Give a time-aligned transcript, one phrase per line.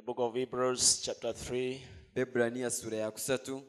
[0.00, 1.82] The book of Hebrews, chapter 3,
[2.16, 3.62] bebbulaniya sura ya kusatu.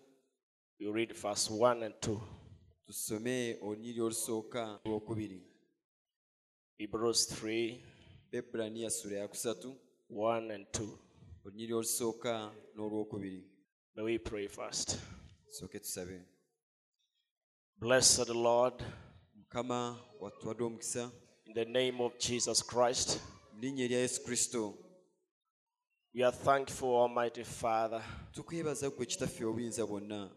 [0.79, 2.21] You read verse 1 and 2.
[2.87, 5.41] tusome olunyiri olusooka lwokubiri
[6.77, 7.83] Hebrews 3,
[8.31, 9.75] bebbulaniya sura ya kusatu.
[10.09, 10.97] 1 and 2.
[11.45, 13.43] olunyiri olusooka n'olwokubiri.
[13.95, 14.99] May we pray first.
[15.47, 16.21] tusooke tusabe.
[17.77, 18.83] Blessed Lord,
[19.35, 21.11] mukama watuwadde omukisa.
[21.45, 23.19] in the name of Jesus Christ,
[23.53, 24.90] mu linnya erya yesu kristo
[26.13, 28.01] we are thankful, Almighty Father,
[28.33, 30.29] tukwebaza gwe kitaffe obuyinza bwonna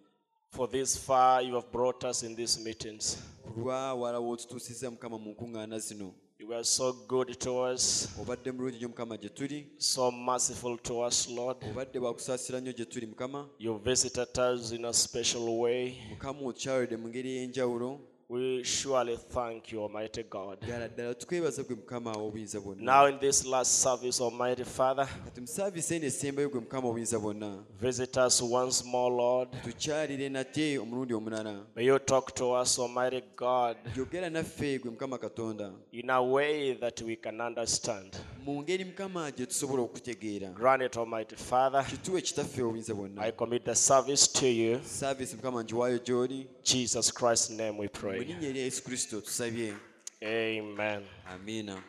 [0.51, 3.19] for this far you have brought us in these meetings.
[3.55, 8.77] ku wala w'otutuusiza mukama mu nkuŋŋaana zino You were so good to us, obadde mulungi
[8.77, 11.57] nnyo mukama gye tuli so merciful to us, Lord.
[11.71, 15.97] obadde bwakusaasira nnyo gye tuli mukama You visited us in a special way.
[16.11, 20.59] mukama otukyalidde mu ngeri ey'enjawulo We surely thank you, Almighty God.
[20.61, 25.41] ddala ddala tukwebaza gwe mukama w'obuyinza bwonna Now, in this last service, Almighty Father, kati
[25.41, 29.49] mu saaviisi eno esembayo gwe mukama obuyinza bwonna visit us once more, Lord.
[29.65, 35.19] tukyalire nate omulundi omulala May you talk to us, Almighty God, yogera naffe gwe mukama
[35.19, 38.17] katonda in a way that we can understand.
[38.45, 41.85] Mu ngeri mukama gye tusobola okutegeera Grant it, Almighty Father.
[41.85, 44.81] kituwe kitaffe obuyinza I bwonna commit the service to you.
[44.85, 48.19] saaviisi mukama ngiwaayo gy'oli Jesus Christ's name we mu pray.
[48.25, 49.75] linnya erya yesu kristo tusabye
[50.23, 51.05] Amen.
[51.27, 51.83] amiina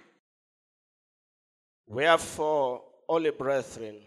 [1.88, 4.02] Wherefore, holy brethren,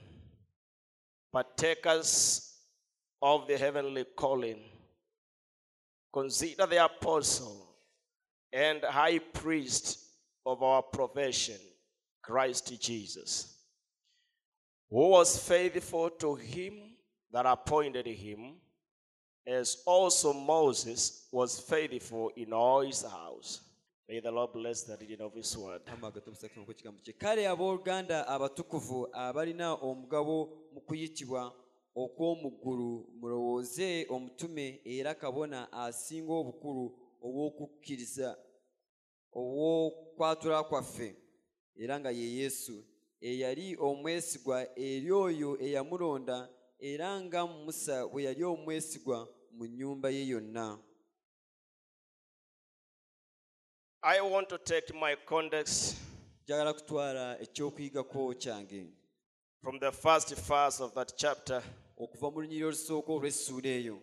[1.33, 2.43] partakers
[3.23, 4.59] of the heavenly calling,
[6.13, 7.69] consider the apostle
[8.53, 9.99] and high priest
[10.45, 11.61] of our profession,
[12.29, 13.55] Christ Jesus,
[14.91, 16.75] who was faithful to him
[17.33, 18.57] that appointed him,
[19.47, 23.63] as also Moses was faithful in all his house.
[24.07, 25.81] May the Lord bless the reading of his word.
[27.19, 31.53] Kale abooluganda abatukuvu abalina omugabo mu kuyitibwa
[31.97, 38.37] okw'omu ggulu mulowooze omutume era kabona asinga obukulu obw'okukkiriza
[39.33, 41.17] obw'okwatula kwaffe
[41.79, 42.85] era nga ye yesu.
[43.21, 50.79] Eyali omwesigwa eri oyo eyamulonda era nga musa bwe yali omwesigwa mu nnyumba ye yonna.
[54.03, 55.97] I want to take my context
[56.45, 58.99] njagala kutwala ekyokuyigako kyange.
[59.63, 61.63] from the first verse of that chapter,
[62.01, 63.99] okuva mu lunyiri olusooka olw'essuula eyo.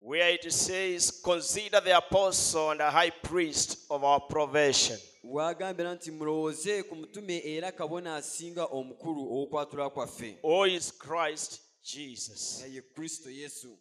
[0.00, 4.98] Where it says, Consider the apostle and the high priest of our profession.
[5.24, 12.64] Waagambira nti mulowooze ku mutume era kabona asinga omukulu ow'okwatula kwaffe Who is Christ Jesus?
[12.68, 13.78] ye kristo yesu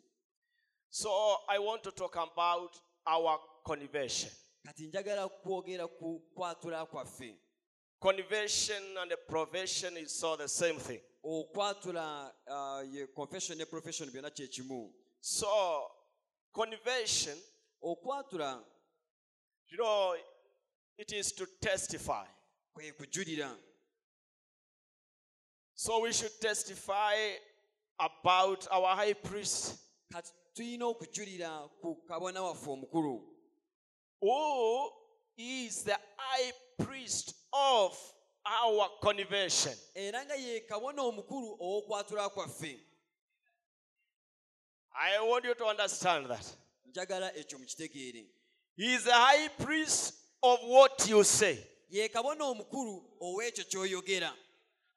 [0.89, 1.09] So
[1.49, 2.71] I want to talk about
[3.05, 4.31] our conversion.
[4.65, 7.35] kati njagala kwogera ku kwatula kwaffe
[7.99, 10.99] Conversion and the profession is so the same thing.
[11.23, 15.47] okwatula uh, ye confession ne profession byonna kye kimu So,
[16.53, 17.37] conversion,
[17.83, 18.63] okwatula
[19.69, 20.15] you know,
[20.97, 22.25] it is to testify.
[22.75, 23.55] kwe kujulira
[25.75, 27.13] So we should testify
[27.99, 29.75] about our high priest
[30.11, 33.21] kati tulina okujulira ku kabona waffe omukulu
[34.21, 34.89] who
[35.37, 37.97] is the high priest of
[38.45, 39.73] our conversion.
[39.95, 42.79] era nga ye kabona omukulu ow'okwatula kwaffe
[44.99, 46.45] I want you to understand that.
[46.85, 48.25] njagala ekyo mukitegeere
[48.77, 50.13] He is the high priest
[50.53, 51.57] of what you say.
[51.89, 54.31] ye kabona omukulu ow'ekyo ky'oyogera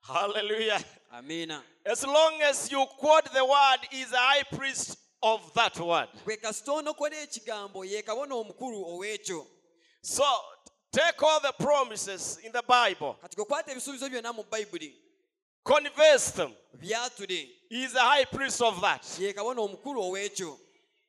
[0.03, 0.83] Hallelujah.
[1.13, 6.09] amiina As long as you quote the word, is the high priest of that word.
[6.25, 9.47] gwe kasita onokola ekigambo ye kabona omukulu ow'ekyo
[10.03, 10.25] So
[10.93, 14.95] take all the promises in the Bible, kati gwekwata ebisuubizo byonna mu bayibuli
[15.65, 16.53] converse them.
[16.81, 19.07] He is the high priest of that.
[19.21, 20.57] ye kabona omukulu ow'ekyo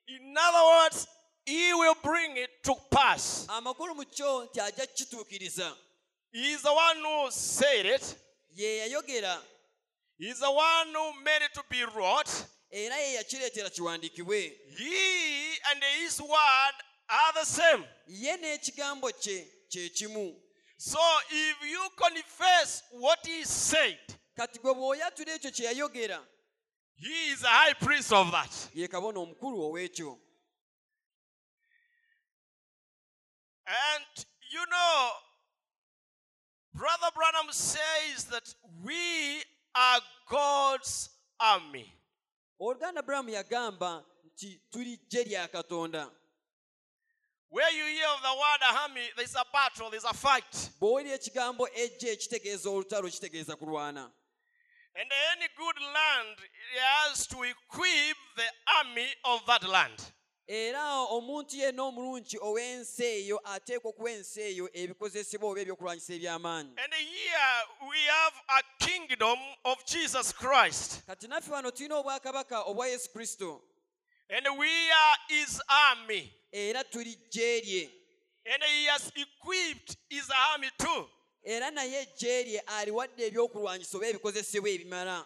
[0.07, 1.07] In other words,
[1.45, 3.45] he will bring it to pass.
[3.49, 5.75] amakulu mu kyo nti ajja kukituukiriza
[6.33, 8.15] He is the one who said it.
[8.55, 9.37] ye yayogera
[10.17, 12.29] He is the one who made it to be wrought.
[12.71, 16.75] era ye yakireetera kiwandiikibwe He and his word
[17.09, 17.83] are the same.
[18.07, 20.35] ye n'ekigambo kye kye kimu
[20.77, 20.99] So
[21.29, 23.99] if you confess what he said,
[24.37, 26.19] kati gwe bw'oyatula ekyo kye yayogera
[26.95, 28.69] he is a high priest of that.
[28.73, 30.17] ye kabona omukulu ow'ekyo
[33.67, 35.09] And you know,
[36.73, 38.53] Brother Branham says that
[38.83, 39.43] we
[39.75, 39.99] are
[40.29, 41.09] God's
[41.39, 41.93] army.
[42.59, 46.09] oluganda buramu yagamba nti tuli ggye lya katonda
[47.49, 50.69] Where you hear of the word army, there's a battle, there's a fight.
[50.79, 54.11] bw'owulira ekigambo ejje ekitegeeza olutalo kitegeeza kulwana
[54.95, 56.37] And any good land
[56.79, 60.13] has to equip the army of that land.
[60.53, 66.75] Era omuntu yenna omulungi ow'ensi eyo ateekwa okuwa ensi eyo ebikozesebwa oba ebyokulwanyisa eby'amaanyi
[71.07, 73.61] kati naffe wano tulina obwakabaka obwa yesu kristo
[74.29, 76.33] And we are his army.
[76.51, 77.89] era tuli ggye lye
[78.45, 81.05] And he has equipped his army too.
[81.43, 85.25] Era naye ejje lye aliwadde ebyokulwanyisa oba ebikozesebwa ebimala.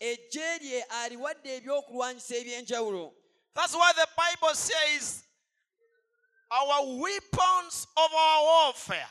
[0.00, 3.12] Ejje lye aliwadde ebyokulwanyisa eby'enjawulo.
[3.54, 5.24] That's why the Bible says
[6.50, 9.08] our weapons of our warfare,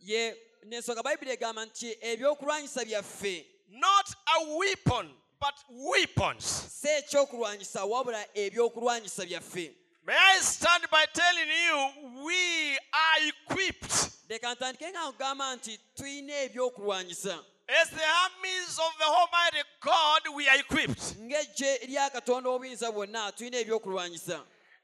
[0.00, 0.34] ye
[0.66, 3.46] n'ensonga bayibuli egamba nti ebyokulwanyisa byaffe.
[3.68, 5.10] Not a weapon,
[5.40, 6.44] but weapons.
[6.80, 14.54] si ekyokulwanyisa wabula ebyokulwanyisa byaffe May I start by telling you we are equipped leka
[14.54, 20.22] ntandike nga nkugamba nti tulina ebyokulwanyisa as the armies of the Almighty God.
[20.36, 24.40] We are equipped, ng'ejje lya katonda obuyinza bwonna tulina ebyokulwanyisa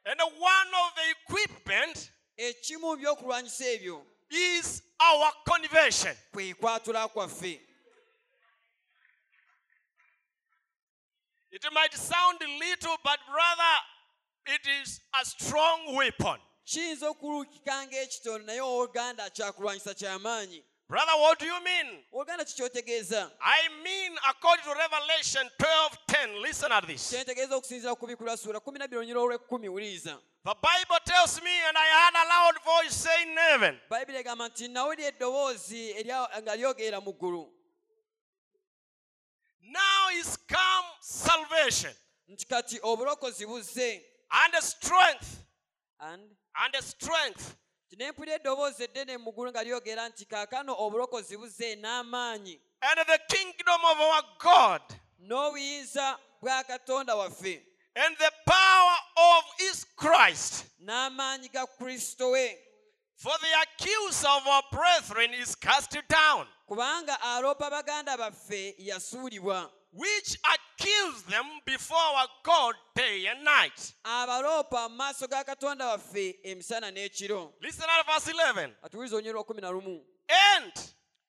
[0.07, 6.17] and one of the equipment ekimu mu byokulwanyisa ebyo is our conversion.
[6.33, 7.61] kwe kwatula kwaffe
[11.53, 13.75] It might sound little, but brother,
[14.47, 16.39] it is a strong weapon.
[16.65, 17.07] kiyinza
[18.45, 20.63] naye oluganda kyakulwanyisa ky'amaanyi.
[20.89, 22.05] Brother, what do you mean?
[22.13, 27.11] I mean, according to Revelation 12 10, listen at this.
[27.11, 31.87] kyentegeeza okusinziira ku bikula ssuula 12 olunyira olw'ekkumi wuliriza The Bible tells me, and I
[31.87, 35.95] heard a loud voice saying in heaven, bayibuli egamba nti nawulira eddoboozi
[36.43, 37.49] nga lyogera mu ggulu.
[39.63, 41.95] Now is come salvation
[44.33, 45.45] nti kati obulokozi and strength,
[46.01, 46.23] and
[46.57, 47.57] and strength,
[47.99, 52.61] ne mpulira eddoboozi eddene mu ggulu nga lyogera nti kaakano obulokozi buzze n'amaanyi.
[52.83, 54.83] And the kingdom of our God,
[55.21, 57.63] n'obuyinza bwa katonda waffe.
[57.95, 60.65] And the power of his Christ.
[60.83, 62.57] n'amaanyi ga kristo we.
[63.17, 70.39] For the accuser of our brethren is cast down, kubanga aloopa baganda baffe yasuulibwa which
[70.55, 73.93] accuse them before our God day and night.
[74.05, 78.71] abaloopa mu maaso ga katonda waffe emisana n'ekiro Listen at verse 11.
[78.83, 80.01] atuwuliza onyero lwa kumi na lumu
[80.55, 80.73] And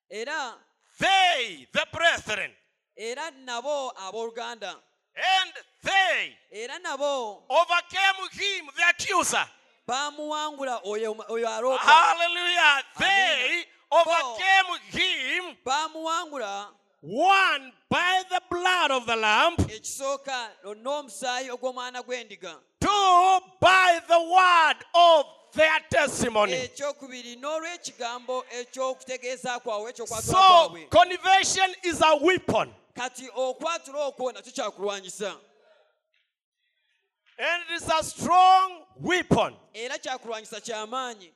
[0.10, 0.54] era
[1.00, 2.52] they, the brethren,
[2.96, 4.76] era nabo abooluganda
[5.16, 5.52] and
[5.84, 9.46] they era nabo overcame him, the accuser.
[9.88, 12.84] bamuwangula oyo oyo aloopa Hallelujah.
[12.98, 16.70] They overcame him, bamuwangula
[17.06, 24.86] one by the blood of the Lamb, ekisooka n'omusaayi ogw'omwana gw'endiga two by the word
[24.96, 26.54] of their testimony.
[26.54, 32.74] ekyokubiri n'olw'ekigambo eky'okutegeeza kwabwe ekyokwatula So, conversion is a weapon.
[32.96, 35.36] kati okwatula okwo nakyo kyakulwanyisa
[37.38, 39.56] And it is a strong weapon.
[39.74, 41.34] era kyakulwanyisa ky'amaanyi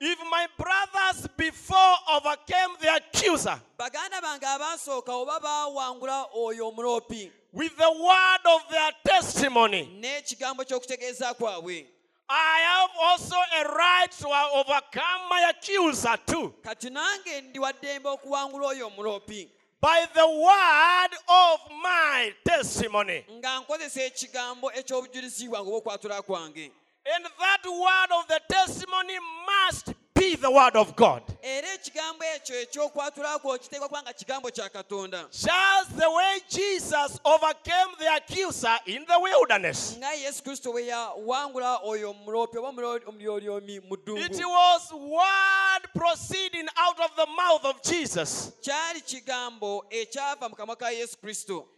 [0.00, 7.76] If my brothers before overcame the accuser baganda bange abaasooka oba baawangula oyo omuloopi with
[7.76, 11.86] the word of their testimony, n'ekigambo ky'okutegeeza kwabwe.
[12.28, 16.52] I have also a right to overcome my accuser too.
[16.62, 19.48] Kati nange ndi wa ddembe okuwangula oyo omuloopi
[19.80, 23.24] by the word of my testimony.
[23.32, 26.72] nga nkozesa ekigambo eky'obujulizi bwange oba okwatula kwange
[27.06, 31.22] And that word of the testimony must be the word of God.
[31.42, 37.20] era ekigambo ekyo ekyokwatula kwo kiteekwa kuba nga kigambo kya katonda Just the way Jesus
[37.24, 39.96] overcame the accuser in the wilderness.
[39.98, 46.68] nga yesu kristo bwe yawangula oyo omuloopi oba omulo- omulyoolyomi mu It was word proceeding
[46.78, 48.52] out of the mouth of Jesus.
[48.62, 50.88] kyali kigambo ekyava mu kamwa ka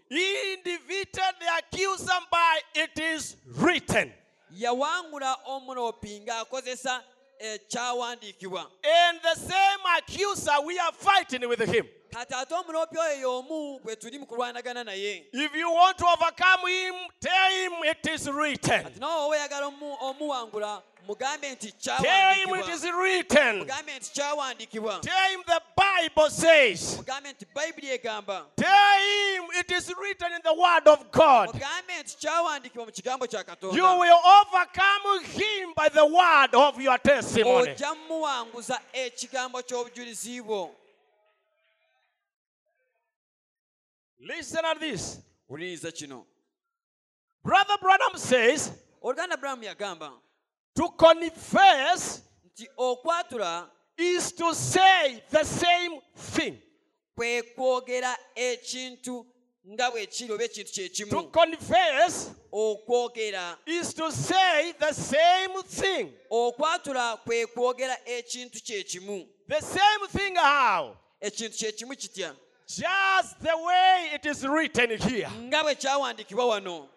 [0.09, 4.13] He defeated the accuser by it is written.
[4.57, 7.03] Yawangula omuloopi ng'akozesa
[7.39, 11.87] ekyawandiikibwa eh, And the same accuser, we are fighting with him.
[12.11, 16.67] kati ate omuloopi oyo y'omu bwe tuli mu kulwanagana naye If you want to overcome
[16.69, 18.83] him, tell him it is written.
[18.85, 23.59] kati nawe oba oyagala omu- omuwangula Tell him it is written.
[23.59, 26.97] mugambe nti kyawandiikibwa Tell him the Bible says.
[26.97, 31.49] mugambe nti bayibuli egamba Tell him it is written in the Word of God.
[31.55, 36.99] mugambe nti kyawandiikibwa mu kigambo kya You will overcome him by the word of your
[36.99, 37.71] testimony.
[37.71, 40.71] ojja mumuwanguza ekigambo ky'obujulizi bwo
[44.19, 45.19] Listen at this.
[47.45, 48.73] Brother Branham says
[49.03, 50.13] oluganda buramu yagamba
[50.77, 53.69] to confess nti okwatula
[53.99, 56.59] is to say the same thing.
[57.19, 59.27] kwe kwogera ekintu
[59.73, 65.63] nga bwe kiri oba ekintu kye To kimu confess okwogera is to say the same
[65.63, 66.13] thing.
[66.31, 70.97] okwatula kwe kwogera ekintu kye kimu The same thing how?
[71.21, 72.35] ekintu kye kimu kitya
[72.69, 75.29] Just the way it is written here.
[75.43, 76.89] nga bwe kyawandiikibwa wano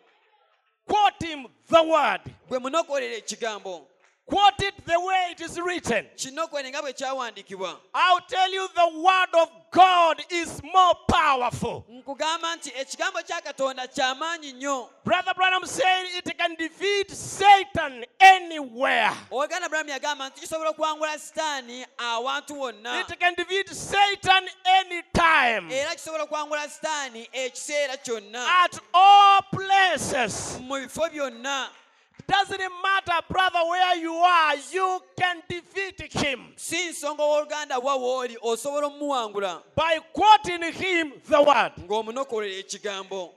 [0.89, 2.21] Quote him the word.
[2.49, 3.85] bwe munokolera ekigambo
[4.25, 6.05] Quote it the way it is written.
[6.15, 11.83] kinokole nga bwe kyawandiikibwa I'll tell you the word of God is more powerful.
[11.89, 19.11] nkugamba nti ekigambo kya katonda kyamaanyi nnyo Brother Branham said it can defeat Satan anywhere.
[19.31, 24.43] owegaana bulamu yagamba nti kisobola okuwangula sitaani awantu wonna It can defeat Satan
[24.79, 25.73] anytime.
[25.75, 30.57] era kisobola okuwangula sitaani ekiseera kyonna At all places.
[30.61, 31.69] mu bifo byonna
[32.29, 38.37] Doesn't matter, brother, where you are, you can defeat him si nsonga w'oluganda wa wooli
[38.41, 41.71] osobola omuwangula by quoting him the word.
[41.79, 43.33] ng'omunokolera ekigambo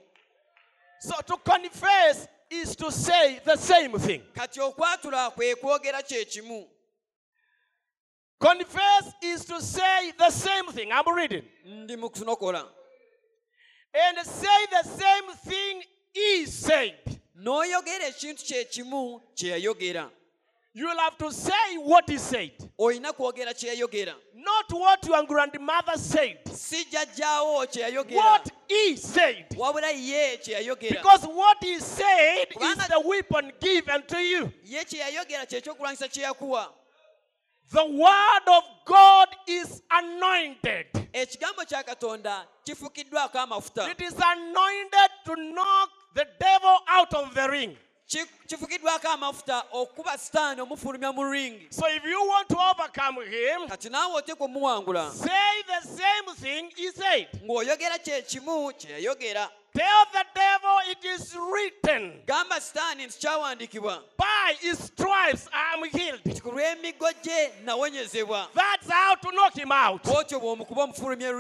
[1.00, 4.22] So to confess is to say the same thing.
[4.34, 6.68] kati okwatula kwe kwogera kye kimu
[8.40, 10.90] Confess is to say the same thing.
[10.92, 11.44] I'm reading.
[11.66, 12.66] ndi mu kunokola
[13.94, 15.82] And say the same thing
[16.12, 17.22] he said.
[17.42, 20.11] N'oyogera ekintu kye kimu kye yayogera
[20.75, 25.99] You'll have to say what he said, olina kwogera kye yayogera not what your grandmother
[25.99, 26.38] said.
[26.54, 29.46] si jjajjaawo kye yayogera What he said.
[29.56, 34.52] wabula ye kye yayogera Because what he said is the weapon given to you.
[34.64, 36.68] ye kye yayogera kye kyokulwanyisa kye yakuwa
[37.72, 40.87] The word of God is anointed.
[41.12, 47.49] ekigambo kya katonda kifukiddwako amafuta It is anointed to knock the devil out of the
[47.49, 47.76] ring.
[49.12, 54.23] Amafuta okuba sitaani omufulumya mu ringi So if you want to overcome him, kati naawe
[54.38, 57.28] omuwangula say the same thing he said.
[57.42, 64.02] ng'oyogera kye kimu kye yayogera Tell the devil it is written, gamba sitaani nti kyawandiikibwa
[64.19, 66.42] by his stripes I am healed.
[66.42, 66.50] ku
[67.23, 70.02] gye nawonyezebwa That's how to knock him out.
[70.02, 71.33] bw'otyo bw'omukuba omufulumya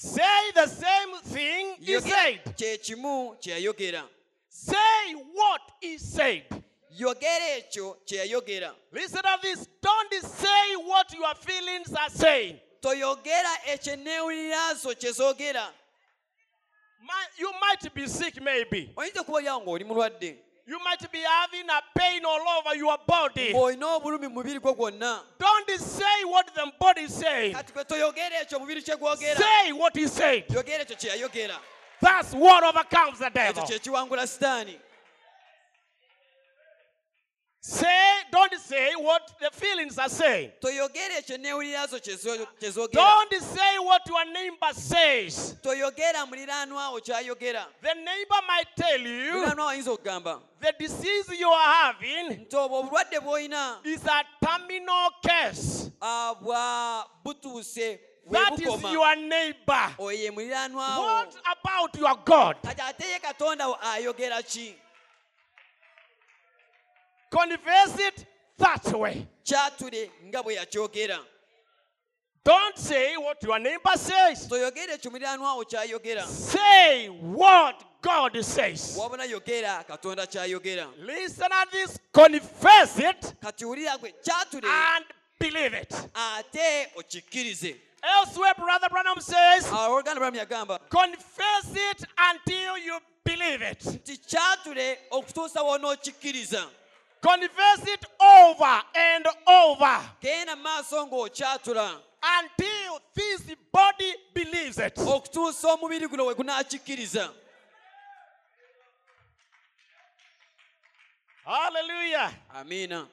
[0.00, 2.40] Say the same thing he said.
[2.56, 4.04] kye kimu kye yayogera
[4.48, 6.44] Say what he said.
[6.96, 9.66] yogera ekyo kye yayogera Listen to this.
[9.82, 12.60] Don't say what your feelings are saying.
[12.80, 15.66] toyogera ekyo neewulira zo kye zoogera
[17.00, 18.92] Mi- You might be sick, maybe.
[18.96, 20.36] oyinza okuba olyawo ng'oli mulwadde
[20.68, 23.52] You might be having a pain all over your body.
[23.54, 27.54] ng'olina obulumi mu mubiri gwo gwonna Don't say what the body is saying.
[27.54, 30.44] kati kwe toyogera ekyo omubiri kye gwogera Say what he said.
[30.48, 31.56] yogera ekyo kye yayogera
[32.00, 33.64] That's what overcomes the devil.
[37.68, 40.50] Kye kiwangula sitaani Say, don't say what the feelings are saying.
[40.60, 45.56] toyogera ekyo neewulira zo kye zo- kye zoogera Don't say what your neighbor says.
[45.62, 51.72] toyogera muliraanwa kyayogera The neighbor might tell you muliraanwa ayinza okugamba the disease you are
[51.84, 55.90] having nti obwo obulwadde bw'olina is a terminal case.
[56.00, 59.94] ah, bwa butuuse That is your neighbor.
[59.98, 62.56] oyo ye muliraanwa What about your God?
[62.62, 64.74] kati ate ye katonda wo ayogera ki
[67.30, 68.26] Confess it
[68.58, 69.26] that way.
[69.44, 71.18] kyatule nga bwe yakyogera
[72.44, 74.48] Don't say what your neighbor says.
[74.48, 78.96] toyogera ekyo muliraanwa wo kyayogera Say what God says.
[78.98, 81.98] wabona yogera katonda kyayogera Listen at this.
[82.12, 85.04] Confess it kati wulira gwe kyatule and
[85.38, 85.94] believe it.
[86.14, 92.98] ate okikkirize Elsewhere, Brother Branham says, ah, awo oluganda bulamu yagamba confess it until you
[93.24, 93.84] believe it.
[93.84, 96.66] nti kyatule okutuusa wonookikkiriza
[97.20, 102.00] Confess it over and over genda maaso ng'okyatula
[102.40, 104.96] until this body believes it.
[104.98, 107.30] okutuusa omubiri guno we gunaakikkiriza
[111.44, 112.32] Hallelujah.
[112.54, 113.06] amiina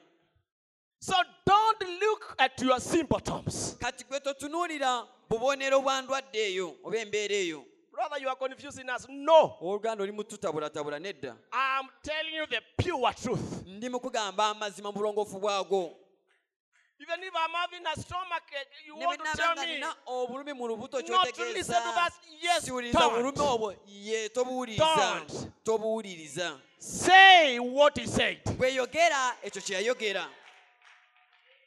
[1.00, 1.14] So
[1.46, 3.76] don't look at your symptoms.
[3.80, 7.64] kati gwe totunuulira bubonero bwa ndwadde eyo oba embeera eyo
[7.96, 9.06] Brother, you are confusing us.
[9.08, 9.56] No.
[9.60, 13.66] oluganda oli mututabulatabula nedda I'm telling you the pure truth.
[13.66, 15.96] ndi mu kugamba amazima mu bulongoofu bwagwo
[16.98, 20.68] Even if I'm having a stomach ache, you want to tell me, nina obulumi mu
[20.68, 22.12] not to listen to that.
[22.40, 22.92] Yes, don't.
[22.92, 26.62] bulumi obwo ye tobuwuliriza Don't.
[26.78, 28.44] Say what he said.
[28.44, 30.26] bweyogera ekyo kye yayogera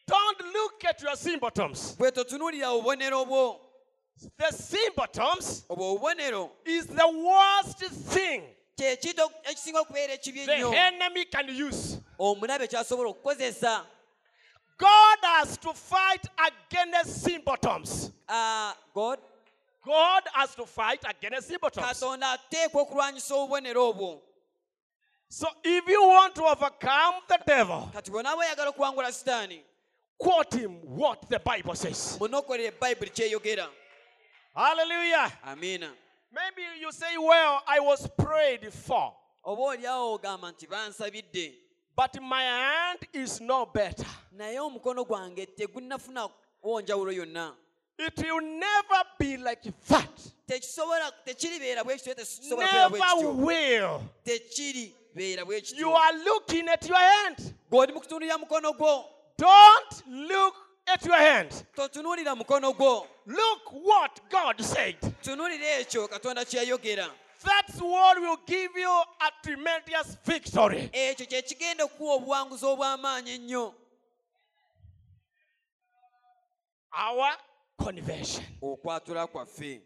[0.07, 1.95] Don't look at your symptoms.
[4.37, 7.79] The symptoms obubonero is the worst
[8.13, 8.43] thing
[8.75, 11.97] kyekintu ekisinga okubeera ekibi the enemy can use.
[12.19, 13.85] omulabe kyasobola okukozesa
[14.77, 18.11] God has to fight against symptoms.
[18.27, 19.19] Ah, god
[19.85, 21.85] God has to fight against symptoms.
[21.85, 24.21] katonda ateekwa okulwanyisa obubonero obwo
[25.31, 29.61] So if you want to overcome the devil, kati bwona bweyagala okuwangula sitaani
[30.17, 32.17] quote him what the Bible says.
[34.55, 35.31] Munokolere bayibuli kyeyogera Hallelujah.
[35.43, 35.91] amiina
[36.31, 39.13] Maybe you say, Well, I was prayed for,
[39.43, 41.53] oba oliawo ogamba nti bansabidde
[41.95, 44.05] but my hand is no better.
[44.31, 46.29] naye omukono gwange tegunnafuna
[46.63, 47.53] wonjawulo yonna
[47.97, 50.19] It will never be like that.
[50.47, 54.01] tekisobola tekiribeera bwe kityo tekisobola kubeera bwe Never will.
[55.75, 57.53] You are looking at your hand.
[57.71, 59.05] ng'oli mu kutunuulira mukono gwo
[59.37, 60.55] Don't look
[60.93, 61.51] at your hand.
[61.75, 64.95] totunuulira mukono gwo Look what God said.
[65.21, 67.09] tunuulira ekyo katonda kyeyayogera
[67.43, 70.89] That's what will give you a tremendous victory.
[70.93, 73.73] ekyo kye kigenda okuwa obuwanguzi obw'amaanyi ennyo
[76.91, 77.31] Our
[77.77, 78.45] conversion.
[78.61, 79.81] okwatula kwaffe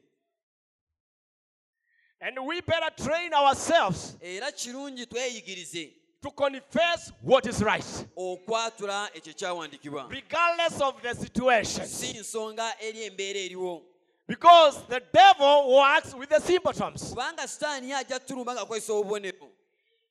[2.21, 5.93] And we better train ourselves era kirungi tweyigirize
[6.23, 10.09] to confess what is right, okwatula ekyo kyawandiikibwa.
[10.09, 11.85] Regardless of the situation.
[11.85, 13.81] si nsonga eri embeera eriwo.
[14.27, 17.09] Because the devil works with the symptoms.
[17.09, 19.49] kubanga sitaani ajja tulumba ng'akozesa obubonero.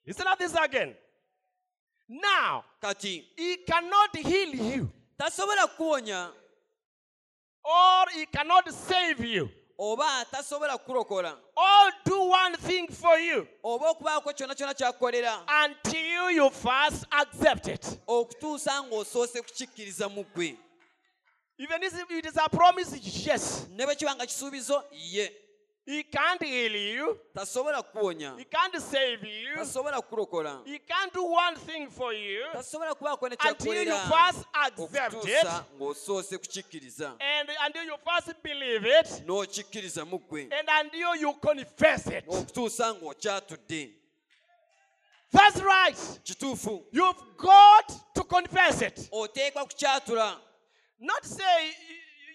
[0.06, 0.94] Listen to this again.
[2.08, 4.90] Now, kati he cannot heal you.
[5.18, 6.28] tasobola kuwonya
[7.64, 9.48] or he cannot save you
[9.78, 13.46] oba tasobola kukulokola or do one thing for you.
[13.64, 17.98] Oba okubaako kyonna kyonna kyakukolera until you first accept it.
[18.06, 20.56] okutuusa ng'osoose kukikkiriza mu ggwe.
[21.58, 23.66] Even if it is a promise, yes.
[23.70, 25.32] ne bwe kiba nga kisuubizo ye
[25.84, 31.22] He can't heal you, tasobola kukuwonya he can't save you, tasobola kukulokola he can't do
[31.24, 35.14] one thing for you tasobola kubaako ne until you first accept it.
[35.14, 41.32] okutuusa ng'osoose kukikkiriza and until you first believe it n'okikkiriza mu ggwe and until you
[41.34, 42.24] confess it.
[42.28, 43.90] okutuusa ng'okyatudde
[45.32, 45.96] That's right.
[46.22, 49.08] kituufu You've got to confess it.
[49.12, 50.38] oteekwa kukyatula
[51.00, 51.72] Not say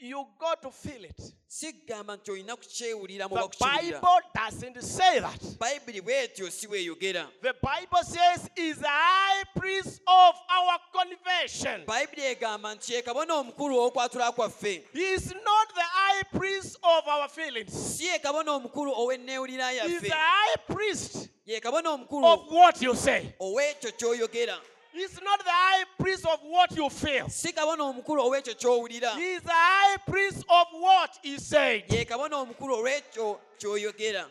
[0.01, 1.33] you got to feel it.
[1.49, 5.41] Si kugamba nti olina kukyewulira muba The kukiwulira Bible doesn't say that.
[5.59, 11.85] bayibuli bwetyo si bweyogera The Bible says is the high priest of our conversion.
[11.85, 17.07] bayibuli egamba nti ye kabona omukulu ow'okwatula kwaffe He is not the high priest of
[17.07, 17.71] our feelings.
[17.97, 22.51] si ye kabona omukulu ow'enneewulira He is yaffe the high priest ye kabona of omukulu
[22.51, 23.33] what you say.
[23.39, 24.57] ow'ekyo ky'oyogera
[24.97, 27.29] He's not the high priest of what you feel.
[27.29, 31.83] si kabona omukulu ow'ekyo ky'owulira He is the high priest of what he said.
[31.89, 34.25] ye kabona omukulu olw'ekyo ky'oyogera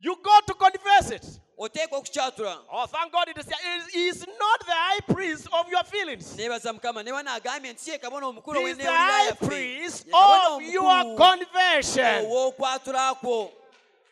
[0.00, 1.26] You got to confess it.
[1.58, 3.46] oteekwa okukyatula Oh, thank God it is.
[3.92, 6.36] He is not the high priest of your feelings.
[6.36, 9.46] neebaza mukama ne bano agambye nti si ye kabona omukulu He is the high yaffe
[9.46, 12.24] priest Ye kabona of your omukulu conversion.
[12.24, 13.52] ow'okwatula kwo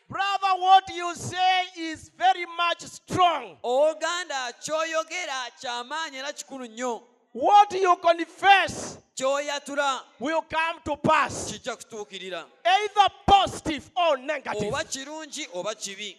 [0.09, 3.57] Brother, what you say is very much strong.
[3.63, 7.01] oganda ky'oyogera ky'amaanyi era kikulu nnyo.
[7.33, 12.45] What you confess ky'oyatula will come to pass, kijja kutuukirira.
[12.65, 14.67] Either positive or negative.
[14.67, 16.15] oba kirungi oba kibi.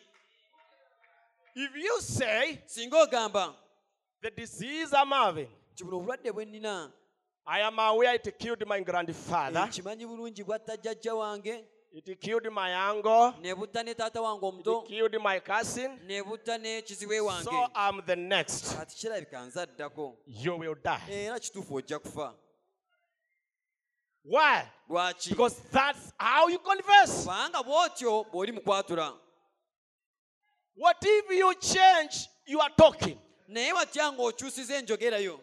[1.55, 3.55] If you say, singa ogamba
[4.23, 6.91] the disease I'm having, nti buno obulwadde bwe nnina
[7.47, 12.75] I am aware it killed my grandfather, nkimanyi bulungi bwatta jjajja wange it killed my
[12.91, 17.45] uncle, ne butta ne taata wange omuto killed my cousin, ne butta ne kizibe wange
[17.45, 18.77] so I'm the next.
[18.77, 21.01] kati kirabika nzaddako You will die.
[21.25, 22.35] era kituufu ojja kufa
[24.25, 24.63] Why?
[24.89, 27.25] lwaki Because that's how you confess.
[27.25, 29.13] kubanga bw'otyo bw'oli mu kwatula
[30.77, 33.19] What if you change your talking?
[33.49, 35.41] naye watya ng'okyusiza enjogerayo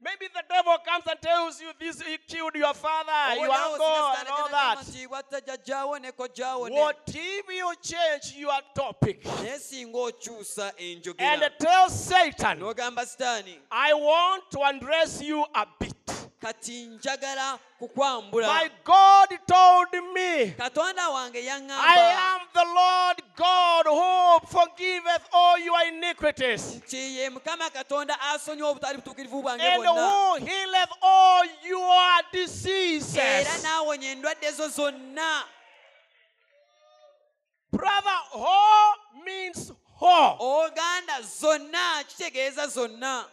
[0.00, 3.84] Maybe the devil comes and tells you this he killed your father, your uncle,
[4.20, 4.78] and all that.
[4.78, 9.98] n'agamba nti bwatta jjajjaawo ne kojjaawo ne What if you change your topic naye singa
[9.98, 10.72] okyusa
[11.18, 12.62] and tell Satan,
[13.72, 15.94] I want to undress you a bit?
[16.40, 18.48] Kati njagala kukwambula.
[18.48, 21.96] My God told me, katonda wange I
[22.34, 26.76] am the Lord God who forgiveth all your iniquities.
[26.76, 33.62] Nti ye mukama katonda asonyiwa obutali butuukirivu bwange and who healeth all your era diseases.
[33.62, 35.44] n'awonya endwadde zo zonna.
[37.72, 40.36] Brother, ho means ho.
[40.38, 43.24] oganda zonna kitegeeza zonna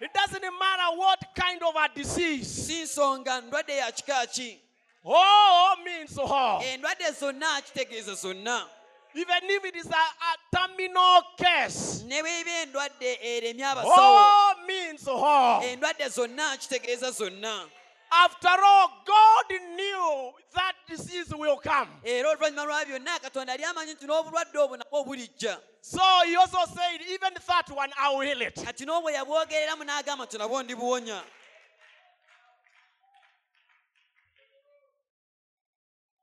[0.00, 2.66] It doesn't matter what kind of a disease.
[2.66, 4.58] si nsonga ndwadde ya kika ki
[5.04, 6.62] oh, Ho eh, means ho.
[6.72, 8.66] endwadde zonna kitegeeza zonna
[9.14, 14.54] Even if it is a, a terminal case, ne bweba endwadde eremya eh, abasawo all
[14.56, 15.62] oh, means all.
[15.62, 17.68] endwadde eh, zonna kitegeeza zonna
[18.12, 21.88] After all, God knew that disease will come.
[22.04, 26.58] era oluvannyuma lwa byonna katonda yali amanyi nti n'obulwadde obwo nabwo bulijja So he also
[26.74, 28.54] said, even that one, I will heal it.
[28.56, 31.22] kati n'obwe yabwogereramu n'agamba nti nabwo ndibuwonya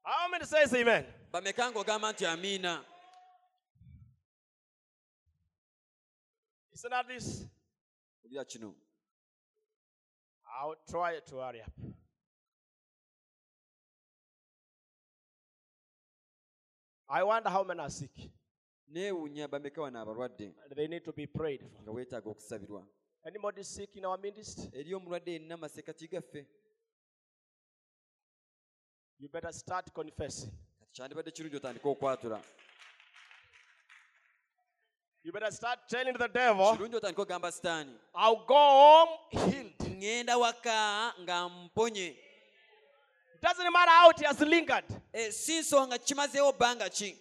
[0.03, 1.05] How many says amen?
[1.31, 2.83] bameka ng'ogamba nti amiina
[6.73, 7.43] Isn't that this?
[10.59, 11.71] I'll try to hurry up.
[17.09, 18.11] I wonder how many are sick.
[18.93, 21.81] neewuunya bameka wano abalwadde they need to be prayed for.
[21.81, 22.87] nga weetaaga okusabirwa
[23.25, 24.69] Anybody sick in our midst?
[24.73, 26.45] eri omulwadde yenna gaffe
[29.19, 30.51] You better start confessing.
[30.79, 32.41] kati kyandibadde kirungi otandika okwatula
[35.23, 39.76] You better start telling the devil, kirungi otandika ogamba sitaani I'll go home healed.
[39.99, 42.15] Ŋŋenda waka nga mponye
[43.41, 44.83] doesn't matter how it has lingered.
[45.31, 47.15] Si nsonga kimazeewo bbanga ki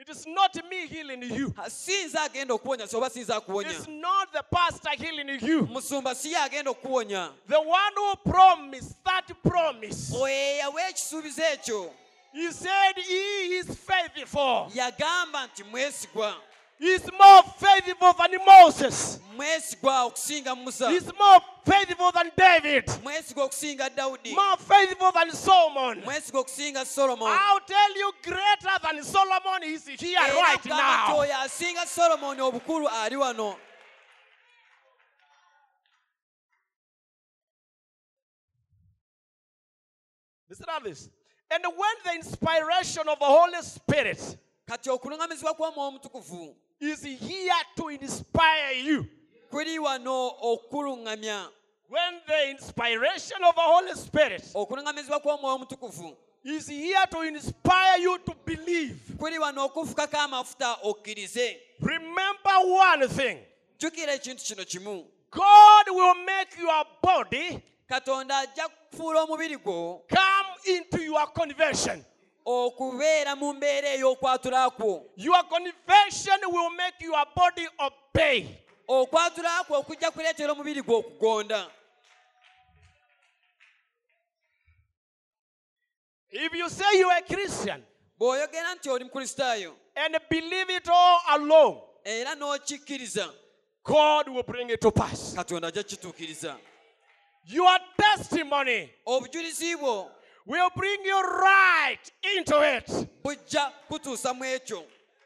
[0.00, 1.52] It is not me healing you.
[1.56, 5.38] Ha, si nze agenda okuwonya si oba si nze akuwonya It's not the pastor healing
[5.42, 5.66] you.
[5.66, 10.12] musumba si agenda okuwonya The one who promised that promise.
[10.14, 11.90] oyo eyawa ekisuubizo ekyo
[12.32, 14.70] He said he is faithful.
[14.74, 16.36] yagamba nti mwesigwa
[16.78, 19.20] He's more faithful than Moses.
[19.36, 22.84] mwesigwa okusinga musa He's more faithful than David.
[23.02, 26.00] mwesigwa okusinga dawudi More faithful than Solomon.
[26.04, 31.18] mwesigwa okusinga solomoni I'll tell you, greater than Solomon is here Era right nti now.
[31.18, 33.56] oyo asinga solomoni obukulu ali wano
[40.48, 41.08] Listen to this.
[41.50, 44.36] And when the inspiration of the Holy Spirit
[44.68, 49.06] kati okuluŋŋamizibwa kw'omwoyo omutukuvu is here to inspire you,
[49.50, 51.48] kuli wano okukuluŋŋamya
[51.88, 58.18] when the inspiration of the Holy Spirit okuluŋŋamizibwa kw'omwoyo omutukuvu is here to inspire you
[58.18, 61.56] to believe, kuli wano okufukako amafuta okkirize.
[61.80, 63.38] Remember one thing.
[63.78, 65.04] Jjukira ekintu kino kimu.
[65.30, 72.04] God will make your body katonda ajja kufuula omubiri gwo come into your conversion.
[72.48, 78.46] Okubeera mu mbeera ey'okwatula kwo Your conversion will make your body obey.
[78.88, 81.70] okwatula kwo okujja kuleetera omubiri gwo okugonda
[86.30, 87.82] If you say you are a Christian
[88.20, 93.28] bw'oyogera nti oli mukristaayo and believe it all alone, era n'okikkiriza
[93.84, 95.34] God will bring it to pass.
[95.34, 96.56] katonda ajja kukituukiriza
[97.44, 100.10] Your testimony obujulizi bwo
[100.48, 102.86] will bring you right into it.
[103.22, 104.84] bujja kutuusa mu ekyo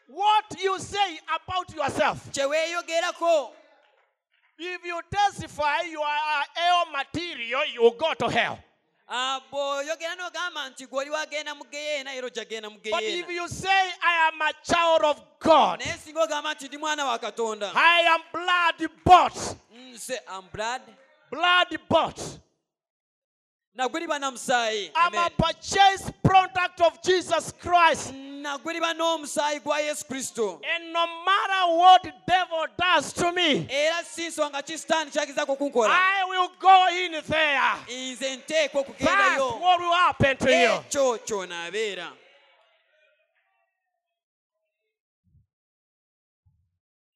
[0.08, 2.30] What you say about yourself.
[2.32, 3.52] kye weeyogerako
[4.58, 8.58] If you testify you are hell material, you go to hell.
[9.08, 13.48] Ah, bw'oyogera n'ogamba nti gw'oli wagenda mu geyeena era ojja mu But if geyeena you
[13.48, 17.72] say I am a child of God, naye singa ogamba nti ndi mwana wa katonda
[17.74, 20.20] I am blood bought, nze
[21.30, 22.20] blood bought.
[23.74, 28.12] Nagweriba na musaayi I'm a purchased product of Jesus Christ.
[28.42, 30.60] nagweriba n'omusaayi gwa yesu kristo.
[30.74, 36.24] And no matter what the devil does to me, era si nsonga ki okunkola I
[36.28, 37.62] will go in there.
[38.98, 40.54] That's what will happen to you.
[40.54, 42.12] Eh, kyonaabeera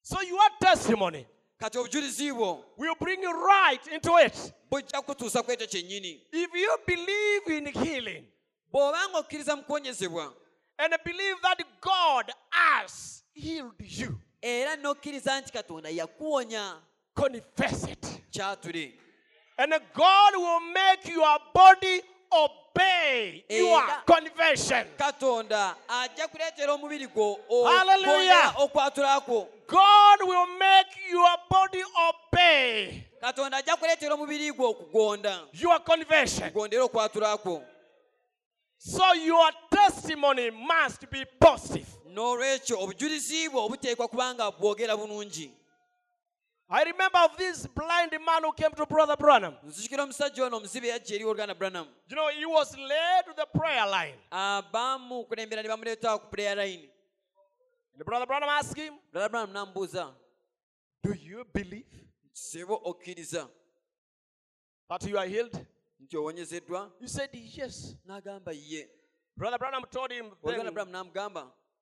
[0.02, 1.26] So your testimony
[1.58, 4.52] kati obujulizi bwo will bring you right into it.
[4.70, 5.12] bujja ku
[5.52, 8.24] ekyo kyennyini If you believe in healing
[8.72, 10.34] bw'obanga okkiriza mu kuwonyezebwa
[10.78, 16.82] and believe that God has healed you, era n'okkiriza nti katonda yakuwonya
[17.14, 18.06] confess it.
[18.30, 18.92] kyatule
[19.58, 22.65] And God will make your body obey
[23.48, 24.84] your Era- conversion.
[24.98, 28.06] katonda ajja kuleetera omubiri gwo Hallelujah.
[28.06, 35.40] okwongera okwatula kwo God will make your body obey katonda ajja kuleetera omubiri gwo okugonda
[35.52, 36.50] your conversion.
[36.50, 37.62] kugondera okwatula kwo
[38.78, 41.86] So your testimony must be positive.
[42.14, 45.50] n'olwekyo obujulizi bwo buteekwa kubanga bwogera bulungi
[46.68, 49.54] I remember of this blind man who came to Brother Branham.
[49.64, 53.46] nzijukira omusajja ono omuzibe yajja eri oluganda branham You know, he was led to the
[53.58, 54.18] prayer line.
[54.72, 56.88] bamukulembera ne bamuleeta ku prayer line
[57.94, 59.62] And Brother Branham asked him, brother branham
[61.02, 61.86] Do you believe
[64.88, 65.66] that you are healed?
[67.00, 67.94] He said, Yes.
[69.36, 70.72] Brother Branham told him, then,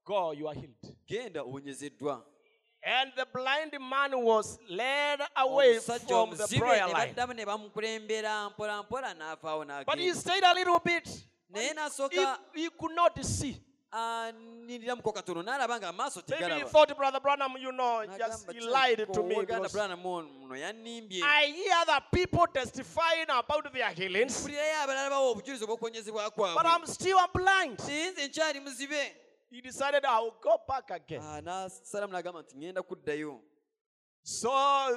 [0.04, 0.76] Go, you are healed.
[2.86, 7.14] And the blind man was led away from the prayer line.
[7.14, 11.08] baddamu ne bamukulembera mpola mpola n'avaawo But he stayed a little bit.
[11.54, 11.70] He,
[12.54, 13.56] he could not see.
[13.94, 18.60] aniriramuko katono n'alaba nga amaaso Maybe he tegalaba thought, Brother Branham, you know, just he
[18.60, 19.36] lied to oh, me.
[19.36, 24.44] "Owooluganda because Branham ono muno yannimbye I hear the people testifying about their healings,
[24.82, 27.78] abalala bawa obujulizi obw'okuwonyezebwa but kwabwe I'm still blind.
[27.86, 29.23] naye nze nkyali muzibe
[29.54, 31.20] He decided I'll go back again.
[31.22, 33.38] Ah, n'asalamu n'agamba nti ŋŋenda kuddayo
[34.26, 34.50] So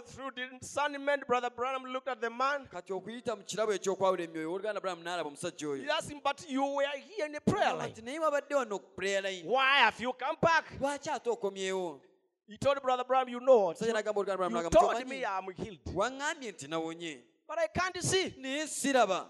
[0.07, 2.65] through discernment, Brother Branham looked at the man.
[2.71, 6.63] kati okuyita mu kirabo ekyokwawula emyoyo owooluganda Branham n'alaba omusajja He asked him, But you
[6.65, 7.91] were here in the prayer line.
[7.91, 10.65] nti naye wabadde wano ku prayer line Why have you come back?
[10.81, 11.99] lwaki ate okomyewo
[12.47, 13.77] He told Brother Branham, You know what?
[13.77, 17.59] omusajja n'agamba owooluganda Branham You n'agamba told "Tomanyi, me I'm healed, waŋŋambye nti nawonye but
[17.59, 18.33] I can't see.
[18.39, 19.27] naye siraba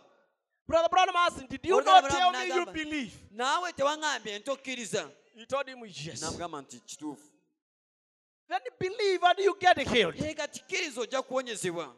[0.67, 3.13] Brother Branham asked him, Did you not tell me you believe?
[3.31, 6.21] naawe tewaŋŋambye nti okkiriza He told him, Yes.
[6.21, 7.31] n'amugamba nti kituufu
[8.49, 10.15] Then believe and you get healed.
[10.15, 11.95] ye kati kkiriza ojja kuwonyezebwa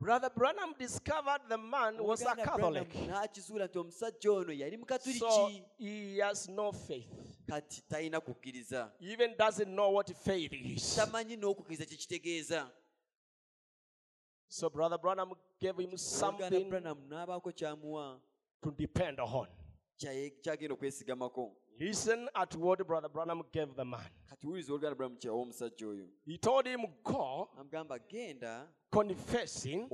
[0.00, 2.88] Brother Branham discovered the man was a Catholic.
[2.92, 7.08] Branham n'akizuula nti omusajja ono yali So mukatuliki he has no faith.
[7.46, 10.94] kati talina kukkiriza He even doesn't know what faith is.
[10.96, 12.70] tamanyi n'okukkiriza kye kitegeeza
[14.48, 16.98] So Brother Branham gave him something Branham
[18.62, 19.46] to depend on.
[20.72, 24.10] okwesigamako Listen at what Brother Branham gave the man.
[24.30, 27.48] kati wuliriza oluganda Branham kyawa omusajja oyo He told him, Go
[28.90, 29.86] confessing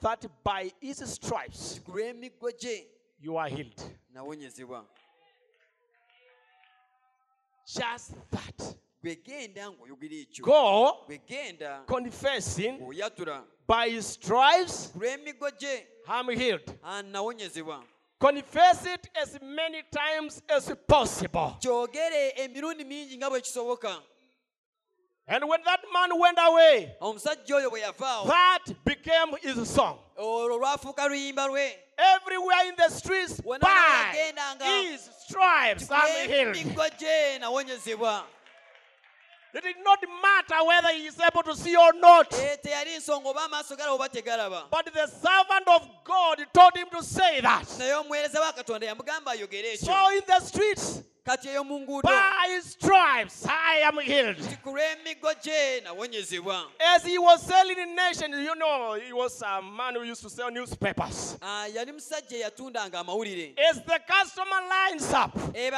[0.00, 1.80] that by his stripes
[3.20, 3.82] you are healed.
[7.66, 8.76] Just that.
[9.02, 11.06] Gwe genda ng'oyogera ekyo Go
[11.86, 12.78] confessing
[13.66, 14.92] by his stripes
[16.08, 16.78] I'm healed.
[16.84, 17.02] ah,
[18.18, 21.56] Confess it as many times as possible.
[21.60, 23.96] kyogere emirundi mingi nga bwe kisoboka
[25.28, 29.98] And when that man went away, omusajja oyo bwe yavaawo that became his song.
[30.18, 31.72] olwo lwafuuka luyimba lwe
[32.16, 34.14] Everywhere in the streets, by
[34.90, 36.56] his stripes I'm healed.
[39.54, 42.32] Emiggo gye nawonyezebwa It did not matter whether he is able to see or not.
[42.34, 46.86] Eh, teyali nsonga oba amaaso galaba oba tegalaba But the servant of God told him
[46.90, 47.66] to say that.
[47.78, 51.02] naye omuweereza wa katonda yamugamba ayogere ekyo So in the streets,
[52.02, 54.36] by his stripes I am healed.
[54.64, 59.62] ku lw'emiggo gye nawonyezebwa As he was selling in nation, you know, he was a
[59.62, 61.36] man who used to sell newspapers.
[61.42, 65.70] Ah, yali musajja eyatundanga amawulire As the customer lines up, Eh,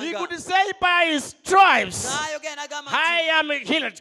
[0.00, 3.98] he could say by his stripes, I am healed.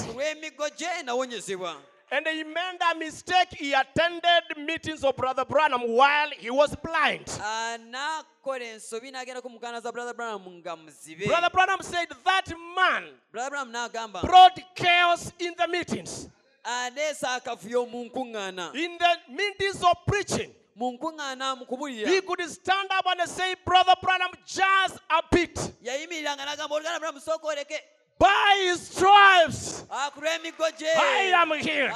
[2.09, 3.47] Ku lw'emiggo gye nawonyezebwa And he made a mistake.
[3.57, 7.25] He attended meetings of Brother Branham while he was blind.
[7.25, 13.03] N'akola ensobi n'agenda ku mukana za brother branham nga muzibe Brother Branham said that man
[13.31, 16.29] brother branham n'agamba brought chaos in the meetings.
[16.63, 22.89] aneesa akavuyo mu nkuŋŋaana In the meetings of preaching, mu nkuŋŋaana mu he could stand
[22.91, 25.55] up and say, Brother Branham, just a bit.
[25.83, 27.79] yayimiriranga n'agamba oluganda branham sooka oleke
[28.19, 31.91] By his stripes, ku lw'emiggo gye I am healed.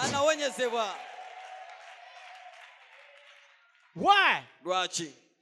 [3.94, 4.44] Why?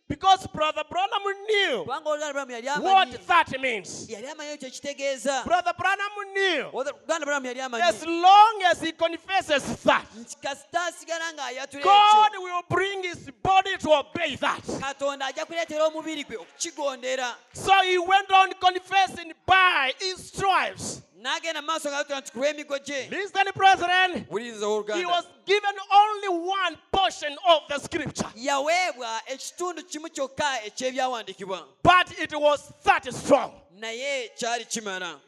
[0.10, 4.10] Lwaki Because Brother Branham knew kubanga oluganda branham yali what amanyi that means.
[4.10, 8.91] yali amanyi ekyo kitegeeza Brother Branham knew oluganda branham yali as amanyi long as he
[8.91, 14.63] confesses that, nti kasita asigala ng'ayatula God ekyo will bring his body to obey that.
[14.82, 21.02] katonda ajja kuleetera omubiri gwe okukigondera So he went on confessing by his stripes.
[21.20, 26.78] N'agenda mu maaso ng'ayatula nti emigo gye Listen, brethren, wuliriza he was given only one
[26.92, 31.68] portion of the scripture, yaweebwa ekitundu kimu kyokka eky'ebyawandiikibwa.
[31.84, 33.52] But it was that strong.
[33.72, 35.20] naye kyali kimala.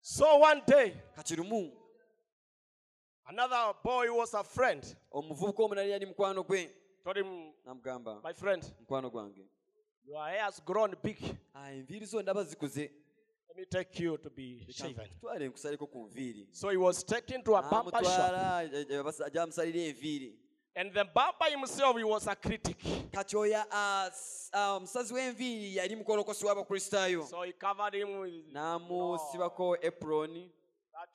[0.00, 1.70] So one day, kati lumu
[3.28, 4.82] another boy was a friend.
[5.12, 6.70] omuvubuka omulala yali mukwano gwe.
[7.04, 9.44] Told him, namugamba My friend, mukwano gwange.
[10.04, 11.18] your hair has grown big.
[11.54, 12.80] "Ah, enviiri zo ndaba zikuze.
[12.80, 13.07] Let
[13.58, 15.08] me take you to be shaven.
[15.20, 16.08] twale nkusaleko ku
[16.52, 18.32] So he was taken to a ah, barber shop.
[18.32, 20.32] Eh, eh, eh, amutwala gyamusalira enviiri
[20.76, 22.78] And the barber himself, he was a critic.
[23.10, 24.86] kati oyo as- ah, ah
[25.74, 26.04] yali
[27.28, 29.76] So he covered him with n'amusibako
[30.92, 31.10] that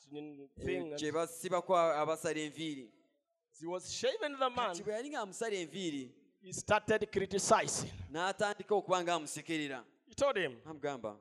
[0.66, 0.96] thing.
[0.98, 2.90] gye basibako abasala enviiri
[3.54, 7.90] As he was shaving the man, kati bwe yali ng'amusala enviiri he started criticizing.
[8.12, 11.16] n'atandika okuba ng'amusekerera He told him, amugamba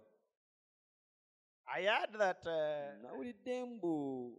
[1.74, 4.32] I heard that uh, nawulidde mbu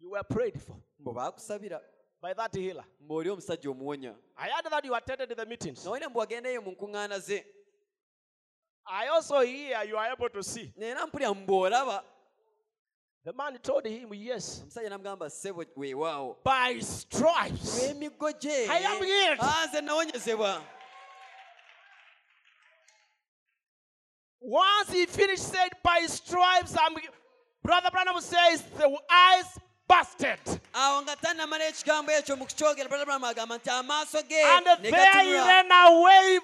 [0.00, 0.76] you were prayed for.
[0.98, 1.80] mbu baakusabira
[2.22, 2.84] by that healer.
[3.04, 5.84] ng'oli omusajja omuwonya I heard that you attended the meetings.
[5.84, 7.44] nawulira mbu wagendeyo mu nkuŋŋaana ze
[8.86, 10.72] I also hear you are able to see.
[10.76, 12.04] neera mpulira mu bw'olaba
[13.22, 17.82] The man told him, Yes, omusajja namugamba ssebo weewaawo by stripes.
[17.84, 19.38] I am healed.
[19.68, 20.62] Nze nawonyezebwa
[24.50, 26.96] Once he finished, said, By stripes, I'm.
[27.62, 29.46] Brother Branham says, The eyes
[29.86, 30.38] busted.
[30.74, 35.34] awo nga tannamala ekigambo ekyo mu kukyogera brother agamba nti amaaso ge And there he
[35.36, 36.38] ran away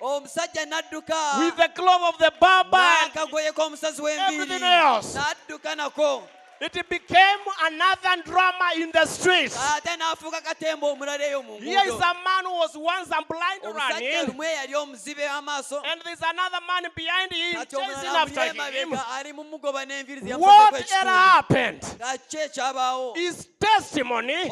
[0.00, 2.76] oh, omusajja n'adduka with the glove of the barber.
[2.78, 5.14] and n'akagoye k'omusazi w'enviiri everything else.
[5.16, 6.22] n'adduka nako
[6.64, 9.56] It became another drama in the streets.
[9.58, 13.20] Ah, ate n'afuuka katemba omulala eyo mu Here is a man who was once a
[13.28, 18.56] blind running, lumu eyali omuzibe w'amaaso and there's another man behind him chasing after him.
[18.56, 21.82] emabega ali mu mugoba n'enviiri What had happened?
[21.98, 24.44] nga ki ekyabaawo His testimony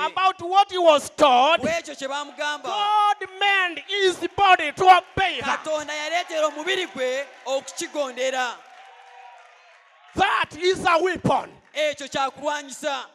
[0.00, 5.64] about what he was taught, bw'ekyo kye bamugamba God made his body to obey that.
[5.64, 8.54] katonda yaleetera omubiri gwe okukigondera
[10.18, 11.50] That is a weapon.
[11.72, 13.06] ekyo kyakulwanyisa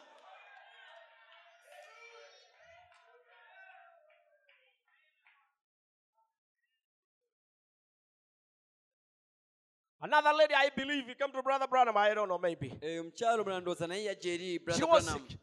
[10.00, 11.96] Another lady, I believe, he came to Brother Branham.
[11.96, 12.68] I don't know, maybe.
[12.82, 15.38] eyo omukyalo mulala ndowooza naye yajja eri She was sick.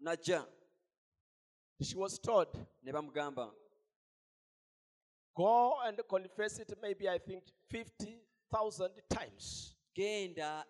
[0.00, 0.46] Najja
[1.82, 2.48] She was told,
[2.82, 3.50] ne bamugamba
[5.36, 9.73] go and confess it, maybe I think 50,000 times.
[9.94, 10.64] Genda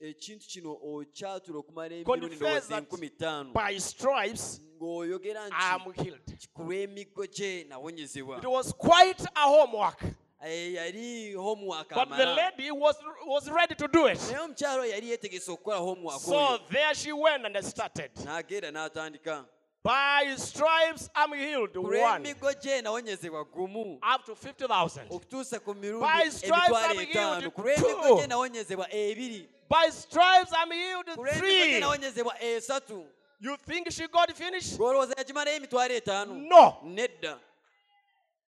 [0.00, 6.02] ekintu kino okyatula okumala emirundi Confess ndowooza that enkumi ttaano by stripes, ng'oyogera I'm nti
[6.02, 6.48] healed.
[6.54, 10.02] ku lw'emiggo gye nawonyezebwa It was quite a homework.
[10.42, 14.18] Eh, yali homework But the lady was, was ready to do it.
[14.18, 18.10] naye omukyalo yali yeetegese okukola homework So there she went and started.
[18.24, 19.44] n'agenda n'atandika
[19.82, 21.74] By stripes, I'm healed.
[21.76, 22.22] One.
[22.22, 25.08] lw'emiggo gye nawonyezebwa gumu Up to 50,000.
[25.10, 27.62] okutuusa ku mirundi By stripes I'm healed two.
[29.68, 31.06] By stripes, I'm healed.
[31.14, 32.10] ku lw'emiggo gye
[32.60, 33.06] Three.
[33.42, 34.76] You think she got finished?
[34.76, 36.76] gwolowooza yagimalayo emitwalo etaano No.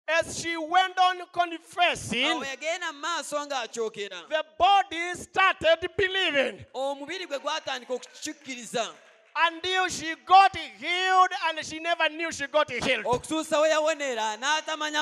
[0.08, 6.66] As she went on confessing, yagenda mu maaso ng'akyokera the body started believing
[9.36, 13.06] until she got healed and she never knew she got healed.
[13.06, 15.02] okutuusa we yawonera n'atamanya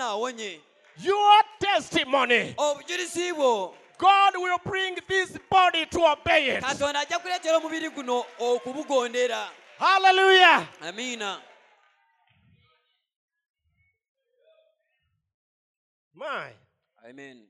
[0.00, 0.60] awonye
[0.98, 6.62] Your testimony, obujulizi bwo God will bring this body to obey it.
[6.64, 10.66] katonda ajja kuleetera omubiri guno okubugondera Hallelujah.
[10.80, 11.40] amiina
[16.14, 16.52] My.
[17.08, 17.46] amen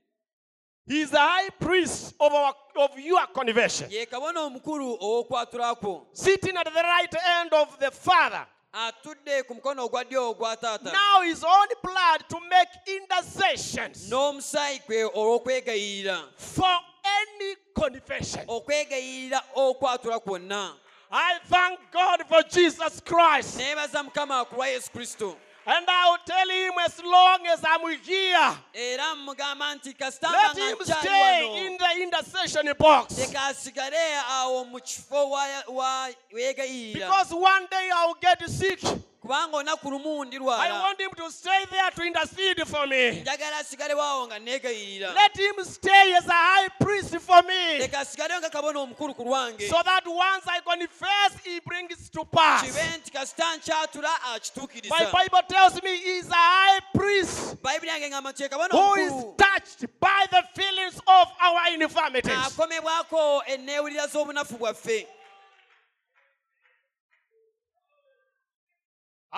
[0.87, 6.71] He's the high priest of, our, of your conversion, ye kabona omukulu sitting at the
[6.81, 8.45] right hand of the Father.
[8.73, 14.81] atudde ku mukono ogwa ddyo ogwa taata Now his own blood to make intercessions n'omusaayi
[14.87, 18.45] gwe olw'okwegayirira for any confession.
[18.47, 20.73] okwegayirira okwatula kwonna
[21.11, 23.57] I thank God for Jesus Christ.
[23.57, 25.35] neebaza mukama ku lwa yesu kristo
[25.69, 30.57] And I will tell him as long as I'm here, era mugamba nti kasitamba let
[30.57, 33.17] him stay in the intercession box.
[33.19, 38.79] leka asigale awo mu kifo wa- wa- weegayirira Because one day I'll get sick.
[39.21, 43.23] Kubanga olunaku lumu I ndirwala want him to stay there to intercede for me.
[43.59, 47.79] asigalewo awo nga neegayirira Let him stay as a high priest for me.
[47.79, 52.25] leka asigalewo nga kabona omukulu ku lwange So that once I confess, he brings to
[52.25, 52.61] pass.
[52.63, 58.09] kibe nti kasita nkyatula My akituukiriza Bible tells me he's a high priest bayibuli yange
[58.09, 62.31] ngamba nti ye kabona who is omukulu touched by the feelings of our infirmities.
[62.47, 65.07] akomebwako enneewulira z'obunafu bwaffe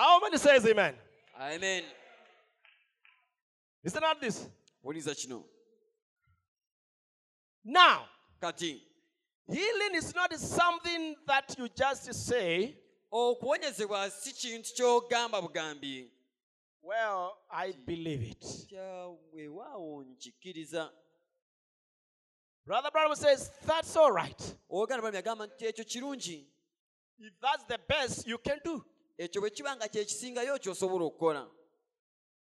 [0.00, 0.94] How many says amen?
[1.38, 1.82] amen
[3.84, 4.46] Is it not this?
[4.82, 5.44] wuliriza kino
[7.62, 8.08] Now,
[8.40, 8.80] kati
[9.46, 12.74] healing is not something that you just say,
[13.12, 16.10] okuwonyezebwa si kintu ky'ogamba bugambi
[16.82, 18.44] well, I believe it.
[19.32, 20.90] Weewaawo nkikkiriza
[22.64, 24.56] Brother Branham says, that's all right.
[24.70, 26.46] oganda bwami agamba nti ekyo kirungi
[27.18, 28.82] If that's the best you can do,
[29.20, 31.44] ekyo bwe kiba nga kyekisingayo ky'osobola okukola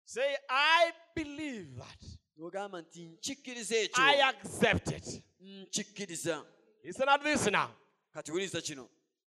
[0.06, 2.02] say, I believe that.
[2.42, 5.24] ogamba nti nkikkiriza ekyo I accept it.
[5.40, 6.46] nkikkiriza
[6.84, 7.70] Is it not this now?
[8.14, 8.90] kati wuliriza kino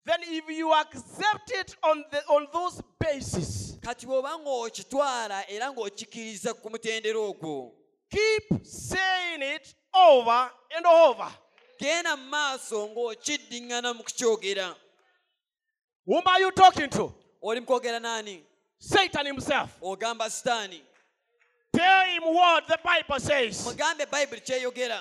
[0.05, 6.53] Then if you accept it on, the, on those bases, kati bw'oba ng'okitwala era ng'okikkiriza
[6.53, 7.73] ku mutendera ogwo
[8.09, 11.31] keep saying it over and over.
[11.79, 14.75] genda mu maaso ng'okiddiŋŋana mu kukyogera
[16.07, 17.13] Whom are you talking to?
[17.43, 18.41] oli mukwogera n'ani
[18.79, 19.69] Satan himself.
[19.81, 20.81] ogamba sitaani
[21.73, 23.65] Tell him what the Bible says.
[23.65, 24.99] mugambe bayibuli kyeyogera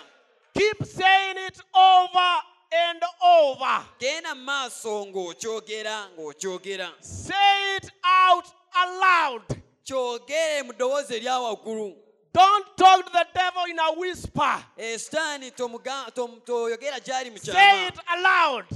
[0.55, 2.43] Keep saying it over
[2.73, 3.85] and over.
[4.01, 8.45] genda mu maaso ng'okyogera ng'okyogera Say it out
[8.75, 9.43] aloud.
[9.85, 11.95] kyogere mu ddoboozi erya waggulu
[12.33, 14.63] Don't talk to the devil in a whisper.
[14.77, 18.67] Eh, sitaani tomuga- tom- toyogera gy'ali mu Say it aloud.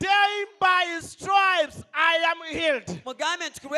[0.00, 3.04] Tell him by his stripes I am healed.
[3.04, 3.68] mugambe nti ku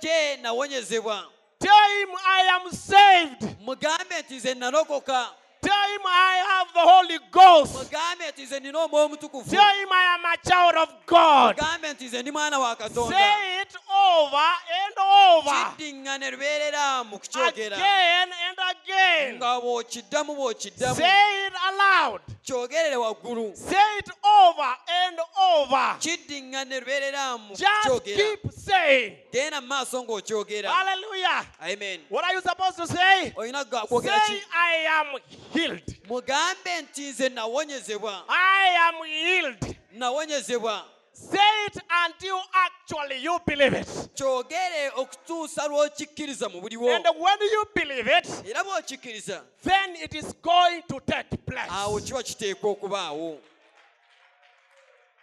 [0.00, 1.24] gye nawonyezebwa
[1.58, 3.42] Tell him I am saved.
[3.60, 5.28] mugambe nti nze nalokoka
[5.62, 7.74] Tell him I have the Holy Ghost.
[7.74, 11.56] mugambe nti nze nina omwoyo omutukuvu Tell him I am a child of God.
[11.56, 14.50] mugambe nti nze ndi mwana wa katonda Say it over
[14.84, 15.74] and over.
[15.76, 19.36] kiddiŋŋane lubeerera mu kukyogera Again and again.
[19.36, 22.20] nga bw'okiddamu bw'okiddamu Say it aloud.
[22.46, 25.96] Kyogerere waggulu Say it over and over.
[26.00, 29.16] kiddiŋŋane lubeerera mu Just keep saying.
[29.32, 31.46] genda mu maaso ng'okyogera Hallelujah.
[31.60, 33.32] amen What are you supposed to say?
[33.36, 35.06] olina kwogera Say, ki I am
[35.52, 35.96] healed.
[36.08, 39.76] mugambe nti nze nawonyezebwa I am healed.
[39.92, 40.84] nawonyezebwa
[41.16, 43.86] Say it until actually you believe it.
[44.14, 50.34] kyogere okutuusa lw'okikkiriza mu buli And when you believe it, era bw'okikkiriza then it is
[50.42, 51.70] going to take place.
[51.70, 53.40] awo kiba kiteekwa okubaawo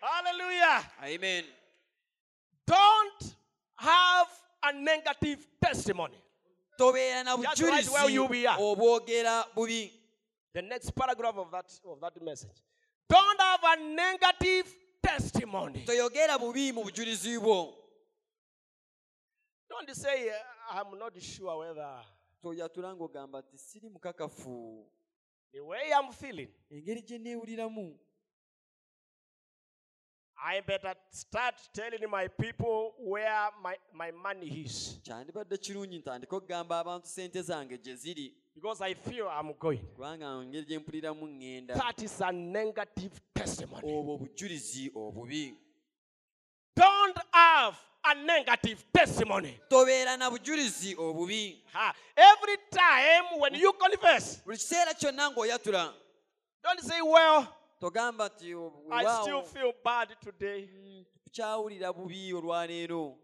[0.02, 0.84] Hallelujah.
[1.04, 1.46] amen
[2.66, 3.36] Don't
[3.76, 4.28] have
[4.64, 6.18] a negative testimony.
[6.78, 8.58] tobeera na Just right where you bujulizi be are.
[8.60, 9.92] obwogera bubi
[10.54, 12.58] The next paragraph of that of that message.
[13.10, 14.66] Don't have a negative
[15.08, 15.86] testimony.
[15.86, 17.76] toyogera bubi mu bujulizi bwo
[19.70, 20.34] Don't say "Uh,
[20.80, 22.06] I'm not sure whether
[22.42, 24.86] toyatula ng'ogamba nti siri mukakafu
[25.52, 26.50] the way I'm feeling.
[26.72, 28.00] engeri gye neewuliramu
[30.46, 35.00] I better start telling my people where my, my money is.
[35.04, 39.80] kyandibadde kirungi ntandika okugamba abantu sente zange gye ziri Because I feel I'm going.
[39.96, 43.88] kubanga engeri gye mpuliramu ŋŋenda That is a negative testimony.
[43.94, 45.56] obwo bujulizi obubi
[46.76, 49.60] Don't have a negative testimony.
[49.70, 51.94] tobeera na bujulizi obubi Ha.
[52.16, 55.94] Every time when you confess, buli kiseera kyonna ng'oyatula
[56.64, 57.48] don't say, Well,
[57.82, 58.54] togamba nti
[58.92, 60.70] I still "Waawo, feel bad today.
[60.72, 63.18] mm, kyawulira bubi olwaleero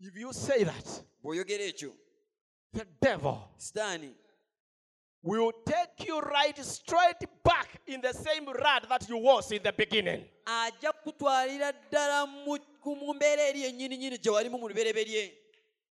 [0.00, 1.92] If you say that, bw'oyogera ekyo
[2.72, 4.10] the devil sitaani
[5.22, 9.72] will take you right straight back in the same rut that you was in the
[9.72, 10.24] beginning.
[10.46, 15.32] ajja kutwalira ddala mu mbeera eri ennyininyini gye walimu mu lubereberye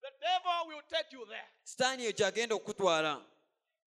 [0.02, 1.48] The devil will take you there.
[1.64, 3.22] sitaani eyo gyagenda okukutwala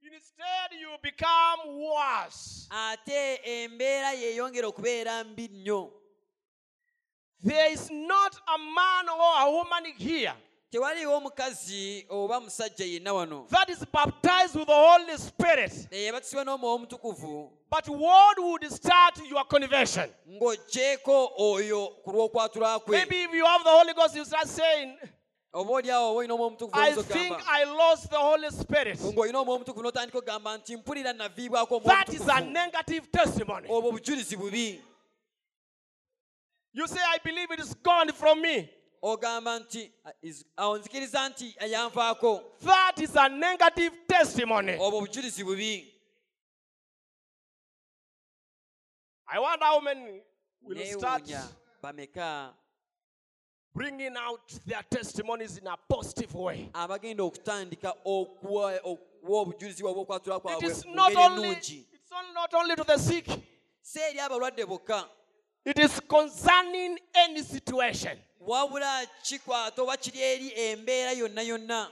[0.04, 2.66] Instead, you become worse.
[2.70, 5.92] ate embeera yeeyongera okubeera mbi nnyo
[7.44, 10.34] There is not a man or a woman here
[10.72, 11.20] tewaliwo
[12.08, 15.72] oba musajja yenna wano that is baptized with the Holy Spirit,
[16.44, 20.10] n'omwoyo omutukuvu but what would start your conversion?
[20.28, 24.96] ng'oggyeko oyo ku lw'okwatula kwe Maybe if you have the Holy Ghost, you start saying,
[25.52, 28.98] oba oli oba olina omwoyo omutukuvu I think I lost the Holy Spirit.
[29.00, 33.66] ng'olina omwoyo omutukuvu n'otandika okugamba nti mpulira naviibwako omwoyo That is a omutukuvu negative testimony.
[33.68, 34.80] obwo bujulizi bubi
[36.74, 38.70] You say, I believe it is gone from me.
[39.02, 40.12] Ogamba nti "Ah,
[40.56, 44.76] awo nzikiriza nti yanvaako That is a negative testimony.
[44.78, 45.88] obwo bujulizi bubi.
[49.26, 50.20] I wonder how many
[50.62, 51.24] will start
[51.82, 52.50] bameka.
[53.74, 56.68] bringing out their testimonies in a positive way.
[56.74, 58.80] abagenda okutandika okuwa
[59.24, 61.86] obujulizi bwabwe okwatula kwabwe mu ngeri ennungi.
[61.92, 63.26] it's not only to the sick,
[63.80, 65.08] si eri abalwadde bokka
[65.64, 68.18] it is concerning any situation.
[68.40, 71.88] wabula kikwata oba kiri eri embeera yonna yonna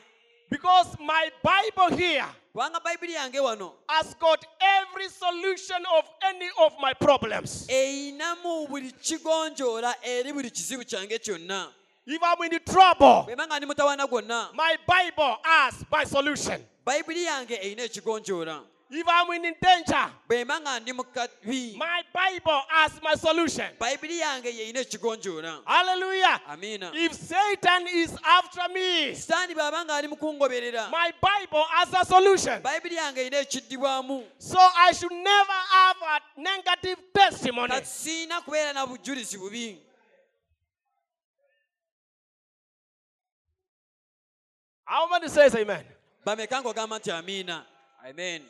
[0.50, 6.72] Because my Bible here kubanga bayibuli yange wano has got every solution of any of
[6.80, 7.66] my problems.
[7.68, 11.68] eyinamu buli kigonjoola eri buli kizibu kyange kyonna
[12.06, 16.60] If I'm in trouble, bwe mba nga ndi mutawaana gwonna my Bible has my solution.
[16.84, 18.62] bayibuli yange erina ekigonjoola
[18.92, 23.70] If I'm in danger, bwe mba nga ndi mu kabi my Bible has my solution.
[23.78, 26.40] bayibuli yange yerina ekigonjoola Hallelujah.
[26.94, 32.04] If Satan is after me, sitaani bw'aba nga ali mu kungoberera my Bible has a
[32.04, 32.60] solution.
[32.62, 37.68] bayibuli yange erina ekiddibwamu So I should never have a negative testimony.
[37.72, 39.78] kati siina kubeera na bujulizi bubi
[44.84, 45.84] How many says amen?
[46.26, 47.64] bameka ng'ogamba nti amiina
[48.04, 48.42] amen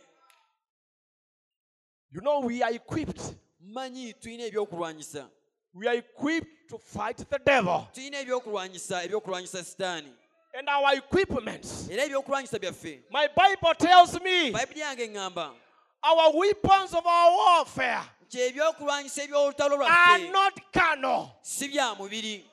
[2.13, 3.35] You know, we are equipped.
[3.63, 5.27] Mmanyi tulina ebyokulwanyisa.
[5.75, 7.89] We are equipped to fight the devil.
[7.93, 10.13] tulina ebyokulwanyisa ebyokulwanyisa sitaani.
[10.55, 11.89] And our equipments.
[11.91, 13.01] era ebyokulwanyisa byaffe.
[13.11, 15.51] My Bible tells me bayibuli yange eŋŋamba
[16.03, 22.45] our weapons of our warfare nti ebyokulwanyisa eby'olutalo are lwaffe not carnal, si bya mubiri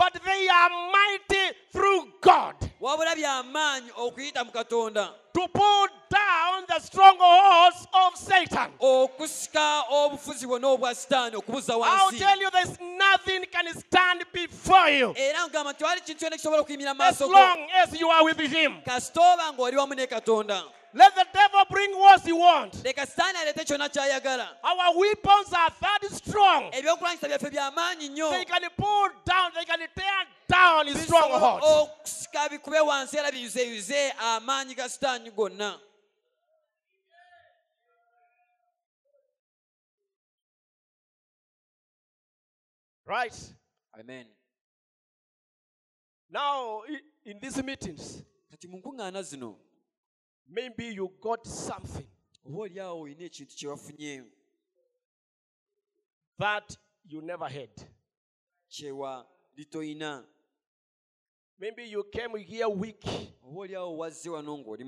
[0.00, 2.54] but they are mighty through God.
[2.80, 5.10] Wabula by'amaanyi okuyita mu katonda.
[5.34, 8.70] To pull down the strongholds of Satan.
[8.80, 15.14] okusika obufuzi bwonna obwa sitaani okubuza I'll tell you, there's nothing can stand before you.
[15.16, 18.40] Era nkugamba nti wali kintu kyonna kisobola okuyimira mu as long as you are with
[18.40, 18.80] Him.
[20.94, 22.82] Kasita oba ng'oli wamu ne katonda Let the devil bring what he wants.
[22.84, 26.70] leka sitaani aleete kyonna ky'ayagala Our weapons are that strong.
[26.72, 31.64] ebyokulwanyisa byaffe by'amaanyi nnyo They can pull down, they can tear down his strongholds.
[31.66, 35.78] okusika bikube wansi era biyuzeyuze amaanyi ga sitaani gonna
[43.06, 43.34] Right.
[43.98, 44.26] amen
[46.32, 49.58] Now, i- in these meetings, kati mu nkuŋŋaana zino
[50.50, 52.06] maybe you got something
[52.46, 54.24] oba oli awo olina ekintu kye wafunye
[56.38, 57.48] that you never
[59.56, 60.24] litoyina
[61.60, 63.04] Maybe you came here weak,
[63.44, 64.84] oba oli awo wazze wano ng'oli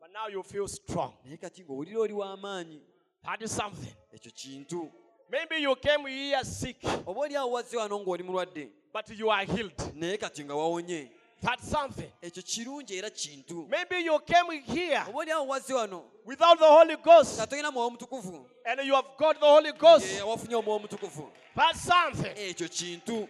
[0.00, 1.12] but now you feel strong.
[1.24, 2.80] naye kati ng'owulira oli w'amaanyi
[3.22, 3.92] That is something.
[5.28, 8.70] Maybe you came here sick, oba oli awo wazze wano ng'oli mulwadde.
[8.92, 9.92] but you are healed.
[11.42, 12.10] Naye kati nga wawonye That's something.
[12.22, 16.96] ekyo kirungi era kintu Maybe you came here oba awo wazze wano without the Holy
[16.96, 20.06] Ghost, nga tolina mwoyo mutukuvu and you have got the Holy Ghost.
[20.14, 22.32] ye wafunye omwoyo mutukuvu That's something.
[22.36, 23.28] ekyo kintu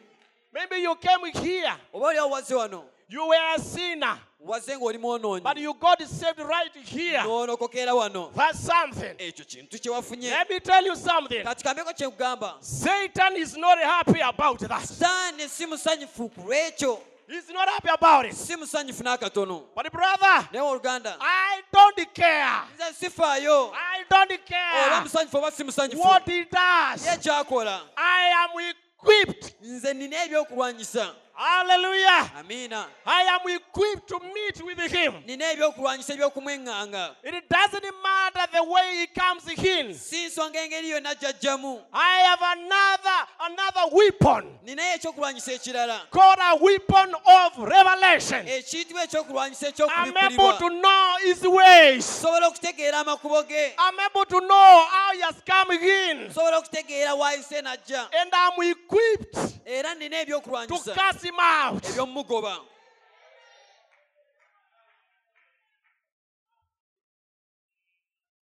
[0.53, 5.63] Maybe you came here, oba awo wazze wano you were a sinner, ng'oli but mwonoonyi
[5.63, 7.23] you got saved right here.
[7.23, 9.15] n'olokokera wano That's something.
[9.19, 11.45] ekyo kintu kye wafunye Let me tell you something.
[11.45, 14.83] kati kambeko kye nkugamba Satan is not happy about that.
[14.83, 16.99] sitaani si musanyufu ku lw'ekyo
[17.29, 18.35] He's not happy about it.
[18.35, 22.63] si musanyufu n'akatono But brother, naye oluganda I don't care.
[22.77, 27.07] nze sifaayo I don't oba care oh, musanyufu oba si musanyufu what he does.
[27.07, 29.55] ye kyakola I am equipped.
[29.63, 32.31] nze nina ebyokulwanyisa Hallelujah.
[32.39, 32.87] Amina.
[33.05, 35.15] I am equipped to meet with him.
[35.27, 39.95] nina ebyokulwanyisa ebyokumweŋŋanga It doesn't matter the way he comes in.
[39.95, 41.83] si nsonga engeri yonna jjajjamu.
[41.93, 48.47] I have another another weapon ninayo ekyokulwanyisa ekirala called a weapon of revelation.
[48.49, 52.05] ekiyitibwa ekyokulwanyisa I'm able to know his ways.
[52.23, 56.33] sobola okutegeera amakubo ge I'm able to know how he has come in.
[56.33, 61.83] sobola okutegeera waayise najja And I'm equipped era nina to cast him out.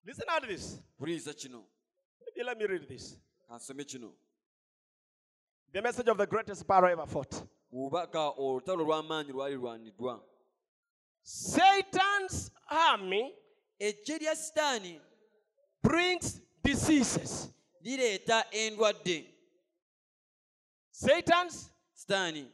[0.06, 0.78] Listen to this.
[1.00, 3.16] Maybe let me read this.
[5.72, 7.42] The message of the greatest battle ever fought.
[7.74, 10.24] bubaka olutalo lw'amaanyi lwali lwaniddwa
[11.22, 13.34] Satan's army
[13.78, 15.00] ejje lya sitaani
[15.82, 17.48] brings diseases.
[20.90, 22.52] Satan's sitaani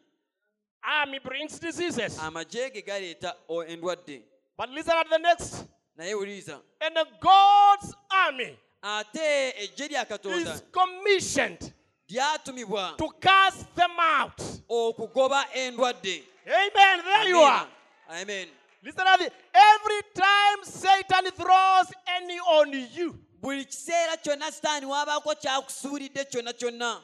[0.83, 2.19] army brings diseases.
[2.19, 3.35] amagye galeeta
[3.69, 4.23] endwadde
[4.59, 5.65] But listen at the next.
[5.97, 11.73] naye wuliriza And the God's army ate ejje lya katonda is commissioned
[12.09, 14.41] lyatumibwa to cast them out.
[14.69, 17.05] okugoba endwadde Amen.
[17.05, 17.67] There you are.
[18.11, 18.49] amen
[18.83, 19.31] Listen at this.
[19.55, 27.01] Every time Satan throws any on you, buli kiseera kyonna sitaani waabaako kyakusuulidde kyonna kyonna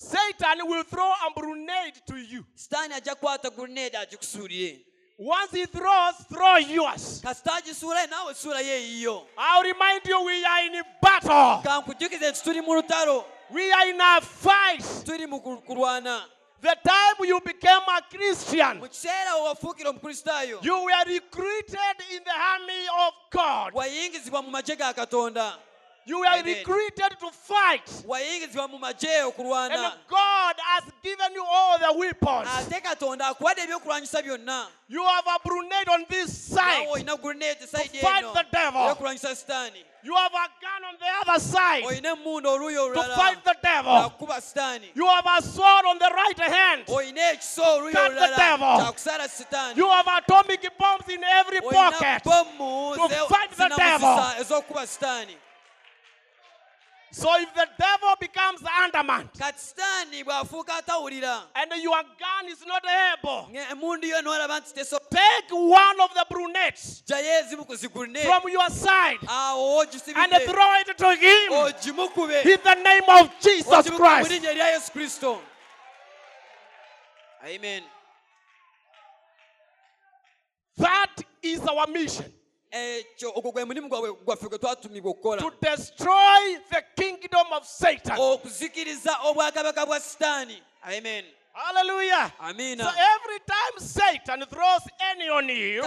[0.00, 2.44] Satan will throw a grenade to you.
[2.54, 4.80] sitaani ajja kukwata guluneedi agikusuulire
[5.18, 7.20] Once he throws, throw yours.
[7.22, 11.62] kasita agisuulayo naawe suulayo eyiyo I'll remind you we are in a battle.
[11.62, 14.84] kankujjukize nti tuli mu lutalo We are in a fight.
[15.04, 16.22] tuli mu ku- kulwana
[16.60, 19.92] The time you became a Christian, mu kiseera we wafuukira
[20.62, 23.72] you were recruited in the army of God.
[26.08, 27.88] Wayingizibwa mu magye ga katonda You were recruited to fight.
[28.06, 32.48] wayingizibwa mu magye And God has given you all the weapons.
[32.50, 36.86] Ah, ate katonda akuwadde ebyokulwanyisa byonna You have a grenade on this side.
[36.88, 37.12] olina
[37.66, 38.80] sayidi fight eno the devil.
[39.36, 43.56] sitaani You have a gun on the other side olina emmundu oluuyi to fight the
[43.62, 43.92] devil.
[43.92, 46.86] akuba sitaani You have a sword on the right hand.
[46.86, 47.36] olina
[47.76, 48.78] oluuyi Cut the olulala devil.
[49.28, 52.24] sitaani You have atomic bombs in every olina pocket.
[52.24, 54.16] bomu to ze- fight the devil.
[54.86, 55.36] sitaani
[57.10, 62.84] So if the devil becomes undermined kati sitaani bw'afuuka atawulira and your gun is not
[62.84, 67.74] able, nga emundu yo n'olaba nti teso take one of the brunettes gyayo ezimu ku
[67.76, 71.52] zigune from your side and throw it to him
[72.44, 74.30] in the name of Jesus Christ.
[74.30, 75.38] linnya erya yesu kristo.
[77.44, 77.82] Amen.
[80.76, 82.32] That is our mission
[82.70, 83.88] ekyo ogwo gwe mulimu
[84.24, 85.42] gwaffe gwe twatumibwa okukola.
[85.42, 88.18] To destroy the kingdom of Satan.
[88.18, 90.62] okuzikiriza obwakabaka bwa sitaani.
[90.84, 91.24] Amen.
[91.52, 92.32] Hallelujah.
[92.38, 95.82] So amiina every time Satan throws any on you,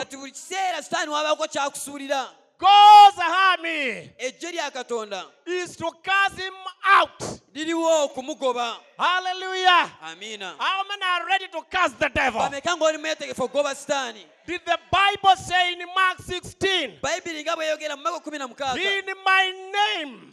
[2.62, 5.26] God's army ejje lya katonda.
[5.46, 6.54] Is to cast him
[6.86, 7.42] out.
[7.54, 10.56] liriwo okumugoba haleluya amina.
[10.60, 12.42] How many are ready to cast the devil?
[12.42, 17.96] bameka ng'oli mwetegefu okugoba sitaani Did the Bible say in Mark 16, bayibuli nga bweyogera
[17.98, 18.78] mu kumi na mukaaga.
[18.78, 20.32] In my name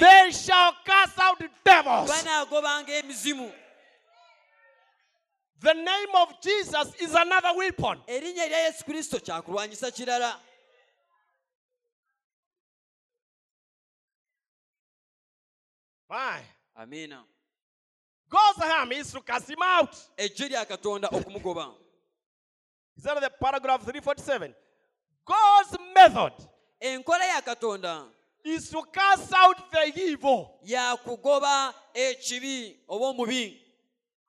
[0.00, 2.10] they shall cast out devils?
[2.88, 3.52] emizimu.
[5.60, 7.98] The name of Jesus is another weapon.
[16.10, 16.44] Erinnya
[16.78, 17.24] erya yesu kristo kyakulwanyisa kirala Why?
[17.24, 17.24] amiina
[18.28, 19.94] God's army is to cast him out.
[20.16, 21.74] ejje lya katonda okumugoba
[22.96, 24.54] Is that the paragraph 347?
[25.26, 26.32] God's method
[26.80, 28.04] enkola ya katonda
[28.44, 30.58] is to cast out the evil.
[30.64, 33.60] yakugoba ekibi oba omubi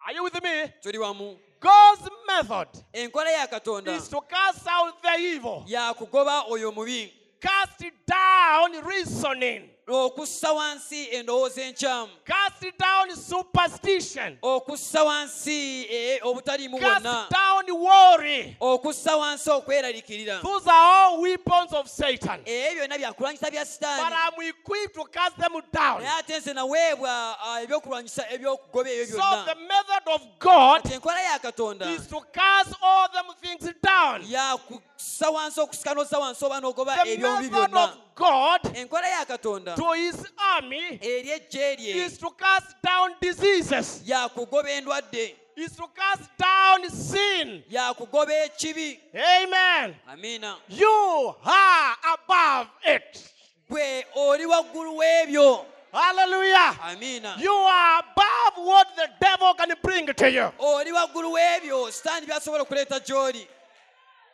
[0.08, 0.72] Are you with me?
[0.82, 5.64] tuli wamu God's method enkola ya katonda is to cast out the evil.
[5.68, 7.12] ya kugoba oyo omubi
[7.42, 9.70] Cast it down reasoning.
[9.88, 14.38] Okussa wansi endowooza enkyamu Cast down superstition.
[14.42, 18.58] okussa wansi eh, obutaliimu bwonna Cast down worry.
[18.60, 22.40] okussa wansi okweraliikirira Those are all weapons of Satan.
[22.46, 26.04] ebyo byonna byakulwanyisa bya But I'm equipped to cast them down.
[26.20, 31.86] ate nze naweebwa ah, ebyokulwanyisa ebyokugoba ebyo So the method of God enkola ya katonda
[31.92, 34.22] is to cast all them things down.
[34.30, 39.26] yakussa wansi okusika n'ossa wansi oba n'ogoba The ebyombi method byonna of God enkola ya
[39.26, 45.76] katonda to his army eri ejje lye is to cast down diseases, yakugoba endwadde is
[45.76, 47.64] to cast down sin.
[47.70, 49.96] yakugoba ekibi Amen.
[50.08, 53.32] amiina You are above it.
[53.70, 56.76] gwe oli waggulu w'ebyo Hallelujah.
[56.84, 60.52] amiina You are above what the devil can bring to you.
[60.60, 63.48] oli waggulu w'ebyo sitaani byasobola okuleeta gy'oli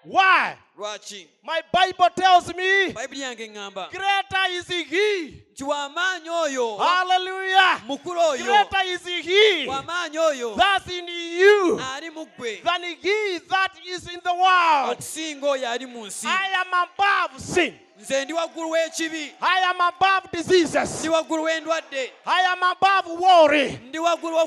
[0.03, 0.55] Why?
[0.77, 5.43] Lwaki My Bible tells me bayibuli yange eŋŋamba greater is he.
[5.51, 12.09] nti wamaanyi oyo haleluya mukulu oyo Greater is he wamaanyi oyo that's in you ali
[12.09, 14.91] mu ggwe than he that is in the world.
[14.97, 17.73] okusinga oyo ali mu nsi I am above sin.
[18.01, 20.99] nze ndi waggulu w'ekibi I am above diseases.
[20.99, 23.79] ndi waggulu w'endwadde I am above worry.
[23.89, 24.37] ndi waggulu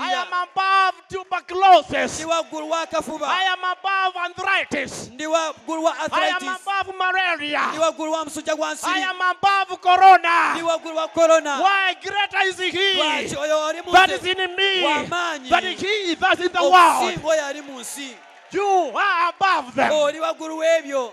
[0.00, 2.14] I am above tuberculosis.
[2.20, 5.10] ndi waggulu w'akafuba I am above arthritis.
[5.10, 7.60] ndi waggulu wa I am ndi malaria.
[7.80, 10.54] waggulu wa musujja gwa I nsiri am above corona.
[10.54, 11.60] Ni waggulu wa corona.
[11.60, 12.94] Why greater is he?
[12.94, 14.82] Lwaki oyo oli mu that is in me.
[14.82, 17.02] W'amaanyi than he that in the world?
[17.02, 18.14] okusinga oyo ali mu nsi
[18.52, 19.92] You are above them.
[19.92, 21.12] oli waggulu w'ebyo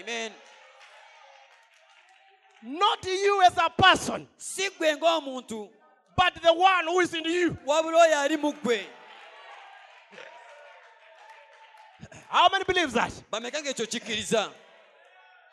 [0.00, 0.32] amen.
[2.62, 5.68] Not you as a person, si ng'omuntu
[6.16, 7.56] but the one who is in you.
[7.66, 8.86] wabula oyo ali mu ggwe
[12.34, 13.12] How many believes that?
[13.30, 14.50] bameka ng'ekyo kikkiriza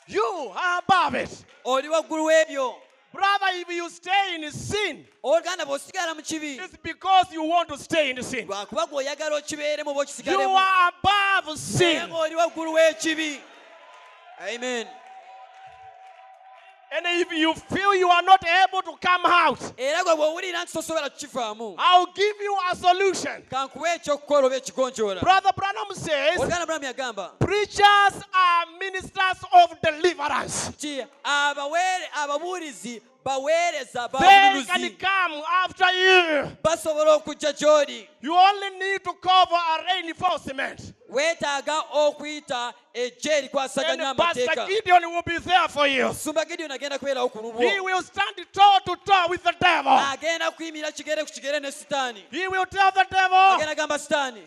[0.07, 1.45] You are above it.
[1.63, 2.73] oli waggulu w'ebyo
[3.13, 7.77] Brother, if you stay in sin, oluganda bw'osigala mu kibi it's because you want to
[7.77, 8.47] stay in sin.
[8.47, 12.01] lwakuba gw'oyagala okibeeremu oba You are above sin.
[12.09, 13.39] ng'oli waggulu w'ekibi
[14.55, 14.87] amen
[16.93, 20.73] And if you feel you are not able to come out, era gwe bw'owulira nti
[20.73, 23.41] tosobola kukifaamu I'll give you a solution.
[23.49, 30.71] kankuwa ekyokukola oba ekigonjoola Brother Branham says, oluganda bulamu yagamba preachers are ministers of deliverance.
[33.25, 34.09] baweereza
[35.63, 35.87] after
[36.63, 40.79] basobola okujja gy'oli okwita only need to cover a reinforcement
[42.93, 44.65] ejje erikwasaganya amateeka
[46.45, 47.61] gideoni agenda kubeerawo ku lubwo
[50.11, 50.51] agenda
[50.91, 52.25] kigere ku kigere ne sitaani
[53.75, 54.41] gamba sitaani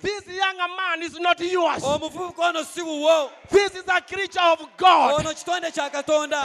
[2.38, 3.30] ono si wuwo.
[5.14, 6.42] Ono kitonde kya katonda.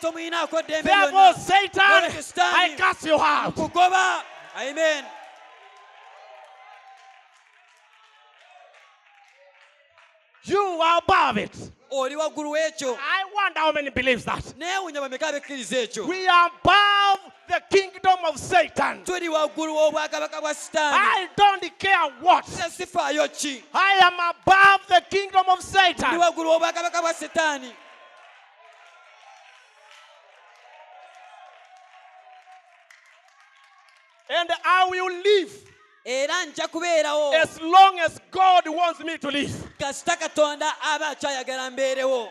[0.00, 1.82] Tomuyi Therefore, Satan,
[2.38, 3.58] I cast you out.
[4.58, 5.04] amen
[10.44, 11.72] You are above it.
[11.90, 14.44] oli waggulu w'ekyo I wonder how many believes that.
[14.58, 19.04] neewunya bameka abekkiriza ekyo We are above the kingdom of Satan.
[19.04, 22.44] tuli waggulu w'obwakabaka bwa sitaani I don't care what.
[22.48, 26.20] nze sifaayo ki I am above the kingdom of Satan.
[34.28, 35.52] And I will live
[36.04, 39.52] era nja kubeerawo as long as God wants me to live.
[39.78, 42.28] kasita katonda aba akyayagala mbeerewo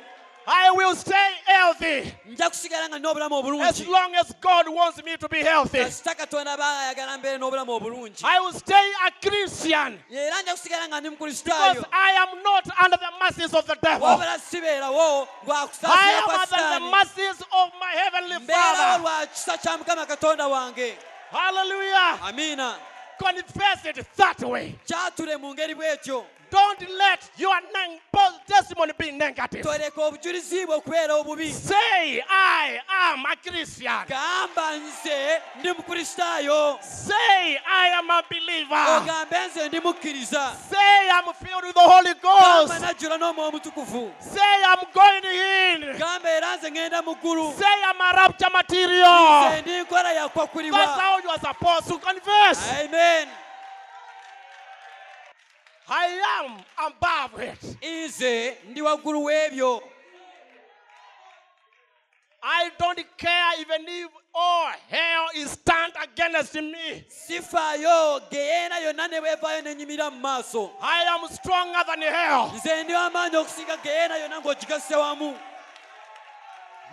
[0.47, 5.27] I will stay healthy nja kusigala nga n'obulamu as long as God wants me to
[5.27, 5.79] be healthy.
[5.79, 10.87] kasita katonda aba ayagala mbeere n'obulamu obulungi I will stay a Christian era nja kusigala
[10.87, 14.07] nga ndi because I am not under the mercies of the devil.
[14.07, 14.19] I am
[16.29, 19.03] under the mercies of my heavenly Father.
[21.35, 22.19] Lwa kisa kya mukama katonda wange Hallelujah.
[22.27, 22.75] amiina
[23.17, 24.75] Confess it that way.
[24.85, 28.01] kyatule mu ngeri bw'etyo Don't let your neg-
[28.47, 29.61] testimony be negative.
[29.63, 34.05] toleka obujulizi bwe okubeera obubi Say, I am a Christian.
[34.07, 38.97] gamba nze ndi mukristaayo Say, I am a believer.
[38.97, 42.81] ogambe nze ndi mukkiriza Say, I'm filled with the Holy gamba Ghost.
[42.81, 45.97] najjula n'omwoyo omutukuvu Say, I'm going in.
[45.97, 49.49] gamba era nze ŋŋenda mu ggulu Say, I'm a rapture material.
[49.49, 52.59] nze ndi nkola That's yakwakulibwa how you are supposed to confess.
[52.79, 53.27] amen
[55.87, 56.51] I am
[56.87, 57.77] above it.
[57.81, 59.81] nze ndi waggulu w'ebyo
[62.47, 67.03] I don't care even if all hell is stand against me.
[67.07, 72.51] sifaayo geyeena yonna ne bwevaayo nenyimira mu maaso I am stronger than hell.
[72.55, 75.37] nze ndi w'amaanyi okusinga geyeena yonna ng'ogigase wamu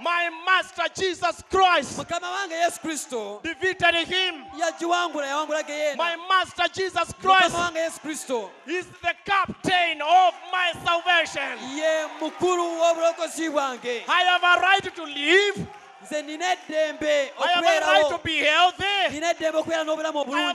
[0.00, 4.44] My master Jesus Christ mukama wange yesu kristo defeated him.
[4.58, 5.26] yagiwangula
[5.68, 5.96] yena.
[5.96, 11.58] My master Jesus mukama wange yesu kristo is the captain of my salvation.
[11.76, 15.66] ye mukulu w'obulokozi bwange I have a right to live
[16.02, 20.54] nze nina eddembe okubeeranina eddembe okubeera n'obulamu obulungina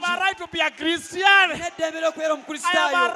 [1.68, 3.14] eddembe lyokubeera omukristaayoina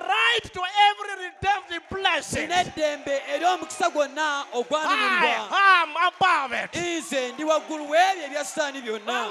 [2.61, 5.37] eddembe ery'omukisa gwonna ogwanunurirwa
[6.73, 9.27] nze ndi waggulu w'ebyo ebya sitaani byonna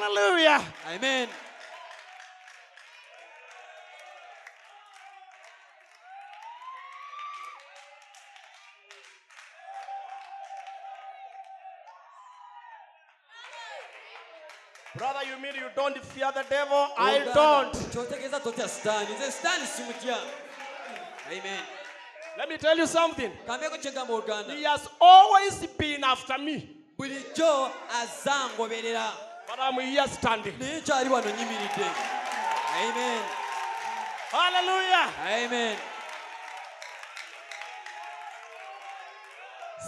[15.61, 16.77] you don't fear the devil?
[16.77, 17.73] Oh, I don't.
[17.93, 20.17] kyotegeeza totya nze sitaani simutya
[21.27, 21.61] amen
[22.39, 23.31] Let me tell you something.
[23.47, 27.71] kambeeko kyegamba oluganda He has always been after me, bulijjo
[28.03, 29.13] azza ngoberera
[29.47, 30.55] but I'm here standing.
[30.59, 31.87] naye nkyali wano nyimiridde
[32.81, 33.23] amen
[34.33, 35.09] Hallelujah.
[35.27, 35.77] amen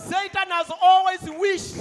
[0.08, 1.76] Satan has always wished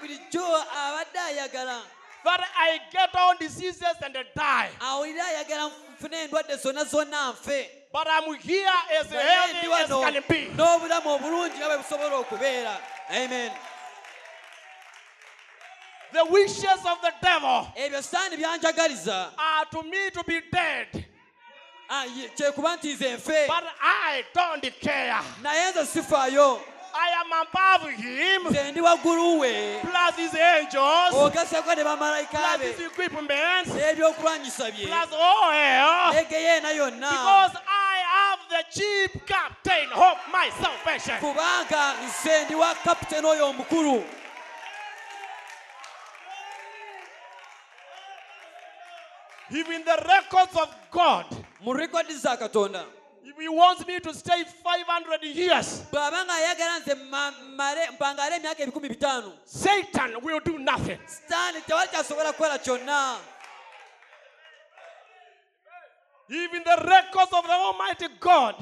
[0.00, 0.44] bulijjo
[0.86, 1.80] abadde ayagala
[2.26, 4.68] that I get all diseases and die.
[4.80, 8.68] awulire ayagala nfune endwadde zonna zonna nfe But I'm here
[9.00, 10.48] as healthy as can be.
[10.56, 12.76] n'obulamu obulungi nga bwe busobola okubeera
[13.10, 13.52] amen
[16.12, 21.04] The wishes of the devil ebyo sitaani byanjagaliza are to me to be dead.
[21.88, 25.20] Ah, ye- kyekuba nti nze nfe But I don't care.
[25.42, 26.60] naye nze sifaayo
[26.98, 29.78] I am above him, nze ndi waggulu we.
[29.82, 34.86] Plus his angels, ogaseko ne bamalayika plus his equipment, n'ebyokulwanyisa bye.
[34.86, 36.12] Plus all hell.
[36.76, 37.10] yonna.
[37.10, 41.18] Because I have the chief captain of my salvation.
[41.20, 44.04] kubanga nze ndi wa kapitaani oyo omukulu.
[49.50, 51.26] Even the records of God,
[51.60, 52.84] mu rekodi za katonda.
[52.84, 52.95] if
[53.40, 58.62] he wants me to stay 500 years, bw'aba nga ayagala nze ma- male- mpangale emyaka
[58.62, 59.32] ebikumi bitaano.
[59.44, 60.98] Satan will do nothing.
[61.06, 63.16] sitaani tewali kyasobola kukola kyonna.
[66.28, 68.56] Even the records of the Almighty God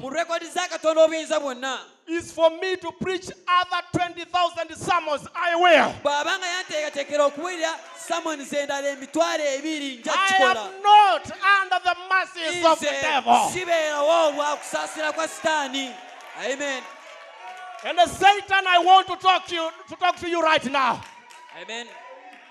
[2.07, 5.27] mu rekodi za katonda obuyinza bwonna is for me to preach other 20,000 sermons.
[5.35, 5.93] I will.
[6.03, 11.31] bw'aba nga yanteekateekera okuwulira samoni zendala emitwalo ebiri nja I am not
[11.61, 13.49] under the mercies of the devil.
[13.53, 15.95] sibeerawo lwa kusaasira kwa sitaani
[16.45, 16.83] amen
[17.83, 21.01] And Satan, I want to talk to you to talk to you right now.
[21.61, 21.87] amen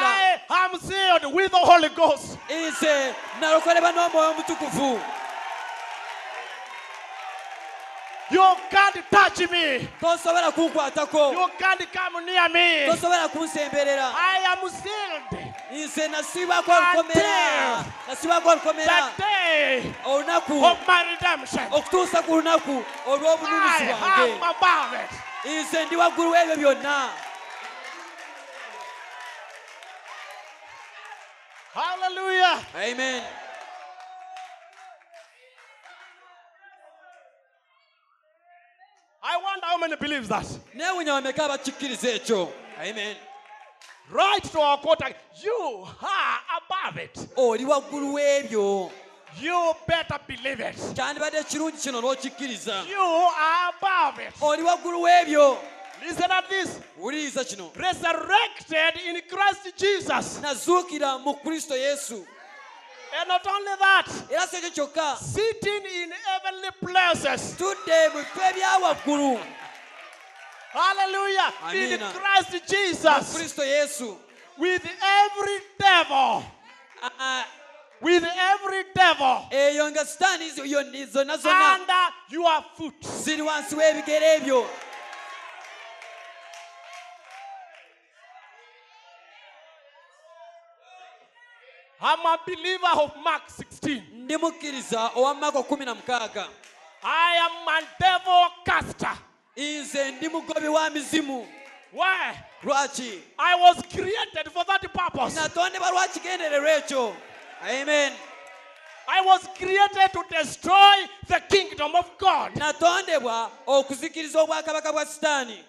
[0.00, 2.38] I am sealed with the Holy Ghost.
[8.32, 9.88] You can't touch me.
[10.00, 12.86] kunkwatako You can't come near me.
[13.32, 15.52] kunsemberera I am sealed.
[15.72, 21.66] nze nasibwako olukomera nasibwako olukomera The day olunaku of my redemption.
[21.72, 25.10] okutuusa ku lunaku olw'obununuzi I bwange am above it.
[25.44, 27.08] nze ndi waggulu w'ebyo byonna
[31.74, 32.60] Hallelujah.
[32.76, 33.22] amen
[39.22, 40.46] I wonder how many believes that.
[40.74, 43.16] neewunya bameka abakikkiriza ekyo amen
[44.10, 45.14] Right to our quarter.
[45.42, 47.18] You are above it.
[47.36, 48.90] oli waggulu w'ebyo
[49.40, 50.76] You better believe it.
[50.94, 54.34] kyandibadde kirungi kino n'okikkiriza You are above it.
[54.42, 55.58] oli waggulu w'ebyo
[56.02, 56.68] Listen at this.
[56.98, 60.38] wuliriza kino Resurrected in Christ Jesus.
[60.42, 62.26] nazuukira mu kristo yesu
[63.20, 67.54] And not only that, era si ekyo kyokka sitting in heavenly places.
[67.56, 69.38] tudde mu bifo ebya waggulu
[70.72, 71.52] Hallelujah.
[71.74, 73.34] In Christ Jesus.
[73.34, 74.16] kristo yesu
[74.58, 76.44] With every devil.
[77.02, 77.44] Uh,
[78.00, 79.46] With every devil.
[79.50, 80.50] eyo nga sitaani
[81.06, 82.94] zonna zonna Under your foot.
[83.24, 84.66] ziri wansi w'ebigere ebyo
[92.00, 94.02] I'm a believer of Mark 16.
[94.12, 96.48] ndi mukkiriza owa mako kumi na mukaaga
[97.04, 99.18] I am a devil caster.
[99.56, 101.48] Nze ndi mugobi wa mizimu.
[101.92, 102.34] Why?
[102.62, 103.20] lwaki?
[103.38, 105.34] I was created for that purpose.
[105.34, 107.16] natondebwa lwa kigendererwa ekyo
[107.62, 108.12] amen.
[109.08, 112.56] I was created to destroy the kingdom of God.
[112.56, 115.64] natondebwa okuzikiriza obwakabaka bwa sitaani.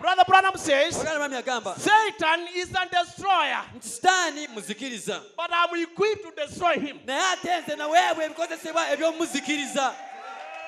[0.00, 5.20] Brother Branham says, oganda mwami agamba Satan is a destroyer, nti sitaani muzikiriza.
[5.36, 6.98] But I'm equipped to destroy him.
[7.06, 9.94] naye ate nze naweebwa ebikozesebwa ebyomuzikiriza.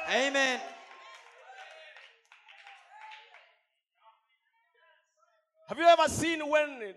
[0.08, 0.60] Amen
[5.68, 6.94] Have you ever seen when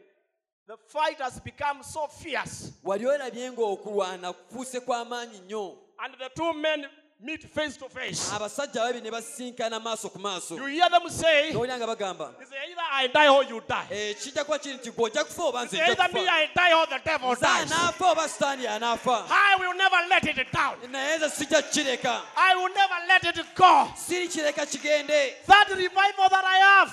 [0.68, 2.72] the fight has become so fierce?
[2.84, 6.86] Wali olabye ng'okulwana kufuuse kw'amaanyi nnyo and the two men
[7.22, 8.32] meet face to face?
[8.34, 12.52] abasajja babiri ne basinkana maaso ku maaso You hear them say, nowulira nga bagamba It's
[12.52, 13.88] either I die or you die.
[13.92, 14.14] "Eh,
[14.46, 16.74] kuba kiri nti gwe ojja kufa oba It's nze nja either me kufa I die
[16.74, 17.72] or the devil nze dies.
[17.72, 20.76] anaafa oba sitaani anaafa I will never let it down.
[20.92, 23.92] naye nze sijja kukireka I will never let it go.
[23.96, 24.28] siri
[24.66, 26.92] kigende That revival that I have,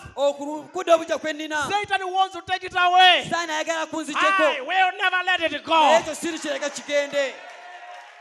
[0.95, 3.22] obujja kwe nnina Satan wants to take it away.
[3.24, 5.99] sitaani ayagala I kunzigyeko will never let it naye go.
[6.01, 7.35] ekyo siri kireka kigende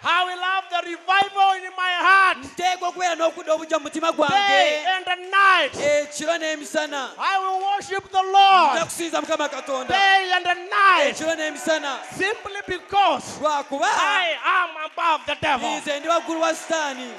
[0.06, 2.38] I will have the revival in my heart.
[2.38, 5.76] Nteekwa okubeera n'okudda obujja mu mutima day and the night.
[5.82, 7.10] Eh, ekiro n'emisana.
[7.20, 8.80] I will worship the nja Lord.
[8.86, 9.88] Kusinza mukama katonda.
[9.88, 11.06] Day and the night.
[11.06, 11.97] Eh, ekiro n'emisana.
[12.18, 13.88] Simply because lwakuba.
[13.89, 15.70] I am above the devil.
[15.70, 17.14] nze ndi waggulu wa sitaani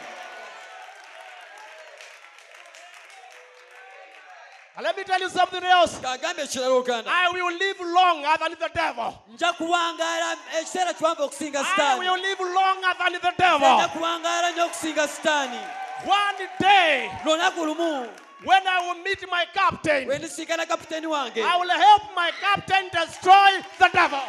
[4.76, 5.98] And let me tell you something else.
[6.00, 9.14] kagambe ekirala oganda I will live longer than the devil.
[9.34, 13.88] nja kuwangaala ekiseera kiwanvu okusinga I will live longer than the devil.
[13.88, 15.60] kuwangaala nnyo okusinga sitaani
[16.04, 22.02] One day, when I will meet my captain, bwe ndisinkana kapiteeni wange I will help
[22.14, 24.20] my captain destroy the devil.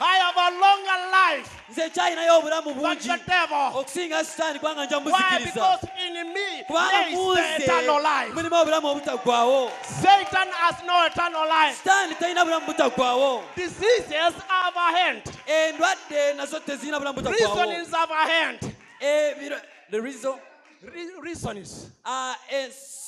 [0.00, 2.74] Nja kuyambako kapiteeni wange okuzikiriza sitaani I have a longer life nze kyalinayo obulamu than
[2.74, 3.70] bungi the devil.
[3.74, 5.02] okusinga sitaani kubanga nja Why?
[5.04, 8.34] muzikiriza Because in me kubanga there is the eternal munze life.
[8.34, 9.70] mulimu obulamu obutaggwawo
[10.02, 11.76] Satan has no eternal life.
[11.78, 15.22] sitaani talina bulamu butaggwawo Diseases have a hand.
[15.46, 18.74] endwadde nazo tezirina bulamu butaggwawo Reasonings have a hand.
[19.00, 20.34] Ebiro- the reason
[22.04, 23.05] ah, ens-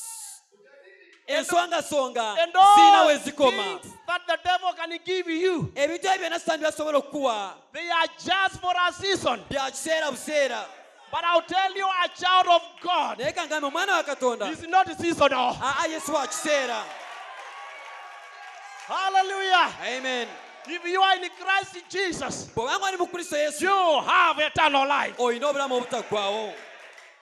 [1.29, 3.51] ensongasonga And all zikoma
[3.81, 8.09] things that the devil can give you, ebintu ebyo byonna sitaani byasobola okukuwa they are
[8.19, 9.41] just for a season.
[9.51, 10.65] bya kiseera buseera
[11.11, 14.87] But I'll tell you, a child of God naye kangambe omwana wa katonda is not
[15.01, 15.57] seasonal.
[16.13, 16.83] wa kiseera
[18.87, 19.73] Hallelujah.
[19.97, 20.29] amen
[20.67, 25.15] If you are in Christ Jesus, bw'obanga oli mu kristo yesu you have eternal life.
[25.19, 26.53] olina obulamu obutaggwawo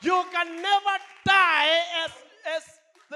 [0.02, 2.10] You can never die as,
[2.56, 2.62] as,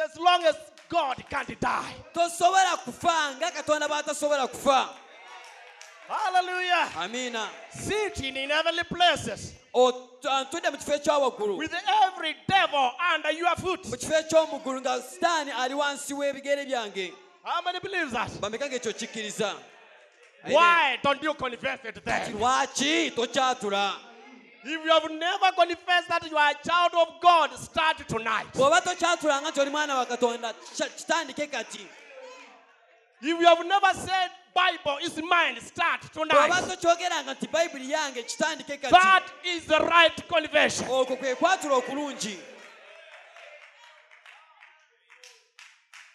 [0.04, 0.56] as long as
[0.90, 1.94] God can't die.
[2.12, 4.88] tosobola kufa nga katonda bw'atasobola kufa
[6.08, 6.88] Hallelujah.
[6.98, 11.72] amiina Sitting in heavenly places otudde uh, mu kifo ekyawaggulu with
[12.06, 17.12] every devil under your mu kifo ekyomuggulu nga sitaani ali wansi w'ebigere byange
[17.44, 18.30] How many believes that?
[18.40, 19.54] bameka ng'ekyo kikkiriza
[20.48, 22.32] Why don't you confess it then?
[22.32, 23.92] lwaki tokyatula
[24.62, 28.52] If you have never confessed that you are a child of God, start tonight.
[28.54, 31.86] bw'oba tokyatulanga nti oli mwana wa katonda kya- kitandike kati
[33.22, 36.50] If you have never said Bible is mine, start tonight.
[36.68, 40.88] tokyogeranga nti bayibuli yange kitandike kati That is the right conversion.
[40.88, 41.82] okwo kwe kwatula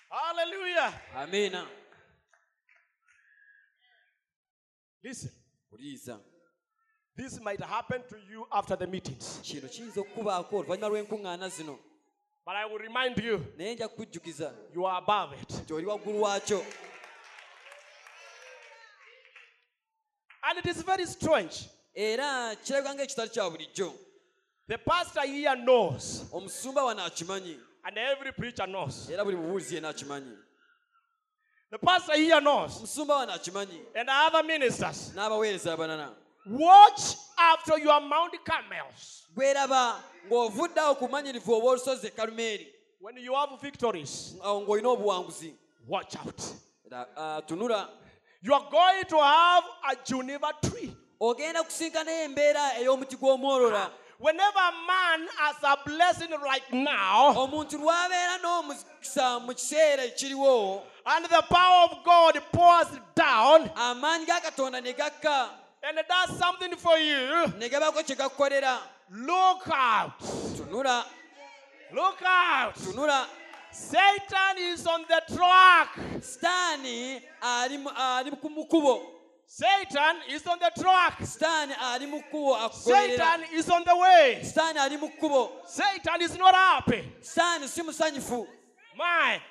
[0.10, 0.94] Hallelujah.
[1.16, 1.68] Amen.
[5.04, 5.32] Listen,
[5.70, 6.20] puliriza
[7.18, 11.78] this might happen to you after the meetings, kino kiyinza okukubaako oluvannyuma lw'enkuŋŋaana zino.
[12.46, 15.50] But I will remind you, naye nja kukujjukiza you are above it.
[15.50, 16.66] nti oli waggulu waakyo.
[20.44, 21.70] And it is very strange.
[21.96, 23.94] era kirabika ng'ekitali kya bulijjo.
[24.68, 29.10] The pastor here knows, omusumba wano akimanyi and every preacher knows.
[29.10, 30.38] era buli bubuulizi yenna akimanyi
[31.72, 35.14] The pastor here knows, omusumba wano akimanyi and other ministers.
[35.16, 39.24] n'abaweereza abalala Watch after your Mount Carmels.
[39.36, 39.96] gweraba
[40.30, 42.68] ng'ovuddeawo ku manyirivu oba olusozi e
[43.00, 45.54] When you have victories, awo ng'olina obuwanguzi
[45.88, 46.42] watch out.
[46.86, 47.90] Era, ah, tunula
[48.42, 50.96] You are going to have a juniper tree.
[51.20, 53.90] ogenda kusinkanayo embeera ey'omuti gw'omwolola
[54.20, 61.26] Whenever a man has a blessing right now, omuntu lw'abeera n'omukisa mu kiseera ekiriwo and
[61.26, 66.76] the power of God pours down amaanyi ga katonda ne gakka and it does something
[66.78, 68.80] for you, ne gabako kye gakukolera
[69.12, 70.20] look out.
[70.20, 71.04] tunula
[71.94, 72.76] Look out.
[72.76, 73.26] tunula
[73.72, 75.96] Satan is on the track.
[76.20, 79.12] sitaani ali ali ku
[79.48, 81.20] Satan is on the track.
[81.20, 84.40] sitaani ali mu kkubo Satan is on the way.
[84.42, 85.10] sitaani ali mu
[85.68, 87.04] Satan is not happy.
[87.22, 88.48] sitaani si musanyufu
[88.98, 89.42] My,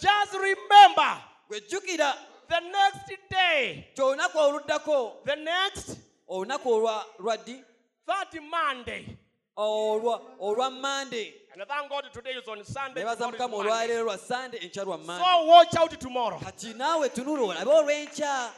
[0.00, 2.14] just remember gwejjukira
[2.54, 5.96] the next day, ti olunaku oluddako the next
[6.28, 7.62] olunaku olwa lwaddi
[8.06, 9.16] that Monday.
[9.56, 13.02] olwa olwa mande And thank God today is on Sunday.
[13.04, 13.70] nebaza mukama Monday.
[13.72, 16.40] olwaleero lwa sande enkya lwa mande So watch out tomorrow.
[16.40, 18.50] kati naawe tunula olabe olw'enkya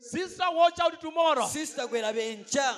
[0.00, 1.46] Sister, watch out tomorrow.
[1.48, 2.76] sisita gwerabe enkya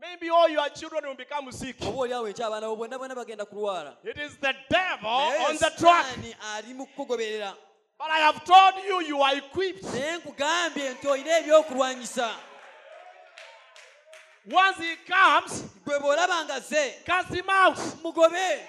[0.00, 1.76] Maybe all your children will become sick.
[1.82, 5.70] oba oliawo enkya abaana bo bonna bonna bagenda kulwala It is the devil on the
[5.78, 6.06] track.
[6.06, 7.54] Sitaani ali mu kukugoberera
[8.02, 9.84] But I have told you, you are equipped.
[9.84, 12.30] naye nkugambye nti olina ebyokulwanyisa
[14.50, 17.78] Once he comes, gwe bw'olaba nga ze cast him out.
[18.02, 18.60] mugobe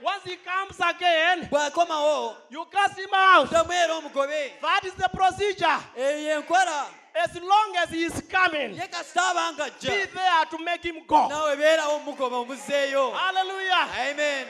[0.00, 3.50] Once he comes again, bw'akomawo you cast him out.
[3.50, 5.78] ddamu era omugobe That is the procedure.
[5.96, 10.44] Eh, eyo enkola As long as he is coming, ye kasita aba nga be there
[10.50, 11.28] to make him go.
[11.28, 13.88] naawe beerawo omugoba omuzzeeyo Hallelujah.
[14.10, 14.46] amen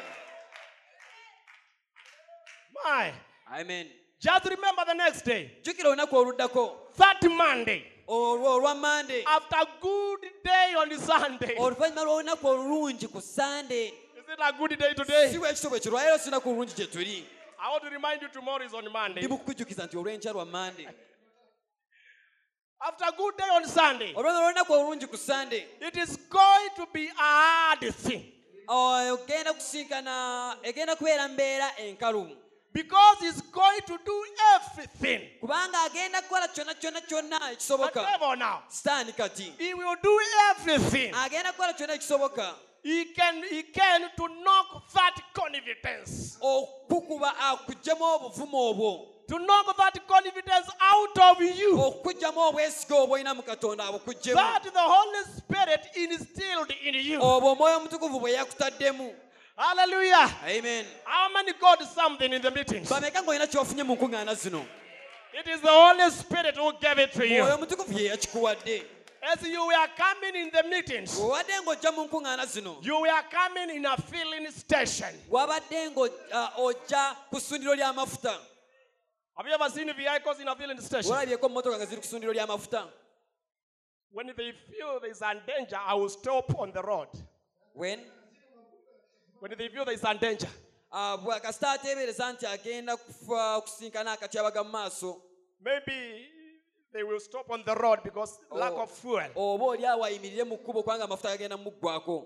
[2.84, 3.12] My.
[3.52, 3.86] Amen.
[4.20, 6.72] Just remember the next day, jjukira olunaku oluddako.
[6.96, 11.54] That Monday, olwo olwa mande after a good day on Sunday.
[11.58, 15.36] oluvannyuma lw'olunaku olulungi ku sande Is it a good day today?
[15.38, 17.24] bwe ekitobwe kirwaliro si lunaku olulungi gye tuli.
[17.58, 19.22] I want to remind you tomorrow is on Monday.
[19.22, 20.88] ndi mukukujjukiza nti olw'enkya lwa mande
[22.80, 26.86] After a good day on Sunday, olwanya lw'olunaku olulungi ku sande it is going to
[26.92, 28.32] be a hard thing.
[28.68, 32.36] Ogenda kusinkana egenda kubeera mbeera enkalumu
[32.74, 34.24] because he's going to do
[34.56, 35.20] everything.
[35.40, 38.06] kubanga agenda kukola kyonna kyonna kyonna ekisoboka.
[38.68, 40.20] Sitaani kati he will do
[40.50, 41.14] everything.
[41.14, 42.54] Agenda kukola kyonna ekisoboka.
[42.82, 49.06] He can he can to knock that confidence, okukuba akuggyemu obuvumu obwo.
[49.28, 51.78] To knock that confidence out of you.
[51.78, 57.20] Okuggyemu obwesige obwolina mu katonda abukuggyemu that the Holy Spirit instilled in you.
[59.56, 60.30] Obwo omwoyo omutukuvu bwe yakutaddemu Hallelujah.
[60.58, 62.88] amen How many got something in the meetings?
[62.88, 64.64] bameka ng'olina kyofunye mu nkuŋŋaana zino
[65.36, 67.42] It is the Holy Spirit who gave it to you.
[67.44, 68.82] omutukuvu ye yakikuwadde
[69.26, 73.70] As you were coming in the meetings, bwewadde ng'ojja mu nkuŋŋaana zino you were coming
[73.76, 75.14] in a filling station.
[75.30, 78.36] wabadde ng'ojja uh, ku ssundiro ly'amafuta
[79.36, 81.10] Have you ever seen vehicles in a filling station?
[81.12, 82.88] walabyeko emmotoka nga ziri ku ssundiro ly'amafuta
[84.12, 87.08] When they feel there's a danger, I will stop on the road.
[87.72, 87.98] when
[89.44, 90.48] When they feel there's a danger,
[90.90, 95.20] ah, kasita ateebereza nti agenda kufa kusinkana akatyabaga mu maaso
[95.60, 96.26] maybe
[96.94, 98.82] they will stop on the road because lack Oh.
[98.82, 99.28] of fuel.
[99.36, 102.24] oba oli ayimirire mu kkubo kubanga amafuta gagenda muggwako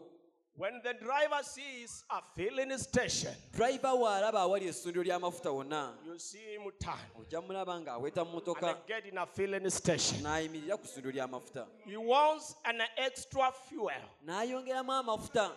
[0.55, 6.39] When the driver sees a filling station, driver waalaba awali essundiro ly'amafuta wonna you see
[6.55, 10.23] him turn ojja mulaba ng'aweta mu motoka and get in a filling station.
[10.23, 15.51] n'ayimirira ku ssundiro ly'amafuta He wants an extra fuel n'ayongeramu amafuta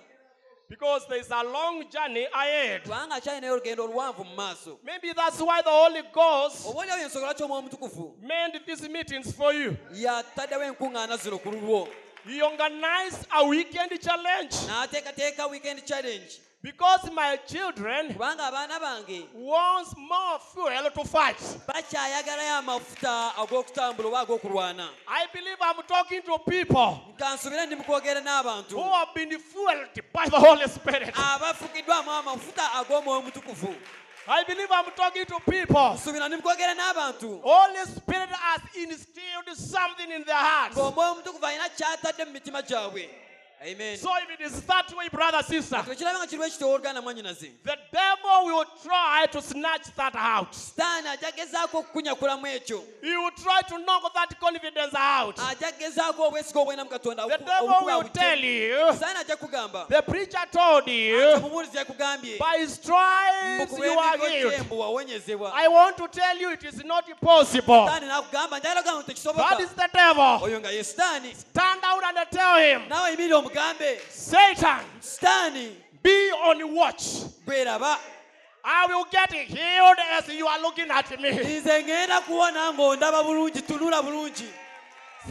[0.72, 2.82] because there's a long journey ahead.
[2.84, 7.26] kubanga akyalinayo olugendo oluwanvu mu maaso Maybe that's why the Holy Ghost oba oliawo ensonga
[7.26, 8.16] lwaki omwoyo omutukuvu.
[8.22, 9.78] made these meetings for you.
[9.94, 11.88] yataddewo enkuŋŋaana zino ku lulwo
[12.26, 14.56] He organized a weekend challenge
[16.64, 21.38] Because my children kubanga abaana bange wants more fuel to fight.
[21.68, 28.76] bakyayagalayo amafuta ag'okutambula oba ag'okulwana I believe I'm talking to people nkansubire ndi mukwogera n'abantu
[28.76, 31.16] who have been fueled by the Holy Spirit.
[31.16, 33.76] abafukiddwamu amafuta ag'omwoyo omutukuvu
[34.28, 35.98] I believe I'm talking to people.
[37.44, 40.78] Holy Spirit has instilled something in their hearts.
[43.62, 45.44] Ng'omwoyo omutukuvu alina kyatadde mu mitima gyabwe amen So if it is that way, brother,
[45.44, 50.54] sister, tekiraba nga kiriwo ekitoowa oluganda mwanyinaze the devil will try to snatch that out.
[50.54, 55.40] sitaani ajja gezaako okukunyakulamu ekyo He will try to knock that confidence out.
[55.40, 60.02] ajja gezaako obwesiga obwena mu katonda The devil will tell you, sitaani ajja kugamba the
[60.02, 61.38] preacher told you,
[62.40, 64.54] by stripes you are healed.
[65.54, 67.86] I want to tell you it is not possible.
[67.88, 70.40] sitaani nakugamba njagala kugamba nti That is the devil.
[70.42, 72.82] oyo nga ye sitaani Stand out and tell him,
[73.56, 77.04] omugambe Satan, sitaani be on watch.
[77.46, 77.98] bweraba
[78.64, 81.32] I will get healed as you are looking at me.
[81.32, 84.48] nze ngenda kuwona ng'ondaba bulungi tunula bulungi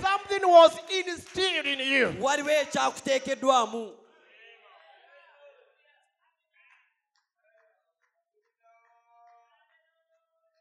[0.03, 2.15] Something was instilled in you.
[2.21, 3.93] waliwo ekyakuteekeddwamu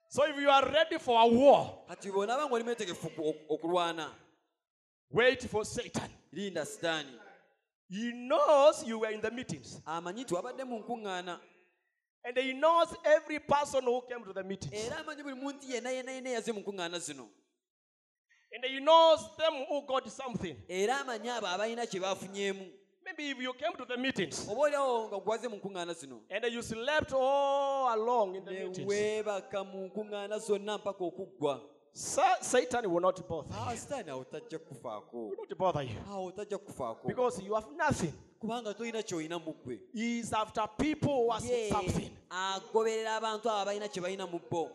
[0.10, 3.08] So if you are ready for a war, kati bw'onaaba ng'oli mwetegefu
[3.50, 4.10] okulwana
[5.12, 6.10] wait for Satan.
[6.32, 7.19] linda sitaani
[7.90, 9.82] He knows you were in the meetings.
[9.86, 11.40] amanyi nti wabadde mu nkuŋŋaana
[12.26, 14.74] And he knows every person who came to the meetings.
[14.74, 17.28] era amanyi buli muntu yenna yenna yenna eyaze mu nkuŋŋaana zino
[18.54, 20.56] And he knows them who got something.
[20.70, 22.66] era amanyi abo abalina kye bafunyeemu
[23.06, 26.46] Maybe if you came to the meetings oba oliawo nga gwaze mu nkuŋŋaana zino and
[26.54, 31.62] you slept all along in the meetings, weebaka mu nkuŋŋaana zonna mpaka okuggwa
[31.94, 33.50] Sa- Satan will not bother.
[33.54, 34.24] Ah, sitaani awo
[34.60, 36.18] kukufaako He will not bother you ah,
[36.58, 38.14] kukufaako because you have nothing.
[38.40, 42.10] kubanga tolina ky'olina mu ggwe He is after people who Ye something.
[42.30, 44.70] agoberera abantu abo abalina kye balina mu bo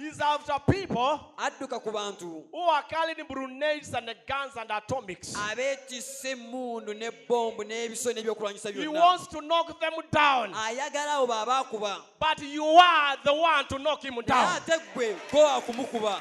[0.00, 2.44] is after people adduka ku bantu.
[2.50, 5.34] who are carrying grenades and guns and atomics.
[5.34, 9.00] abeetisse emmundu ne bombu n'ebiso n'ebyokulwanyisa He byonna.
[9.00, 14.02] wants to knock them down, ayagala abo baabakuba but you are the one to knock
[14.02, 14.56] him naye down.
[14.56, 16.20] ate ggwe gwe wakumukuba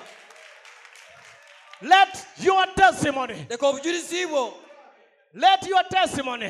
[1.84, 4.54] Let your testimony, leka obujulizi bwo.
[5.34, 6.50] let your testimony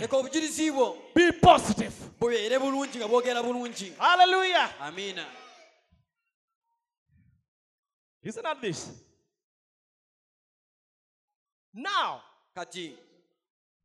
[1.16, 1.94] be positive.
[3.98, 4.70] Hallelujah.
[4.82, 5.26] amiina
[8.24, 8.90] Isn't that this?
[11.74, 12.22] Now,
[12.56, 12.94] kati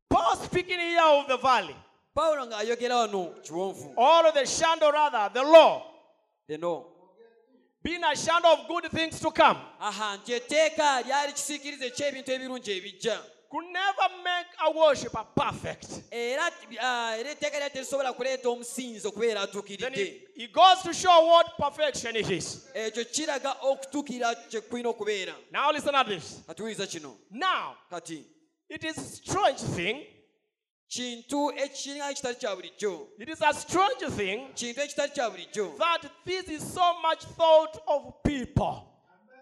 [0.09, 1.75] Paul speaking here of the valley,
[2.15, 5.83] pawulo ng'ayogera wano kiwonvu or the shadow rather, the law,
[6.49, 6.85] leno
[7.83, 9.57] being a shadow of good things to come,
[13.47, 16.03] aha nti etteeka lyali kisiikirize eky'ebintu ebirungi ebijja could never make a worshiper perfect.
[16.81, 21.57] ah, era etteeka lyali terisobola kuleeta omusinzi okubeera Then he, he goes to show what
[21.57, 22.67] perfection is.
[22.73, 26.41] ekyo kiraga okutuukirira kye kulina okubeera Now listen at this.
[27.31, 27.75] Now,
[28.69, 30.05] it is a strange thing.
[30.89, 36.01] kintu ekiringa ekitali kya bulijjo It is a strange thing kintu ekitali kya bulijjo that
[36.25, 38.83] this is so much thought of people.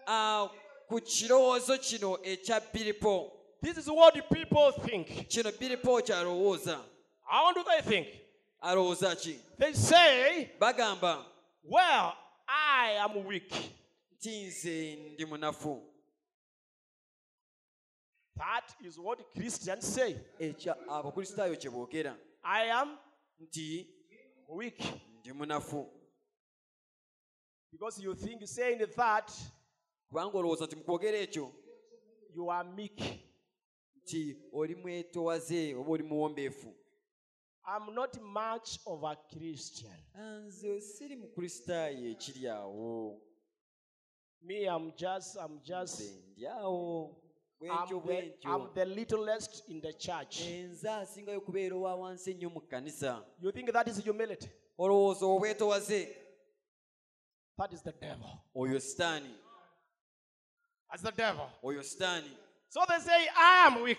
[0.06, 0.48] Ah,
[0.88, 3.32] ku kirowoozo kino ekya biripo
[3.62, 5.28] This is what the people think.
[5.28, 6.80] kino biripo kyalowooza
[7.22, 8.08] How do they think?
[8.62, 11.24] alowooza ki They say, bagamba
[11.62, 12.12] Well,
[12.48, 13.52] I am weak.
[14.12, 15.82] nti nze ndi munafu
[18.36, 20.16] That is what Christians say.
[20.38, 22.98] ekya abakristaayo kye boogera I am
[23.40, 23.86] nti
[24.48, 24.78] weak.
[25.20, 25.86] ndi munafu
[27.72, 29.32] Because you think saying that
[30.08, 31.52] kubanga olowooza nti mu kwogera ekyo
[32.34, 33.00] you are meek.
[34.06, 36.74] Nti oli mwetowaze oba oli muwombeefu
[37.68, 39.96] I'm not much of a Christian.
[40.44, 43.22] nze siri mukristaayo ekiri awo
[44.42, 50.40] Me, I'm just, I'm just, I'm the, I'm the littlest in the church.
[50.42, 54.48] Eh, enze asingayo kubeera owa ennyo mu kkanisa You think that is humility?
[54.78, 56.16] olowooza obwetowaze
[57.58, 58.38] That is the devil.
[58.54, 59.34] oyo sitaani
[60.90, 61.48] That's the devil.
[61.62, 62.30] oyo sitaani
[62.76, 63.98] So they say, I am weak.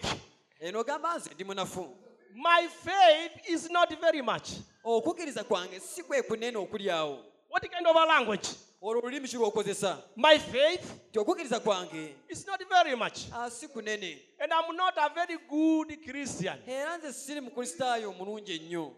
[0.59, 1.97] eno ogamba nze ndi munafu
[2.35, 4.49] My faith is not very much.
[4.83, 8.47] okukkiriza kwange si kwe kunene okuli awo What kind of a language?
[8.81, 13.19] olwo olulimi ki lw'okozesa My faith nti okukkiriza kwange is not very much.
[13.33, 16.57] ah, si kunene And I'm not a very good Christian.
[16.67, 18.93] era nze siri mukristaayo omulungi ennyo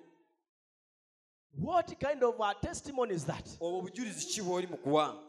[1.61, 3.47] What kind of a testimony is that?
[3.61, 5.23] obwo obujulizi ki bw'oli mu kuwa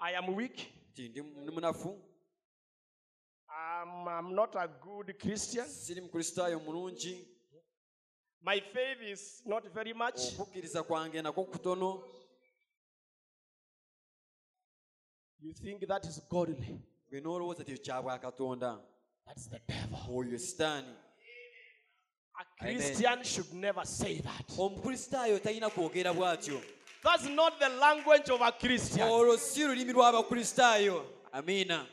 [0.00, 0.58] I am weak.
[0.92, 1.98] nti ndi ndi munafu
[3.56, 5.66] I'm, I'm not a good Christian.
[5.68, 7.28] siri mukristaayo mulungi
[8.42, 10.20] My faith is not very much.
[10.38, 12.02] okukkiriza kwange nakwo kutono
[15.40, 16.80] You think that is godly.
[17.10, 18.78] gwe n'olowooza ti kya bwakatonda
[19.26, 19.98] That's the devil.
[20.10, 20.94] oyo sitaani
[22.36, 24.44] A Christian should never say that.
[24.58, 26.60] omukristaayo talina kwogera bw'atyo
[27.02, 29.08] That's not the language of a Christian.
[29.08, 31.86] olwo si lulimi lw'abakristaayo amiina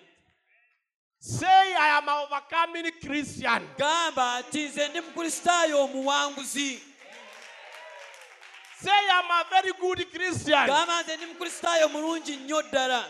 [1.24, 3.62] Say, I am an overcoming Christian.
[3.78, 6.82] gamba nti nze ndi mukristaayo omuwanguzi
[8.82, 10.68] Say, I'm a very good Christian.
[10.68, 13.06] gamba nze ndi mukristaayo mulungi nnyo ddala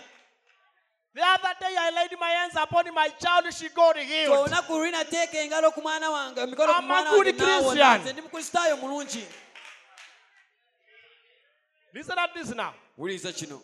[1.14, 4.32] The other day I laid my hands upon my child, she got healed.
[4.40, 8.02] olunaku luli nateeka engalo ku mwana wange emikono ku I'm a mwana good wange Christian.
[8.02, 9.26] nze ndi mukristaayo mulungi
[11.94, 12.74] Listen at this now.
[12.98, 13.62] wuliriza kino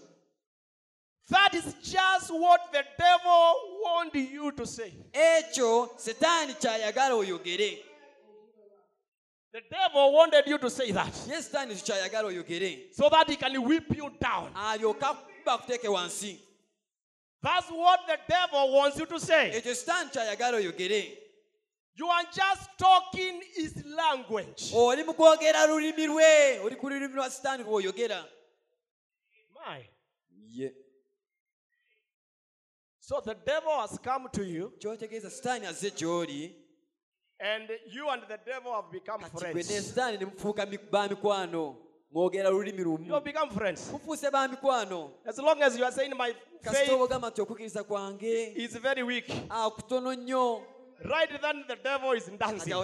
[1.30, 4.94] That is just what the devil want you to say.
[5.14, 7.84] ekyo setaani kyayagala oyogere
[9.54, 13.36] The devil wanted you to say that ye setaani ekyo kyayagala oyogere so that he
[13.36, 14.52] can whip you down.
[14.56, 16.40] alyoka kuba kuteeke wansi
[17.44, 19.52] That's what the devil wants you to say.
[19.52, 21.18] ekyo sitaani kyayagala oyogere
[22.00, 24.72] You are just talking his language.
[24.74, 28.24] oli mu kwogera lulimi lwe oli ku lulimi lwa sitaani lw'oyogera
[29.56, 29.84] My.
[30.54, 30.72] ye
[33.08, 36.56] So the devil has come to you, kyotegeeza sitaani azze gy'oli.
[37.40, 39.88] and you and the devil have become kati gwe ne friends.
[39.88, 41.76] sitaani ne mufuuka mi- ba mikwano
[42.12, 43.14] mwogera lulimi You lumu.
[43.14, 43.92] Have become friends.
[43.92, 45.12] mufuuse ba mikwano.
[45.26, 49.04] As long as you are saying my kasita faith obagamba nti okukkiriza kwange is very
[49.04, 50.62] weak, ah, kutono nnyo
[51.06, 52.74] right then the devil is dancing.
[52.74, 52.84] awo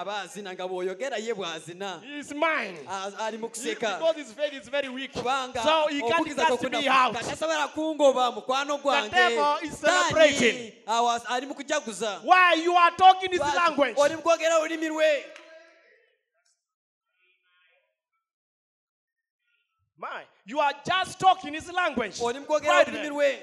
[0.00, 2.78] aba azina nga bw'oyogera ye bw'azina He is mine.
[3.18, 5.12] Ali mu kuseka Because his faith is very weak.
[5.12, 7.14] kubanga So he can't okukkiriza cast kwe me out.
[7.14, 10.72] tasobola kungoba mukwano gwange devil is celebrating.
[10.86, 13.56] awo ali mu kujaguza Why you are talking his Lwaki?
[13.56, 13.94] language?
[13.98, 15.24] oli mu kwogera olulimi lwe
[19.98, 22.18] My, you are just talking his language.
[22.20, 23.10] oli mu kwogera Right olulimi there.
[23.12, 23.42] lwe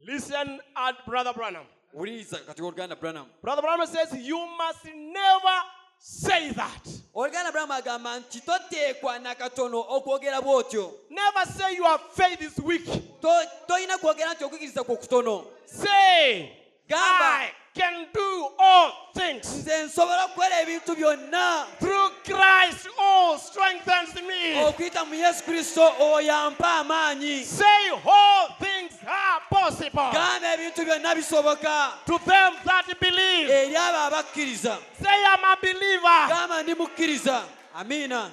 [0.00, 1.64] Listen at Brother Branham.
[1.96, 5.62] Wuliriza kati oluganda branham Brother Branham says you must never
[5.98, 6.88] say that.
[7.14, 12.84] oluganda branham agamba nti toteekwa nakatono okwogera bw'otyo Never say your faith is weak.
[13.20, 16.48] To- tolina kwogera nti okukkiriza kwo kutono Say,
[16.88, 17.48] Gamba.
[17.76, 19.44] Can do all things.
[19.46, 21.66] Nze nsobola okukola ebintu byonna.
[21.78, 24.64] Through Christ who strengthens me.
[24.64, 27.44] okuyita mu yesu kristo oyo ampa amaanyi.
[27.44, 31.92] Say all things are possible gamba ebintu byonna bisoboka.
[32.06, 33.50] to them that believe.
[33.50, 34.78] eri abo abakkiriza.
[35.02, 36.28] Say I'm a believer.
[36.28, 37.42] gamba ndi mukkiriza.
[37.74, 38.30] Amiina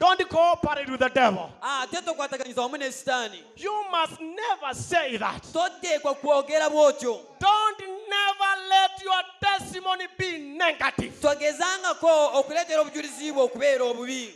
[0.00, 1.50] Don't cooperate with the devil.
[1.62, 5.42] Ah, ate tokwataganyiza wamu ne sitaani You must never say that.
[5.52, 11.12] toteekwa kwogera bw'otyo Don't never let your testimony be negative.
[11.20, 14.34] togezangako okuleetera obujulizi bwe okubeera obubi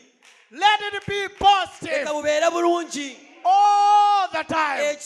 [0.51, 4.97] Let it be positive leka bubeere bulungi all the time,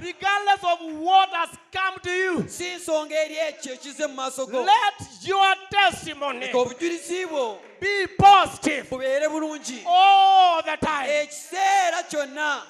[0.00, 2.48] regardless of what has come to you.
[2.48, 4.22] si nsonga eri ekyo ekize mu
[4.64, 8.88] Let your testimony leka obujulizi bwo be positive.
[8.90, 9.82] Bulungi.
[9.86, 11.06] All the time.
[11.08, 12.62] ekiseera kyonna.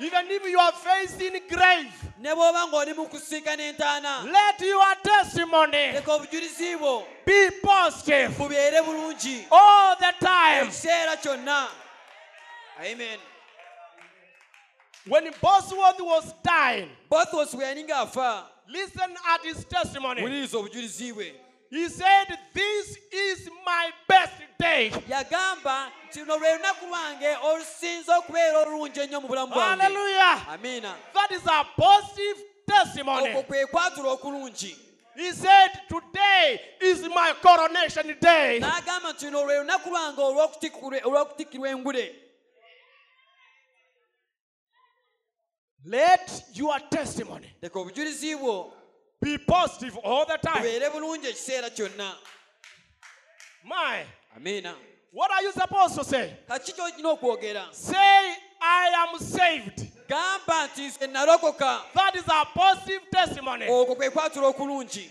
[0.00, 5.92] Even if you are facing grave, ne bw'oba ng'oli mu kusinkana entaana let your testimony
[5.92, 7.04] leka obujulizi bwo.
[7.26, 8.40] be positive.
[9.52, 10.70] All the time.
[12.80, 13.18] amen.
[15.06, 20.22] When Bosworth was dying, bothos bwe yali ng'afa listen at his testimony.
[21.70, 24.90] Wuliriza obujulizi bwe He said, This is my best day.
[25.08, 30.38] yagamba nti lwe lunaku lwange olusinza okubeera olulungi ennyo mu bulamu Hallelujah.
[31.14, 32.38] That is a positive
[32.68, 33.42] okwo testimony.
[33.42, 34.76] kwe kwatula okulungi
[35.16, 38.60] He said, Today is my coronation day.
[38.60, 42.14] n'agamba nti luno lwe lunaku lwange olw'okutikkirwa- olw'okutikkirwa engule
[45.84, 48.72] Let your testimony leka obujulizi bwo
[49.22, 50.62] be positive all the time.
[50.62, 52.14] bubeere bulungi ekiseera kyonna
[53.64, 54.04] My,
[54.36, 54.74] amiina
[55.12, 56.36] what are you supposed to say?
[56.48, 59.86] kaki kyolina okwogera Say, I am saved.
[60.08, 63.66] gamba nti nze nalokoka That is a positive testimony.
[63.68, 65.10] okwo kwe kwatula okulungi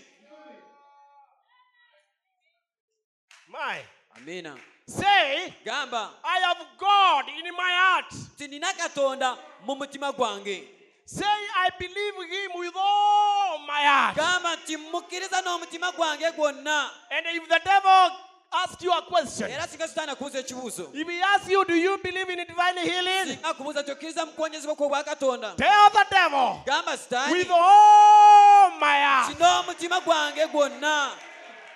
[3.50, 3.80] My,
[4.18, 4.56] amiina
[4.88, 8.14] say, gamba I have God in my heart.
[8.14, 10.68] nti nina katonda mu mutima gwange
[11.12, 14.16] Say, I believe Him with all my heart.
[14.16, 18.12] gamba nti mukkiriza n'omutima gwange gwonna And if the devil
[18.54, 21.98] asks you a question, era singa sitaani akubuuza ekibuuzo if he asks you, Do you
[22.04, 23.26] believe in divine healing?
[23.36, 25.04] singa akubuuza ti okkiriza mu kuwonyezebwa kw'obwa
[25.58, 29.34] Tell the devil, gamba With sitaani all all my heart.
[29.38, 31.12] kino omutima gwange gwonna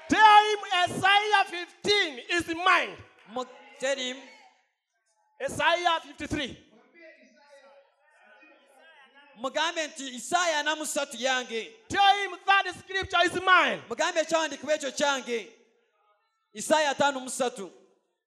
[0.10, 1.46] Tell him Isaiah
[1.84, 2.96] 15 is mine.
[5.42, 6.58] Isaiah 53.
[9.36, 11.72] Mugambe nti isaaya na musatu yange.
[11.90, 13.82] Tell him that scripture is mine.
[13.90, 15.48] mugambe ekyawandiikibwa ekyo kyange.
[16.54, 17.72] Isaaya ataano musatu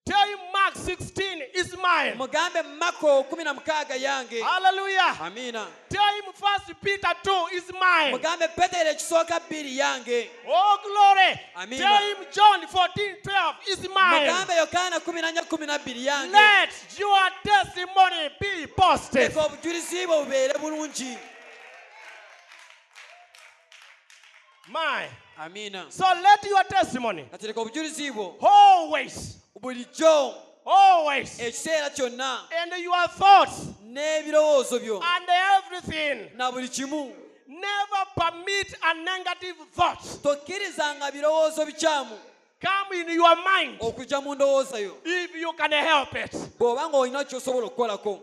[0.06, 2.14] Tell him Mark 16 is mine.
[2.16, 5.16] mugambe mako kumi na mukaaga yange Hallelujah.
[5.20, 5.66] Amina.
[5.88, 8.12] Tell him First Peter 2 is mine.
[8.12, 11.40] mugambe petero ekisooka bbiri yange Oh, glory.
[11.56, 11.82] Amina.
[11.82, 14.20] Tell him John 14 12 is mine.
[14.20, 19.22] mugambe yokaana kumi na nnya kumi na bbiri yange Let your testimony be posted.
[19.22, 21.18] leka obujulizi bwe bubeere bulungi
[24.68, 25.10] Mine.
[25.38, 30.34] amiina So let your testimony kati leka obujulizi bwo always, bulijjo
[30.66, 32.40] always, ekiseera kyonna.
[32.62, 35.00] And your thoughts n'ebirowoozo byo.
[35.02, 35.28] And
[35.58, 36.36] everything.
[36.36, 37.12] na buli kimu.
[37.48, 42.18] Never permit a negative thought tokkirizanga birowoozo bikyamu.
[42.60, 43.78] Come in your mind.
[43.80, 44.96] Okujja mu ndowooza yo.
[45.04, 46.32] If you can help it.
[46.58, 48.20] bw'oba ng'olina kyosobola okukolako.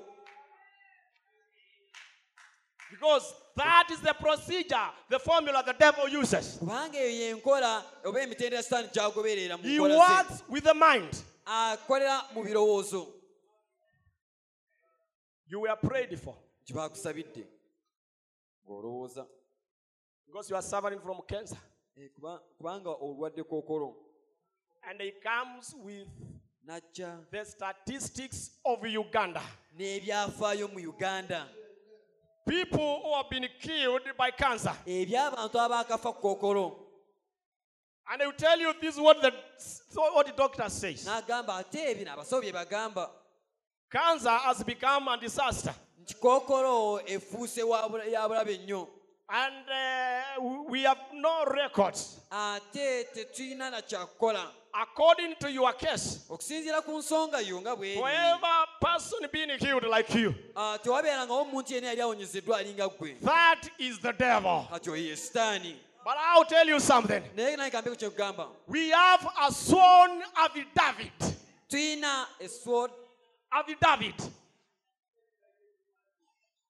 [2.91, 6.57] Because that is the procedure, the formula the devil uses.
[6.59, 11.23] kubanga eyo yenkola oba emitendera sitaani gyagoberera mu He works with the mind.
[11.45, 13.07] akolera mu birowoozo
[15.47, 16.35] You were prayed for
[16.65, 17.45] gye bakusabidde
[18.67, 19.25] ng'olowooza
[20.25, 21.57] because you are suffering from cancer.
[21.97, 23.95] Eh, kuba- kubanga olwadde kookolo
[24.89, 26.07] And he comes with
[27.31, 29.41] the statistics of Uganda.
[32.45, 34.73] N'ebyafaayo mu uganda People who have been killed by cancer.
[34.87, 36.75] eby'abantu abaakafa ku kookolo
[38.11, 39.31] And they will tell you this is what the,
[39.95, 41.05] what the doctor says.
[41.07, 43.09] n'agamba ate ebyo abasawo bye bagamba
[43.91, 45.73] Cancer has become a disaster.
[46.01, 48.87] nti kookolo efuuse wa bula- ya bulabe nnyo
[49.29, 52.19] And uh, we have no records.
[52.31, 57.75] ate tetulina na kyakukola According to your case, okusinziira ku nsonga yo nga
[58.81, 59.49] person being
[59.89, 64.67] like you, Ah, tewabeerangawo omuntu yali awonyezeddwa alinga ggwe that is the devil.
[64.71, 67.21] kati oyo ye sitaani But I'll tell you something.
[67.35, 71.35] naye naye kambe ku kyekugamba We have a sworn affidavit.
[71.69, 72.91] tulina esword
[73.51, 74.15] Affidavit.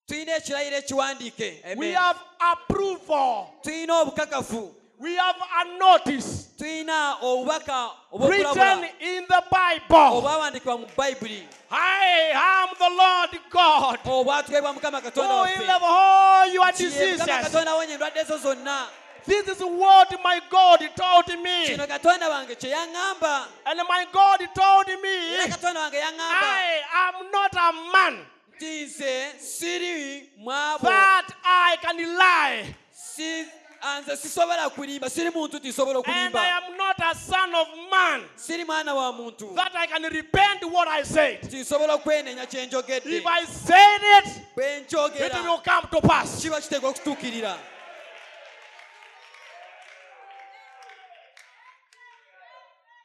[0.05, 2.19] tulina ekirayiro ekiwandiike We have
[2.51, 3.47] approval.
[3.63, 10.17] tulina obukakafu We have a notice tulina obubaka written in the Bible.
[10.17, 16.71] obwawandiikibwa mu bayibuli I am the Lord God obwatugebwa mukama katonda who healeth all your
[16.71, 17.25] diseases.
[17.25, 18.87] katonda awonya endwadde zo zonna
[19.25, 21.65] This is what my God told me.
[21.65, 26.81] kino katonda wange kye yaŋŋamba And my God told era me, katonda wange yaŋŋamba I
[27.07, 28.25] am not a man
[28.55, 32.75] nti nze siri mwabo that I can lie.
[32.95, 33.45] Si-
[34.01, 36.61] nze sisobola kulimba siri muntu tisobola okulimba.
[38.35, 39.57] siri mwana wa muntu.
[41.49, 43.21] Tinsobola kwenenya kyenjogedde
[44.55, 45.39] bwe njogera
[46.41, 47.57] kiba kiteekwa okutuukirira.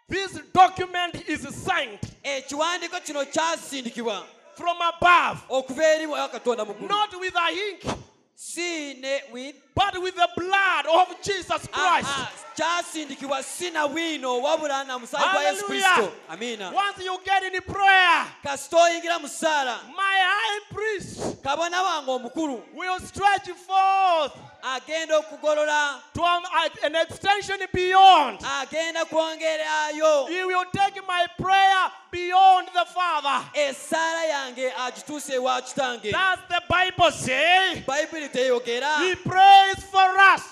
[0.08, 2.00] This document is signed.
[2.22, 4.24] ekiwandiiko kino kyasindikibwa
[4.54, 5.40] from above.
[5.48, 8.07] okuva eri katonda mukulu not with a ink.
[8.40, 12.08] Si ne with but with the blood of Jesus Christ.
[12.56, 16.12] Kyasindikibwa si na bwino wabula na musaayi gwa yesu kristo.
[16.30, 22.10] Amiina Once you get in prayer, kasita oyingira mu ssaala my high priest kabona wange
[22.10, 22.62] omukulu.
[22.74, 24.32] will stretch forth
[24.62, 26.00] agenda okugolola.
[26.14, 26.42] to an,
[26.84, 28.38] an extension beyond.
[28.62, 33.44] agenda kwongerayo He will take my prayer beyond the Father.
[33.54, 37.82] essaala yange agituuse ewa kitange Does the Bible say?
[37.86, 40.42] bayibuli teyogera He prays for us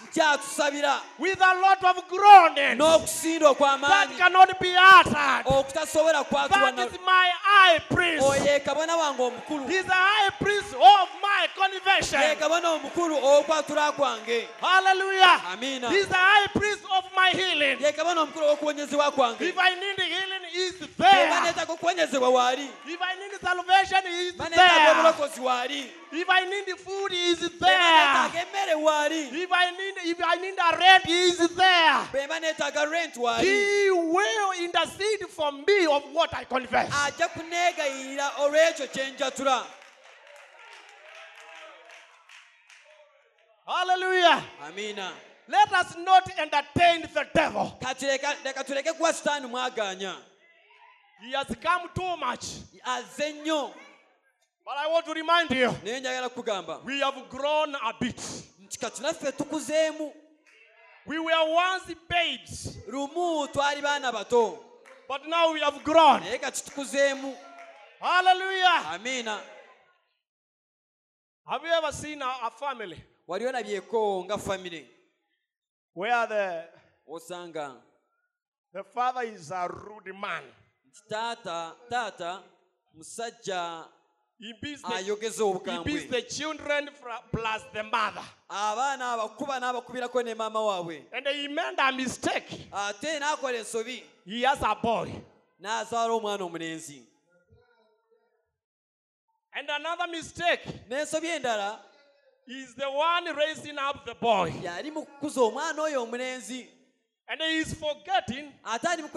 [1.18, 5.44] with a lot of groaning n'okusinda that cannot be uttered.
[5.46, 8.22] okutasobola That is my high priest.
[8.24, 12.36] oyo ye kabona wange omukulu He's the high priest of my ye confession.
[12.38, 15.42] kabona omukulu okwatula kwange Hallelujah.
[15.52, 15.90] Amina.
[15.90, 17.80] He's the high priest of my healing.
[17.80, 21.45] ye kabona omukulu ow'okuwonyezebwa kwange If I need healing, he's beba there.
[21.47, 25.85] Neetaaga okuwonyezebwa waali If I need salvation, he's baneetaaga there.
[26.12, 27.78] If I need food, he's beba there.
[27.78, 31.98] neetaaga emmere waali If I need if I need a rent, he's there.
[32.12, 36.90] beba neetaaga rent waali He will intercede for me of what I confess.
[37.06, 39.64] ajja kuneegayirira olw'ekyo kye njatula
[43.66, 44.43] Hallelujah.
[44.66, 45.10] amiina
[45.48, 47.78] Let us not entertain the devil.
[51.20, 52.44] He has come too much.
[52.84, 53.72] azze nnyo
[54.64, 58.16] But I want to remind you, naye njagala kugamba we have grown a bit.
[58.60, 60.12] nti kati naffe tukuzeemu
[61.06, 64.59] We were once babes, lumu twali baana bato
[65.09, 66.20] but now we have grown.
[66.20, 67.36] naye kati tukuzeemu
[68.01, 68.93] Hallelujah.
[68.93, 69.40] amiina
[71.47, 74.84] Have you ever seen a, a family wali olabyeko nga famire
[75.94, 76.64] where the,
[77.09, 77.76] osanga
[78.72, 80.43] the father is a rude man?
[80.97, 82.43] Nti taata taata
[82.94, 83.85] musajja
[84.39, 88.24] He beats the, ayogeza obukambwe the children fra- plus the mother.
[88.48, 92.68] abaana abakuba n'abakubirako ne maama waabwe And he made a mistake.
[92.73, 95.10] ate n'akola ensobi He has a boy.
[95.60, 97.02] n'azaala omwana omulenzi
[99.55, 101.78] And another mistake n'ensobi endala
[102.47, 104.52] is the one raising up the boy.
[104.62, 106.68] yali mu kukuza omwana oyo omulenzi
[107.28, 109.09] And he is forgetting, ate ali mu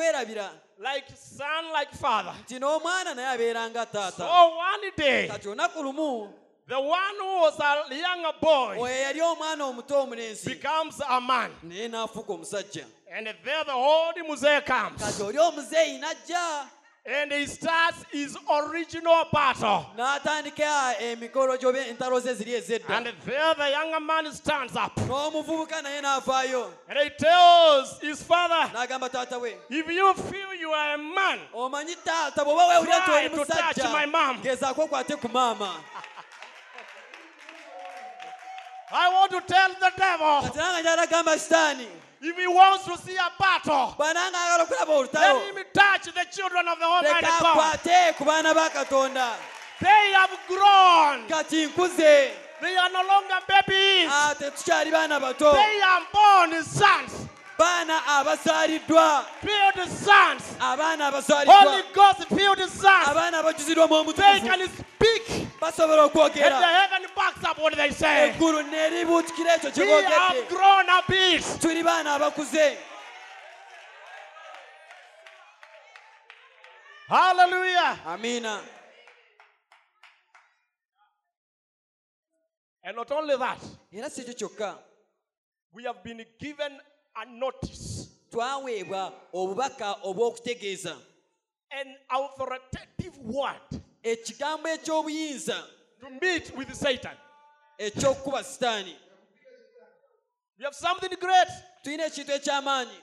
[0.81, 2.33] like son, like father.
[2.45, 6.33] nti n'omwana naye abeera nga taata So one day, kati olunaku lumu
[6.67, 11.51] the one who was a younger boy oyo yali omwana becomes a man.
[11.63, 15.01] naye n'afuuka omusajja And there the old Muzee comes.
[17.09, 19.85] Kati oli omuzeeyi n'ajja And he starts his original battle.
[19.97, 24.95] n'atandika eh, emikolo gyoba entalo ze ziri And there the younger man stands up.
[24.95, 30.71] n'omuvubuka naye n'avaayo And he tells his father, n'agamba taata we If you feel you
[30.71, 34.41] are a man, omanyi taata bw'oba weewulira nti Try to touch my musajja mom.
[34.41, 35.73] gezaako okwate ku maama
[38.91, 41.87] I want to tell the devil kati nanga nyalagamba sitaani
[42.21, 43.95] if he wants to see a battle,
[45.13, 47.79] let him touch the children of the Almighty God.
[49.81, 51.27] They have grown.
[52.61, 54.09] They are no longer babies.
[55.53, 57.27] They are born sons,
[57.59, 57.99] baana
[59.87, 63.07] sons, abaana Holy abazaaliddwa Ghost filled sons.
[63.07, 68.29] abaana abajuziddwamu They can speak, basobola and the heaven backs up what they say.
[68.31, 71.43] eggulu n'eribuutikira ekyo kye We have grown a bit.
[71.61, 72.77] tuli baana abakuze.
[77.09, 77.97] Hallelujah.
[78.05, 78.59] amiina.
[82.83, 83.59] And not only that,
[83.91, 84.77] era si ekyo kyokka.
[85.73, 86.79] we have been given
[87.21, 90.95] a notice, twaweebwa obubaka obw'okutegeeza.
[91.71, 93.81] An authoritative word.
[94.03, 95.63] Ekigambo eky'obuyinza.
[95.99, 97.17] To meet with Satan.
[97.79, 98.95] eky'okukuba sitaani.
[100.57, 101.47] We have something great.
[101.83, 103.01] tulina ekintu eky'amaanyi.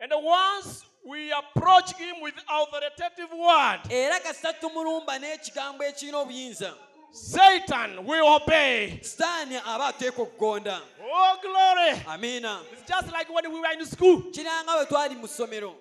[0.00, 6.74] And once we approach him with authoritative word, era kasita tumulumba n'ekigambo ekirina obuyinza
[7.12, 8.98] Satan will obey.
[9.02, 10.80] sitaani aba ateeka okugonda
[11.14, 12.02] Oh, glory.
[12.08, 14.22] amiina It's just like when we were in school.
[14.32, 15.74] kiranga bwe twali mu ssomero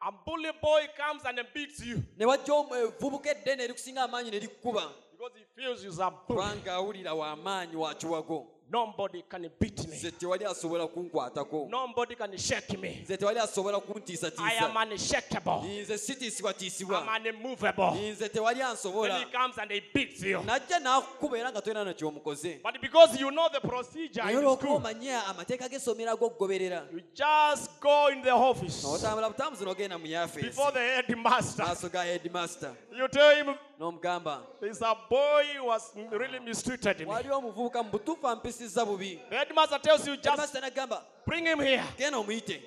[0.00, 4.38] A bully boy comes and beats you ne wajja omuvubuka eh, eddene erikusinga amaanyi ne
[4.40, 4.82] likukuba
[5.12, 6.40] because he feels he's a bully.
[6.40, 8.46] kubanga awulira wa maanyi wa kiwago
[8.78, 9.96] Nobody can beat me.
[9.96, 12.98] nze tewali asobola kunkwatako Nobody can shake me.
[13.04, 15.80] nze tewali asobola I am kuntiisatiisa unshakable.
[15.82, 18.10] nze sitiisibwatiisibwa I'm unmovable.
[18.10, 20.42] nze tewali ansobola he comes and he beats you.
[20.42, 24.76] najja n'akukuba era nga tolina nakyomukoze But because you know the procedure naye in school,
[24.76, 30.46] omanye amateeka g'essomero ag'okugoberera you just go in the office n'otambula butambuzi n'ogenda mu yafeesi
[30.48, 31.64] before the headmaster.
[31.66, 37.06] maaso ga headmaster You tell him n'omugamba there's a boy who was really mistreated me.
[37.06, 38.28] waliwo omuvubuka mu butuufu
[38.64, 39.18] ampisizza bubi.
[39.30, 41.84] The headmaster tells you just headmaster n'agamba bring him here.
[41.98, 42.60] genda omuyite.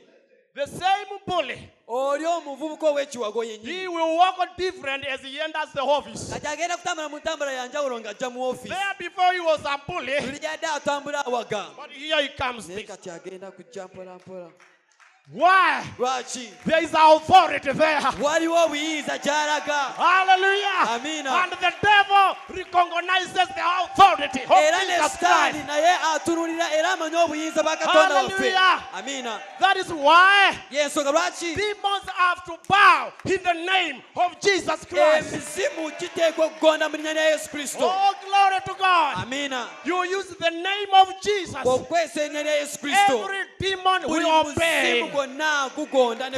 [0.54, 5.82] The same bully, oli omuvubuka ow'ekiwago he yennyini will walk different as he enters the
[5.82, 6.34] office.
[6.34, 10.20] kati agenda kutambula mu ntambula yanjawulo ng'ajja mu ofiisi There before he was a bully,
[10.20, 11.76] buli gyadde atambula awaga.
[11.76, 12.68] But here he comes.
[12.68, 14.50] naye kati agenda kujja mpola mpola
[15.30, 15.84] Why?
[16.00, 18.00] lwaki There is authority there.
[18.22, 20.88] waliwo obuyinza gy'alaga Hallelujah.
[20.96, 21.30] Amina.
[21.44, 27.64] And the devil recognizes the authority of era ne sitaani naye atunulira era amanyi obuyinza
[27.64, 28.84] bwa katonda waffe Hallelujah.
[28.96, 34.86] amiina That is why yensonga lwaki demons have to bow in the name of Jesus
[34.86, 35.34] Christ.
[35.34, 39.16] emizimu giteekwa okugonda mu linnya lya yesu kristo Oh, glory to God.
[39.28, 41.56] amiina You use the name of Jesus.
[41.64, 45.02] bw'okukwesa erinnya lya yesu kristo Every demon will obey.
[45.18, 46.38] Muzimu gwonna gugonda ne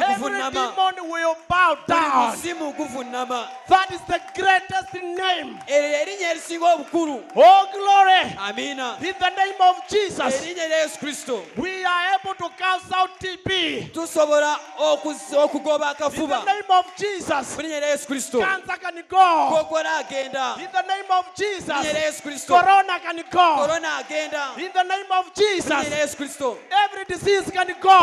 [2.28, 5.60] muzimu guvunnama That is the greatest name.
[5.68, 8.22] eryo erinnya erisinga obukulu Oh, glory.
[8.60, 11.44] In the name of Jesus, erinnya lya yesu kristo.
[11.58, 13.92] We are able to cast out TB.
[13.94, 18.40] tusobola okugoba In the akafuba name of Jesus, mu lya yesu kristo.
[18.42, 19.68] Cancer can go.
[20.00, 20.56] agenda.
[20.60, 22.48] In the name of lya Jesus, yesu kristo.
[22.60, 23.66] Corona can go.
[24.00, 24.54] agenda.
[24.58, 26.58] In the name of lya Jesus, yesu kristo.
[26.72, 28.00] Every disease can go.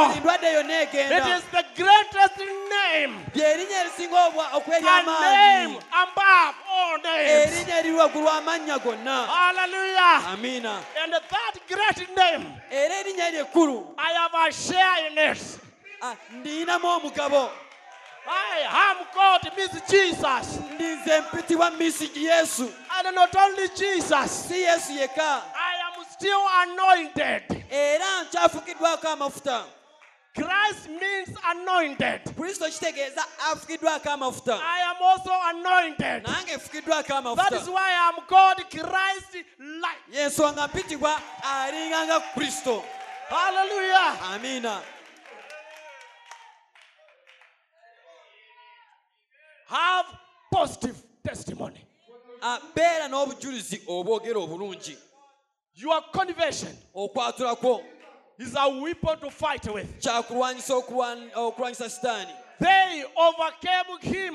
[0.56, 1.40] yonna n'egenda
[3.34, 4.20] lyerinnya erisinga
[4.56, 5.78] okw'eryamaanyi
[7.18, 9.16] erinnya eriri waggulu amannya gonna
[10.32, 10.82] amiina
[12.70, 13.94] era erinnya eryo ekkulu
[16.02, 17.50] ah, ndinamu omugabo
[18.28, 20.58] I am called Miss Jesus.
[20.74, 22.72] Ndize mpitibwa Miss Yesu.
[22.98, 24.48] And not only Jesus.
[24.48, 25.42] Si Yesu yeka.
[25.54, 27.64] I am still anointed.
[27.70, 29.64] Era nkyafukiddwako amafuta.
[30.36, 32.20] Christ means anointed.
[32.36, 36.22] kristo kitegeeza afukiddwako amafuta I am also anointed.
[36.22, 40.18] nange nfukiddwako That is why I am called Christ like.
[40.18, 42.84] yensonga mpitibwa alinga nga kristo
[43.28, 44.32] Hallelujah.
[44.32, 44.82] amiina
[49.68, 50.06] Have
[50.52, 51.80] positive testimony.
[52.74, 54.96] Beera n'obujulizi obwogera obulungi
[55.74, 56.76] Your conversion
[58.38, 60.00] is a weapon to fight with.
[60.00, 64.34] kyakulwanyisa okulwanyisa sitaani They overcame him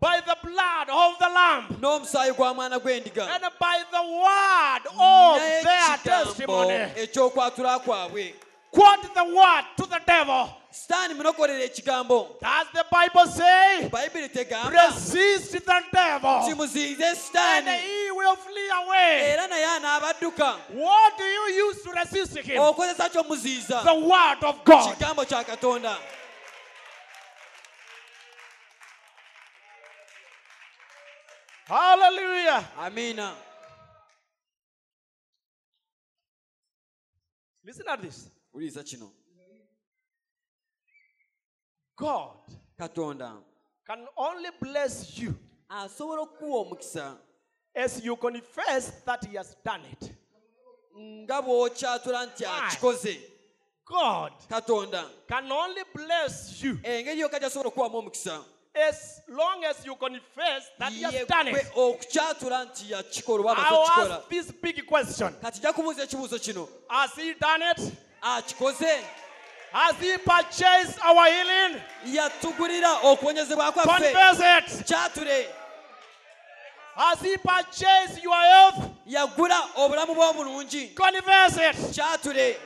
[0.00, 5.40] by the blood of the Lamb n'omusaayi gwa mwana gw'endiga and by the word of
[5.40, 6.74] their n'ekigambo testimony.
[6.96, 8.34] ekyokwatula kwabwe
[8.72, 10.48] Quote the word to the devil.
[10.70, 13.88] sitaani munokolera ekigambo Does the Bible say?
[13.88, 17.78] bayibuli tegamba Resist the devil kimuziyize and sitaani
[18.22, 19.30] he will flee away.
[19.32, 22.60] era naye anaabadduka What do you use to resist him?
[22.60, 23.08] okozesa
[23.84, 24.94] The word of God.
[24.96, 25.96] kigambo kya katonda
[31.66, 32.64] Hallelujah.
[32.78, 33.34] amiina
[37.64, 38.28] Listen at this.
[38.54, 39.10] wuliriza kino
[41.96, 42.36] God
[42.78, 43.32] katonda
[43.86, 45.34] can only bless you
[45.68, 47.16] asobola okukuwa omukisa
[47.74, 50.10] as you confess that he has done it.
[50.98, 53.20] nga bw'okyatula nti akikoze
[53.84, 58.44] God katonda can only bless you engeri yokka gyasobola okukuwamu omukisa
[58.90, 61.66] as long as you confess that he has done it.
[61.76, 65.32] okukyatula nti yakikola oba amaze this big question.
[65.42, 67.92] kati jja kubuuza ekibuuzo kino Has he done it?
[68.22, 69.00] akikoze
[69.72, 71.80] Has he purchased our healing?
[72.06, 74.86] yatugulira okuwonyezebwa kwaffe Confess it.
[74.86, 75.48] kyatule
[76.94, 78.90] Has he purchased your health?
[79.06, 80.94] yagula obulamu bw'obulungi
[81.94, 82.56] kyatule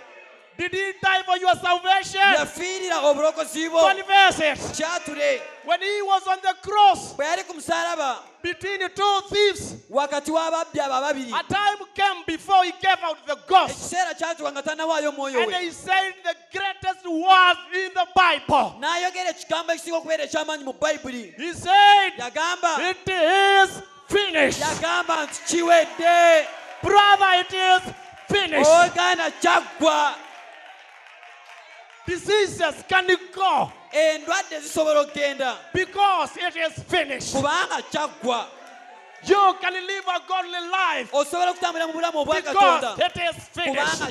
[0.58, 2.20] Did he die for your salvation?
[2.20, 4.58] yafiirira obulokozi bwo Confess it.
[4.76, 10.30] kyatule When he was on the cross bwe yali ku musaalaba between two thieves, wakati
[10.30, 13.74] w'ababbi abo ababiri a time came before he gave out the ghost.
[13.92, 18.74] ekiseera kyatuka nga tannawaayo omwoyo And we he said the greatest word in the Bible.
[18.80, 24.60] n'ayogera ekigambo ekisinga okubeera eky'amaanyi mu bayibuli He said, yagamba It is finished.
[24.60, 26.46] yagamba nti kiwedde
[26.82, 27.94] Brother, it is
[28.28, 28.70] finished.
[28.70, 30.14] Oh, ogaana kyaggwa
[32.06, 33.72] Diseases can go.
[33.92, 35.56] Endwadde zisobola okgenda.
[35.72, 37.34] Because it is finished.
[37.34, 38.46] kubanga kyaggwa
[39.24, 41.10] You can live a godly life.
[41.12, 44.02] Osobola okutambulira mu bulamu obwa because it is finished.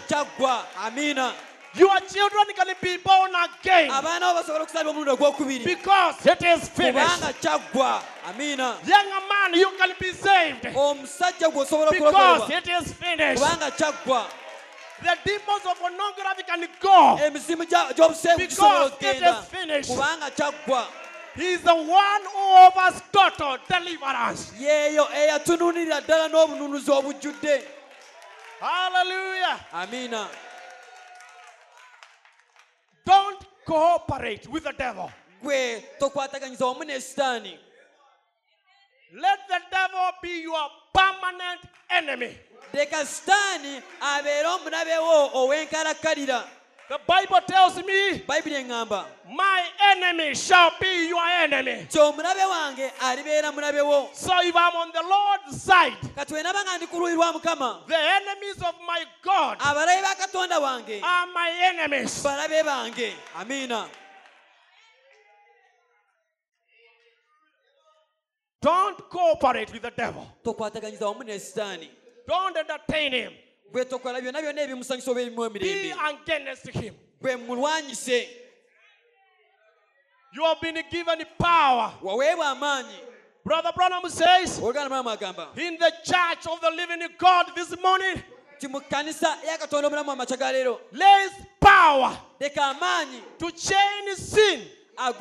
[0.84, 1.34] amiina
[1.78, 3.90] Your children can be born again.
[3.92, 5.66] Abaana bo basobola okusalibwa omulundi ogwokubiri.
[5.66, 7.22] Because it is finished.
[7.22, 8.02] kubanga kyaggwa.
[8.88, 10.66] Young man, you can be saved.
[10.76, 13.44] Omusajja gwe osobola because okulokolebwa it is finished.
[13.44, 14.26] kubanga kyaggwa.
[15.04, 17.20] The demons of pornography can go.
[17.22, 19.90] Emizimu gya- gy'obusengu gisobola because it is finished.
[19.90, 20.86] kubanga kyaggwa.
[21.36, 24.54] He is the one who offers total deliverance.
[24.60, 27.64] yeeyo eyatunulira ddala n'obununuzi obujjudde.
[28.62, 29.60] Hallelujah.
[29.74, 30.28] amiina
[33.06, 35.12] Don't cooperate with the devil.
[35.44, 37.60] gwe tokwataganyiza wamu ne sitaani
[39.14, 42.38] Let the devil be your permanent enemy.
[42.74, 46.44] leka sitaani abeere omunabe wo ow'enkalakkalira
[46.88, 51.88] The Bible tells me, bayibuli eŋŋamba My enemy shall be your enemy.
[51.90, 56.62] ti omulabe wange alibeera mulabe wo So if I'm on the Lord's side, kati wenaba
[56.64, 61.02] nga ndi ku luuyi lwa mukama the enemies of my God abalabe ba katonda wange
[61.02, 62.22] are my enemies.
[62.24, 63.14] bange
[68.62, 70.28] Don't cooperate with the devil.
[70.44, 71.90] tokwataganyiza wamu ne sitaani
[72.28, 73.34] Don't entertain him.
[73.72, 75.94] Bwe tokola byonna byonna ebimusanyusa oba ebimu Be emirembe.
[77.22, 78.28] bwe mulwanyise.
[80.34, 81.94] You have been given power.
[82.02, 83.00] waweebwa amaanyi.
[83.46, 88.22] Brother Branham says oluganda mulamu agamba in the church of the living God this morning,
[88.60, 92.18] ti mu kkanisa ya katonda omulamu amakya ga leero there is power
[93.38, 94.62] to chain sin
[94.98, 95.16] and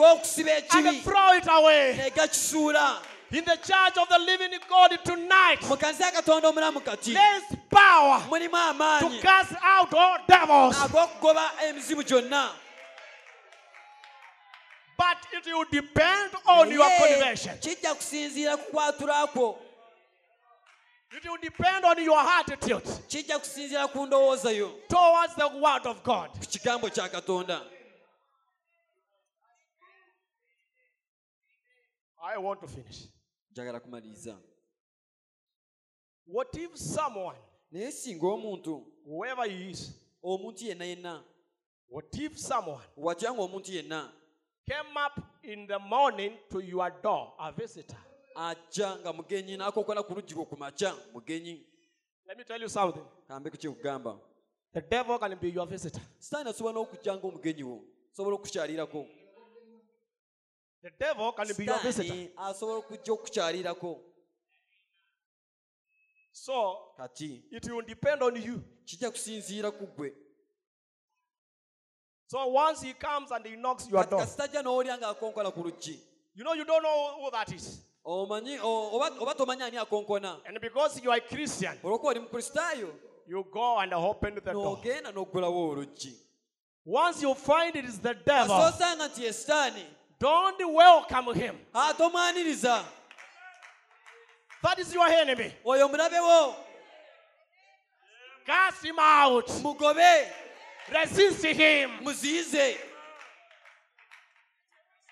[1.03, 2.11] throw it away.
[3.35, 7.37] In the church of the living God tonight, mu kkanisa ya katonda omulamu kati there
[7.39, 8.21] is power
[9.01, 10.77] to cast out all devils.
[10.77, 12.51] ag'okugoba emizimu gyonna
[14.97, 17.59] But it will depend on your conversion.
[17.59, 19.59] kijja kusinziira ku kwatula kwo
[21.11, 26.05] It will depend on your attitude kijja kusinziira ku ndowooza yo towards the word of
[26.05, 26.31] God.
[32.23, 33.14] I want to finish.
[33.55, 34.39] Njagala kumaliriza
[36.27, 37.39] What if someone,
[37.71, 41.25] naye singa omuntu whoever he is, omuntu yenna yenna
[41.89, 44.13] what if someone watya nga omuntu yenna
[44.67, 47.97] came up in the morning to your door, a visitor?
[48.37, 51.67] ajja nga mugenyi n'akonkona ku luggi lwo ku makya mugenyi
[52.27, 53.05] Let me tell you something.
[53.29, 54.19] kambe ku kyekugamba
[54.73, 56.03] The devil can be your visitor.
[56.19, 59.07] sitaani asobola n'okujja ng'omugenyi wo sobola okukyalirako
[60.85, 62.29] The devil can be your visitor.
[62.37, 64.01] asobola okujja okukyalirako
[66.33, 68.61] So kati it will depend on you.
[68.85, 70.13] kijja kusinziira ku ggwe
[72.27, 75.99] So once he comes and he knocks your kati door, kasitajja n'owulya ng'akonkona ku luggi
[76.35, 77.81] you know you don't know who that is.
[78.05, 82.21] omanyi o- oba oba tomanyi ani akonkona And because you are a Christian, olwokuba oli
[82.21, 82.93] mukristaayo
[83.27, 84.77] you go and open the door.
[84.77, 86.13] n'ogenda n'oggulawo oluggi
[86.87, 89.87] Once you find it is the devil, asoosanga nti ye sitaani
[90.19, 91.57] don't welcome him.
[94.63, 95.53] That is your enemy.
[95.65, 96.57] oyo mulabe wo
[98.47, 99.47] Cast him out.
[99.63, 100.27] mugobe
[100.93, 101.91] Resist him.
[102.03, 102.77] muziyize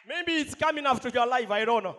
[0.07, 1.51] Maybe it's coming after your life.
[1.51, 1.97] I don't know.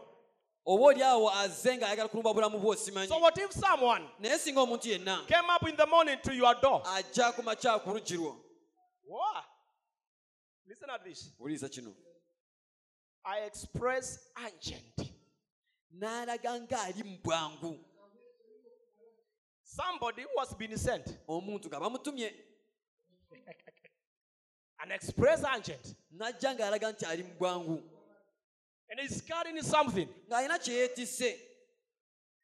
[0.66, 4.62] oba oli awo azze ng'ayagala kulumba bulamu bwo simanyi So what if someone naye singa
[4.62, 6.82] omuntu yenna came up in the morning to your door?
[6.86, 8.36] ajja ku makya ku luggi lwo
[9.06, 9.44] What?
[10.68, 11.32] Listen at this.
[11.40, 11.94] wuliriza kino
[13.26, 15.12] I express urgent.
[15.96, 17.80] n'alaga ng'ali mu bwangu
[19.64, 22.34] Somebody who has been sent omuntu nga bamutumye
[24.82, 25.96] and express urgent.
[26.18, 27.82] n'ajja ng'alaga nti ali mu bwangu
[28.90, 30.10] And he's carrying something.
[30.30, 31.38] ng'alina kye yeetisse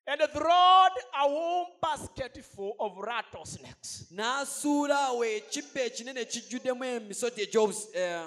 [0.08, 4.08] And throwed a whole basket full of rattlesnakes.
[4.14, 8.26] n'asuula awo ekibba ekinene kijjuddemu emisoti egy'obus- eh,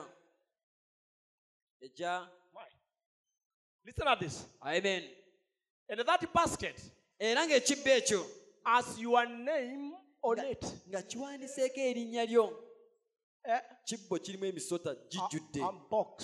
[1.83, 2.42] egya Why?
[3.85, 4.45] Listen at this.
[4.63, 5.03] amen
[5.89, 6.81] And that basket
[7.21, 8.25] era ng'ekibba ekyo
[8.65, 9.93] has your name
[10.23, 10.65] on it.
[10.89, 12.59] nga kiwandiseeko erinnya lyo
[13.45, 13.61] Eh?
[13.85, 15.61] kibbo kirimu emisota gijjudde
[15.91, 16.17] box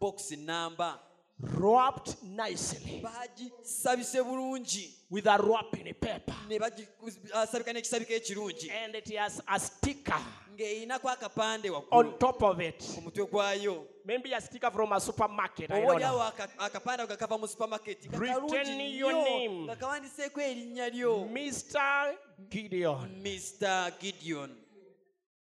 [0.00, 1.00] bokisi namba
[1.40, 6.34] wrapped nicely bagisabise bulungi with a wrapping paper.
[6.48, 10.18] ne bagisabika n'ekisabika ekirungi And it has a sticker
[10.56, 12.78] ng'erinako akapande on top of it.
[12.94, 15.68] ku mutwe gwayo Maybe a sticker from a supermarket.
[15.68, 16.32] Know.
[16.58, 17.46] akapande ako mu
[18.18, 19.64] Written your name.
[19.66, 22.14] nga kawandiseeko erinnya lyo Mr.
[22.48, 23.10] Gideon.
[23.22, 24.56] mr gideon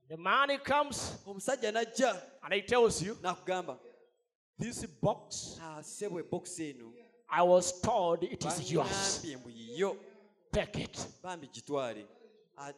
[0.09, 3.77] The man comes omusajja n'ajja and he tells you, n'akugamba
[4.61, 6.93] This ah, box, eno
[7.33, 9.25] I was told it is yours.
[10.53, 11.07] Take it.
[11.23, 12.05] bambi gitwale
[12.59, 12.73] A- ah,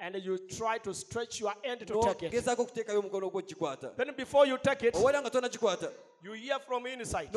[0.00, 2.32] And you try to stretch your hand to take it.
[2.32, 5.92] n'ogezaako okuteekayo omukono ogwo gikwata Then before you take it, owalira nga tonagikwata
[6.22, 7.28] you hear from inside.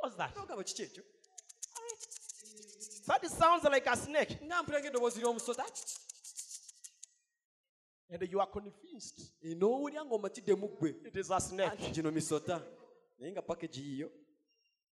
[0.00, 0.34] What's that?
[3.06, 4.38] That sounds like a snake.
[8.12, 9.32] And you are convinced.
[9.44, 11.70] N'owulya ng'omatiddemu ggwe it is a snake.
[11.70, 12.60] anti gino misota
[13.18, 14.10] naye nga pakeji yiyo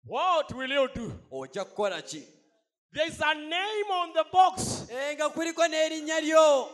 [0.06, 1.12] What will you do?
[1.32, 2.24] ojja kukola ki
[2.94, 4.88] There is a name on the box.
[5.16, 6.70] Nga kuliko n'erinnya lyo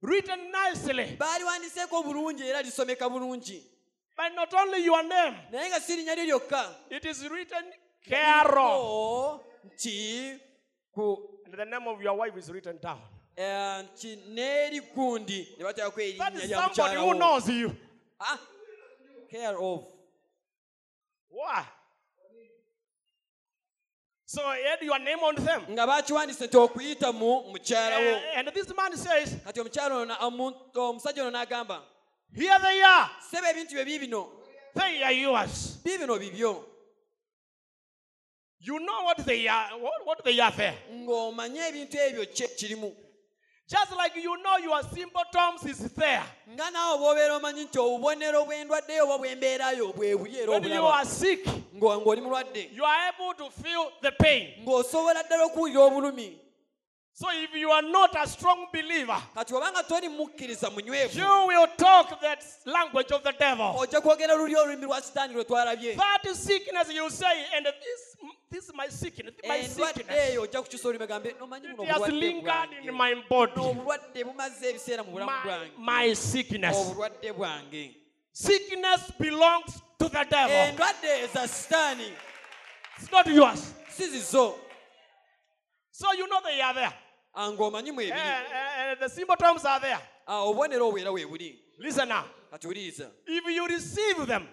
[0.00, 3.62] written nicely, baaliwandiseeko bulungi era lisomeka bulungi.
[4.16, 7.64] But not only your name, naye nga si linnya lyo lyokka it is written
[8.08, 8.78] Carol.
[8.80, 10.38] Ko nti
[10.94, 13.00] ku And the name of your wife is written down.
[13.36, 17.76] Eh, nti n'erigundi ne bateekako erinnya lya somebody who mukyalawo knows you.
[19.30, 19.84] Care of
[21.30, 21.64] Why?
[24.26, 25.62] So had your name on them.
[25.70, 30.14] nga bakiwandise nti okuyita mu mukyalawo And, and this man says, kati omukyala ono
[30.74, 31.82] omusajja ono n'agamba
[32.34, 33.10] Here they are.
[33.30, 34.28] seba ebintu bye biibino
[34.74, 35.78] They are yours.
[35.84, 36.64] bibyo
[38.64, 40.74] You know what they are, what, what they are there.
[40.92, 42.26] ng'omanye ebintu ebyo
[42.56, 42.96] kirimu
[43.68, 46.22] Just like you know your symptoms is there.
[46.50, 51.06] nga naawe bw'obeera omanyi nti obubonero bw'endwaddeyo oba bw'embeerayo bwe era When you obulaba are
[51.06, 54.48] sick, ng'oli mulwadde you are able to feel the pain.
[54.64, 56.38] ng'osobola ddala okuwulira obulumi
[57.14, 61.66] So if you are not a strong believer, kati obanga toli mukkiriza munywevu you will
[61.76, 63.74] talk that language of the devil.
[63.78, 68.16] ojja kwogera luli olulimi lwa sitaani lwe twalabye That sickness you say, and this
[68.50, 70.30] this is my sickness, my sickness.
[70.30, 73.52] eyo ojja kukyusa olimegambe nomanyi It has lingered in my body.
[73.56, 75.32] n'obulwadde bumaze ebiseera mu bulamu
[75.76, 76.76] My, my sickness.
[78.32, 80.56] Sickness belongs to the devil.
[80.56, 82.12] endwadde eza sitaani
[82.98, 83.74] It's not yours.
[85.90, 86.92] So you know they are there.
[87.36, 90.00] Ng'omanyi mu Eh, eh, eh, the symptoms are there.
[90.26, 92.24] Ah, obubonero obwera weebuli Listen now.
[92.50, 94.46] katuwuliriza If you receive them,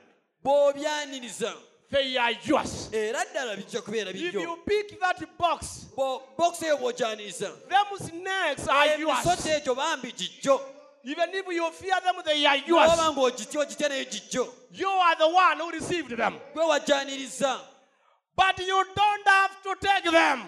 [0.44, 1.54] bw'obyaniriza
[1.92, 2.90] they are yours.
[2.94, 8.68] era ddala bijja kubeera If you pick that box, Bo- bokisi eyo bw'ogyaniriza them snakes
[8.68, 9.26] are yours.
[9.26, 10.62] emisota egyo bambi gijjo
[11.04, 12.92] Even if you fear them, they are yours.
[12.92, 16.40] ng'ogitya ogitya nayo gijjo You are the one who received them.
[18.36, 20.44] But you don't have to take them.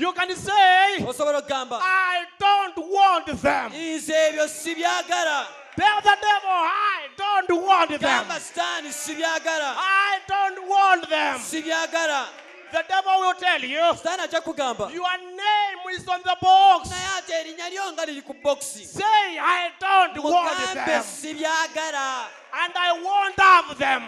[0.00, 3.72] Naye toyina byaniriza You can say, osobola okugamba I don't want them.
[3.72, 5.46] nze ebyo sibyagala
[5.76, 8.00] Tell the devil, I don't want them.
[8.00, 11.38] gamba sitaani sibyagala I don't want them.
[12.72, 16.88] The devil will tell you, sitaani ajja kugamba Your name is on the box.
[16.90, 21.04] naye ate erinnya lyo nga liri ku bokisi Say, I don't want them.
[22.52, 24.02] And I won't have them.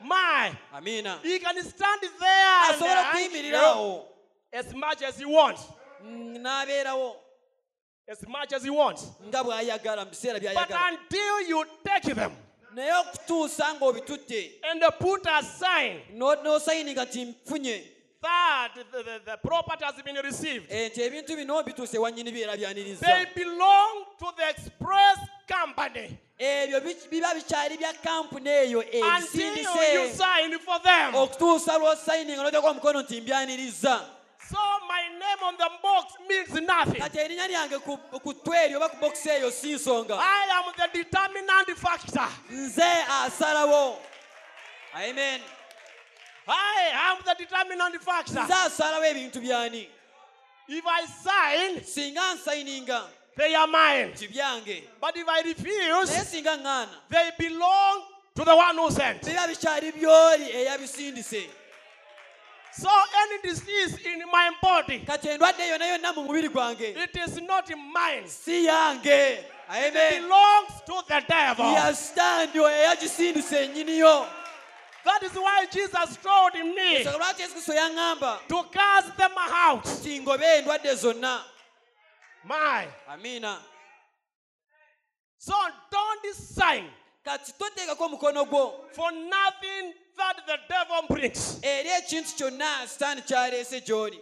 [0.00, 4.02] Era sijja bitwala My, amiina he can stand there and asobola you
[4.52, 5.62] as much as he wants.
[6.04, 7.14] n'abeerawo.
[8.10, 9.06] As much as he wants.
[9.26, 12.32] nga bw'ayagala mu biseera But until you take them
[12.74, 14.50] naye okutuusa ng'obitutte.
[14.70, 17.82] and put a sign no- n'osayininga nti nfunye.
[18.20, 23.00] that the, the, the property has been received, nti ebintu bino bituuse wanyini byera byaniriza.
[23.06, 25.18] They belong to the express
[25.48, 26.18] company.
[26.38, 26.80] Ebyo
[27.10, 29.98] biba bikyali bya kampuni eyo ebisindise
[31.14, 34.00] okutuusa lw'osayininga n'oteeka omukono nti mbyaniriza.
[34.50, 34.58] So
[34.88, 37.02] my name on the box means nothing.
[37.02, 37.06] I
[40.56, 42.28] am the determinant factor.
[42.50, 43.96] nze asalawo.
[44.94, 45.40] Amen.
[46.46, 48.46] I am the determinant factor.
[50.68, 54.10] If I sign, singa nsayininga they are mine.
[55.00, 56.42] But if I refuse,
[57.08, 58.02] they belong
[58.34, 59.22] to the one who sent.
[59.22, 61.46] biba bikyali byoli eyabisindise
[62.72, 67.68] So any disease in my body, kati endwadde yonna yonna mu mubiri it is not
[67.70, 68.24] mine.
[69.70, 71.64] It belongs to the devil.
[71.64, 74.26] yasitandi oyo eyagisindise ennyiniyo
[75.04, 79.84] That is why Jesus told me ensonga lwaki yesu kristo yaŋŋamba to cast them out.
[79.84, 81.40] nti ngobe endwadde zonna
[82.44, 82.86] My.
[83.08, 83.58] amina
[85.38, 85.52] So
[85.90, 86.84] don't sign
[87.24, 91.58] kati toteekako omukono gwo for nothing that the devil brings.
[91.62, 94.20] eri ekintu kyonna sitaani kyaleese gy'oli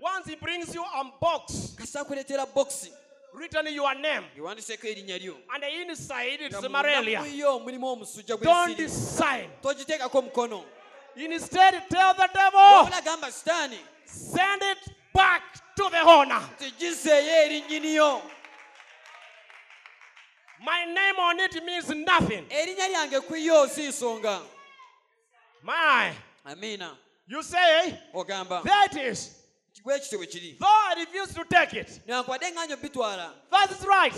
[0.00, 2.92] Once he brings you a box, kasa kuleetera bokisi
[3.34, 7.20] written your name, ewandiseeko erinnya lyo and inside it's malaria.
[7.26, 8.42] yo mulimu omusujja Don't
[8.76, 9.50] gw'ensiri sign.
[9.62, 10.64] togiteekako omukono
[11.16, 14.78] Instead, tell the devil, wabula gamba sitaani send it
[15.14, 15.42] back
[15.78, 16.40] to the owner.
[16.56, 18.22] nti gizeeyo eri nnyiniyo
[20.60, 22.44] My name on it means nothing.
[22.50, 23.34] erinnya lyange ku
[23.68, 24.40] si nsonga
[25.62, 26.12] My,
[26.44, 26.96] amiina
[27.26, 29.34] you say, ogamba it is.
[29.84, 32.00] bwe kityo bwe kiri Though I refuse to take it.
[32.06, 34.14] newankubadde nga nyo bitwala That's right.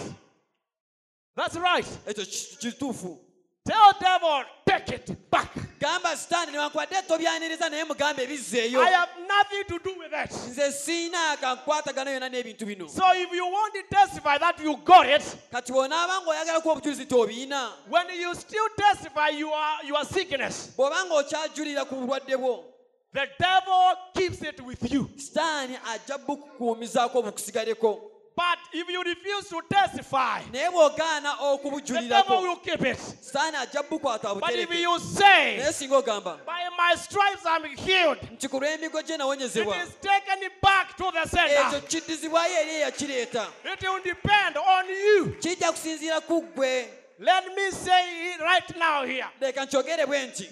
[1.37, 1.87] That's right.
[2.07, 3.19] ekyo ki- kituufu
[3.67, 5.51] Tell devil, take it back.
[5.81, 10.31] Gamba sitaani newankubadde tobyaniriza naye mugambe bizzeeyo I have nothing to do with it.
[10.49, 15.07] nze siina kankwatagana yonna n'ebintu bino So if you want to testify that you got
[15.09, 21.85] it, kati bw'onaaba ng'oyagalako obujulizi tobiina when you still testify your, your sickness, bw'oba ng'okyajulira
[21.85, 22.65] ku bulwadde bwo
[23.13, 25.11] the devil keeps it with you.
[25.17, 32.43] sitaani ajja bukukuumizaako bukusigaleko But if you refuse to testify, naye bw'ogaana the devil okubujulirako
[32.43, 32.99] will keep it.
[32.99, 38.49] ajja bukwata But if you say, naye singa ogamba by my stripes I'm healed, nti
[38.49, 41.81] ku lw'emigo gye nawonyezebwa taken back to the ekyo center.
[41.89, 45.37] kiddizibwayo eri eyakireeta It will depend on you.
[45.41, 49.27] kijja kusinziira ku ggwe Let me say it right now here.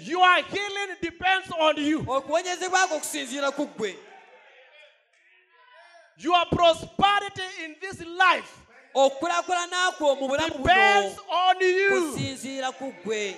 [0.00, 2.04] Your healing depends on you.
[2.06, 3.96] okuwonyezebwako okusinziira ku ggwe
[6.18, 8.52] Your prosperity in this life
[8.94, 11.90] okukulaakulana kwo mu bulamu buno depends on you.
[11.90, 13.36] kusinziira ku ggwe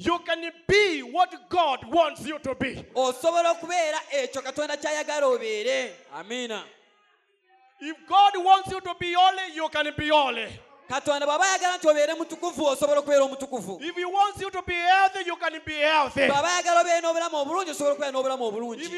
[0.00, 2.84] You can be what God wants you to be.
[2.94, 6.62] osobola okubeera ekyo katonda ky'ayagala obeere amiina
[7.80, 10.46] If God wants you to be holy, you can be holy.
[10.88, 13.78] katonda bw'aba ayagala nti obeere mutukuvu osobola okubeera omutukuvu.
[16.14, 18.88] Bw'aba ayagala obeere n'obulamu obulungi osobola okubeera n'obulamu obulungi.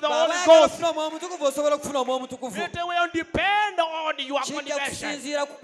[0.00, 2.60] Bw'abayagalafuna omutukuvu osobola okufuna omwoyo omutukuvu
[4.88, 5.54] kusinziira ku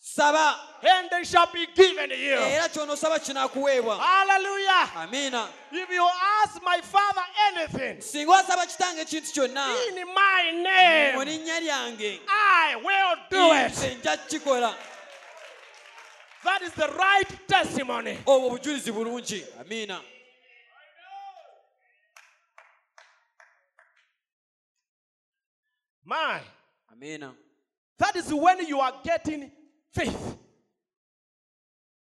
[0.00, 0.56] saba.
[0.82, 2.38] And they shall be given you.
[2.38, 4.90] era kyonoosaba kinaakuweebwa Hallelujah.
[4.96, 6.08] amiina If you
[6.42, 12.20] ask my father anything singa wasaba kitange ekintu kyonna in my mu name, linnya lyange.
[12.28, 13.72] I will do it.
[13.72, 14.74] nze nja kukikola.
[16.44, 18.18] That is the right testimony.
[18.26, 19.44] obwo bujulizi bulungi.
[19.60, 20.00] Amiina
[26.04, 26.40] My,
[26.92, 27.32] amiina
[27.98, 29.50] that is when you are getting
[29.94, 30.36] faith.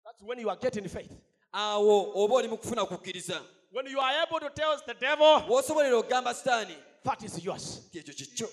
[0.04, 1.12] That's when you are getting faith.
[1.54, 3.40] awo oba oli mu kufuna kukkiriza
[3.72, 7.80] When you are able to tell the devil, bw'osobolera okugamba sitaani that is yours.
[7.88, 8.48] nti ekyo kikyo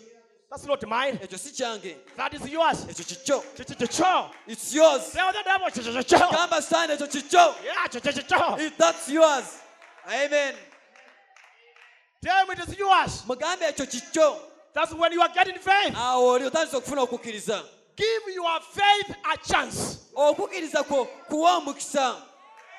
[0.50, 1.20] That's not mine.
[1.24, 2.86] ekyo si kyange That is yours.
[2.86, 4.32] ekyo kikyo Ch-ch-ch-cho.
[4.48, 6.18] its yours Tell the devil, ch-ch-ch-cho.
[6.32, 8.70] gamba sitaani ekyo kikyo Yeah, ch-ch-ch-cho.
[8.78, 9.60] That's yours
[10.08, 10.56] amen
[12.24, 13.24] Tell him it is yours.
[13.28, 14.38] mugambe ekyo kikyo
[14.74, 15.94] That's when you are getting faith.
[15.96, 17.64] awo oli otandise okufuna okukkiriza
[17.96, 20.00] Give your faith a chance.
[20.16, 22.16] okukkiriza kwo kuwa omukisa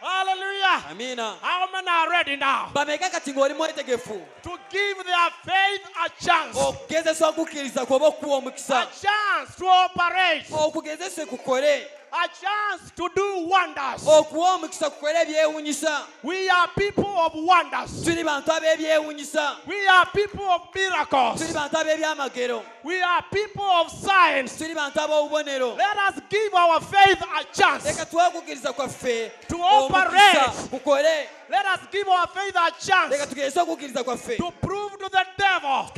[0.01, 0.91] Hallelujah.
[0.91, 6.25] amiina How many are ready now bameka kati ng'oli mwetegefu to give their faith a
[6.25, 6.59] chance?
[6.61, 10.47] okugezesa okukkiriza kwoba okuwa A omukisa chance to operate.
[10.53, 11.87] okugezese kukole
[12.17, 14.07] A chance to do wonders.
[14.07, 18.05] okuwa omukisa kukole ebyewunyisa We are people of wonders.
[18.05, 21.53] tuli bantu ab'ebyewunyisa We are people of tuli miracles.
[21.53, 24.57] bantu ab'ebyamagero We are people of science.
[24.59, 28.05] tuli bantu ab'obubonero Let us give our faith a chance.
[28.11, 30.69] tuwe okukkiriza kwaffe To omukisa operate.
[30.71, 35.09] kukole Let us give our faith a leka chance tugezese okukkiriza kwaffe to prove to
[35.09, 35.91] the devil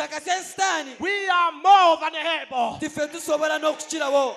[0.44, 2.78] sitaani we are more than able.
[2.80, 4.34] tiffe tusobola n'okukirawo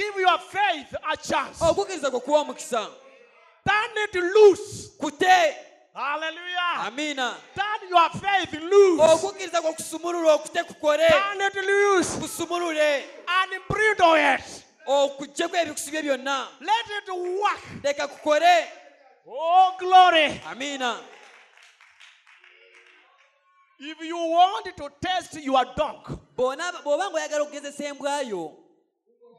[0.00, 1.60] Give your faith a chance.
[1.64, 2.86] okukkiriza kwe kuwa omukisa
[3.68, 4.88] Turn it loose.
[4.98, 5.56] kute
[5.94, 6.86] Hallelujah.
[6.86, 9.02] amiina Turn your faith loose.
[9.12, 14.64] okukkiriza kwe kusumulula okute kukole Turn it loose kusumulule and bridle it.
[14.86, 17.84] okuggyeko ebikusibye byonna Let it work.
[17.84, 18.66] leka kukole
[19.26, 20.40] Oh, glory.
[20.50, 20.96] amiina
[23.78, 28.52] If you want to test your dog, bw'oba ng'oyagala okugezesa embwayo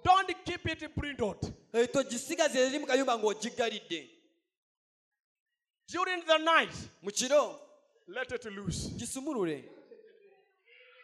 [0.04, 1.54] don't keep it bridled.
[1.74, 4.10] eh, togisigaze eri mu kayumba ng'ogiggalidde
[5.88, 7.56] During the night, mu kiro
[8.08, 8.90] let it loose.
[8.98, 9.64] gisumulule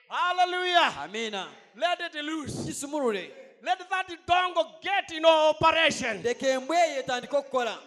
[0.09, 0.93] Hallelujah.
[1.03, 2.53] amiina Let it loose.
[2.65, 3.29] gisumulule
[3.63, 6.21] Let that dog get in operation.
[6.23, 7.77] leka embwa eyo etandike okukola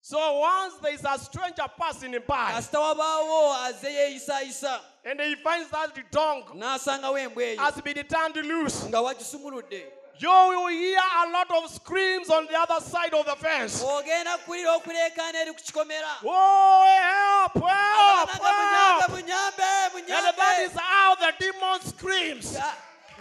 [0.00, 5.70] So once there is a stranger passing by kasita wabaawo aze yeeyisaayisa and he finds
[5.70, 9.82] that the dog n'asangawo embwa eyo has been turned loose, nga wagisumuludde
[10.18, 13.82] you will hear a lot of screams on the other side of the fence.
[13.84, 19.10] ogenda kuwulira okuleekaana eri ku kikomera Oh, help, help, help.
[19.10, 19.62] munyambe
[20.08, 22.56] And that is how the demon screams.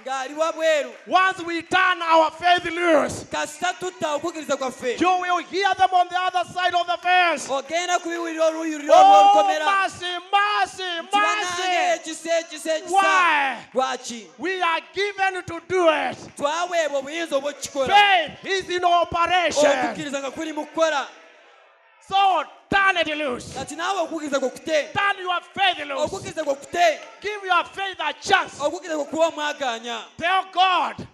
[0.05, 5.43] Nga- ng'ali wabweru Once we turn our faith loose, kasita tutta okukkiriza kwaffe you will
[5.43, 7.49] hear them on the other side of the fence.
[7.49, 12.09] ogenda kubiwulira oluuyi luli Oh, olw'olukomera mercy, mercy, kibanange mercy.
[12.09, 13.57] ekisa ekisa ekisa Why?
[13.73, 16.17] lwaki We are given to do it.
[16.37, 19.65] twaweebwa obuyinza obw'okukikola Faith is in operation.
[19.71, 21.07] okukkiriza nga kuli mu kukola
[22.07, 23.53] So turn it loose.
[23.53, 26.03] kati naawe okukkiriza kwe kute Turn your faith loose.
[26.05, 28.55] okukkiriza kwe kute Give your faith a chance.
[28.59, 31.07] okukkiriza kwe kuwa omwaganya Tell God,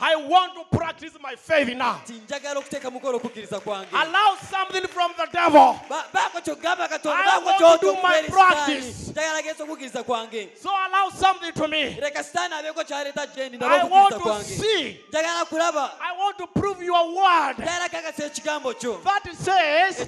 [0.00, 2.00] I want to practice my faith now.
[2.04, 5.74] nti njagala okuteeka mukola okukkiriza kwange Allow something from the devil.
[5.88, 8.86] Ba- baako kyogamba katonda I want to do my practice.
[8.86, 11.96] esitaani njagala gesa okukkiriza kwange So allow something to me.
[12.00, 15.00] leka sitaani abeeko kyaleeta gyendi nabe I want to see.
[15.14, 17.56] I want to prove your word.
[17.58, 20.00] njagala kakasa ekigambo kyo That says,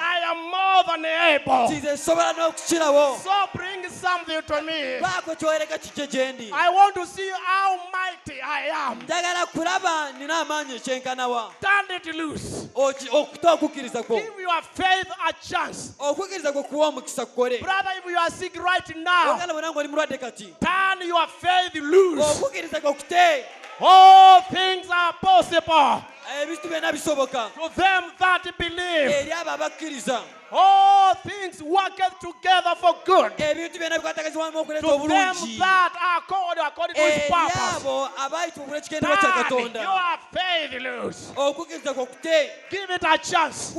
[0.00, 1.68] I am more than able.
[1.68, 5.00] nti nze nsobola n'okukirawo So bring something to me.
[5.00, 8.98] baako kyolereka kijje gye ndi I want to see how mighty I am.
[9.02, 12.68] njagala kulaba nina amaanyi ekyenkanawa Turn it loose.
[12.74, 15.92] Oki- okuta okukkiriza kwo Give your faith a chance.
[15.98, 19.88] okukkiriza kwe kuwa omukisa kukole Brother, if you are sick right now, oganda bona ng'oli
[19.88, 22.22] mulwadde kati turn your faith loose.
[22.22, 23.44] okukkiriza kwe kute
[23.82, 26.02] All things are possible
[26.42, 29.10] ebintu byonna bisoboka to them that believe.
[29.10, 33.32] eri abo abakkiriza All things worketh together for good.
[33.38, 37.76] ebintu byonna bikwatagazibwamu okuleeta To them that are called according to his purpose.
[37.76, 41.32] abo abayitibwa obulekigenda kya Turn your faith loose.
[41.36, 43.74] okukkiriza kwe kute Give it a chance.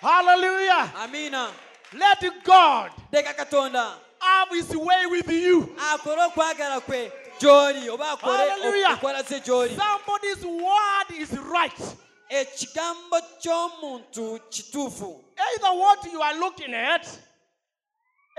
[0.00, 0.92] Hallelujah.
[1.02, 1.48] amiina
[1.92, 2.90] Let God
[4.20, 5.74] have his way with you.
[7.38, 9.22] Akole okwagala kwe gy'oli oba akole Hallelujah.
[9.28, 11.80] ze gy'oli Somebody's word is right.
[12.28, 15.24] ekigambo ky'omuntu kituufu
[15.54, 17.06] either what you are looking at,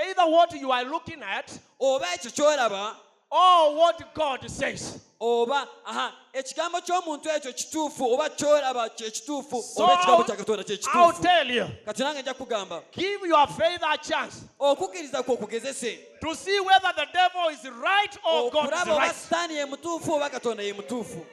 [0.08, 2.96] either what you are looking at, oba ekyo ky'olaba
[3.32, 5.00] or what God says.
[5.22, 10.78] oba aha ekigambo ky'omuntu ekyo kituufu oba ky'olaba kye kituufu oba ekigambo kya katonda kye
[10.78, 11.22] kituufu.
[11.22, 12.82] Tell you, kati nange nja kugamba.
[12.92, 14.42] Give your faith a chance.
[14.60, 16.00] Okukkiriza kwe okugezese.
[16.22, 19.16] To see whether the devil is right or God is okulaba oba right.
[19.16, 21.26] sitaani ye mutuufu oba katonda ye mutuufu.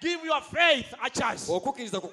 [0.00, 1.52] Give your faith a chance.
[1.52, 2.10] okukkiriza kwe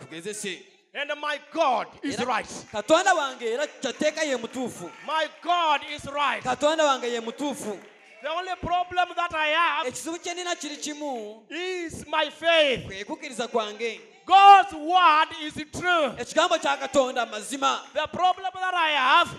[0.93, 2.45] And my God is right.
[2.72, 6.43] katonda wange era kyateeka ye mutuufu My God is right.
[6.43, 7.80] katonda wange ye mutuufu
[8.22, 12.85] The only problem that I have ekizibu kye nina kiri kimu is my faith.
[12.88, 16.11] kwe kukkiriza kwange God's word is true.
[16.19, 19.30] ekigambo kya katonda mazima The problem that I have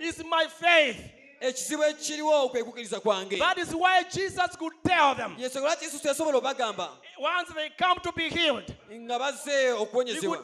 [0.00, 0.96] is my faith.
[1.40, 5.98] ekizibu ekiriwo kwe kukkiriza kwange That is why Jesus could tell them yesu lwaki yesu
[5.98, 6.88] teyasobola obagamba
[7.18, 10.36] once they come to be healed, nga bazze okuwonyezebwa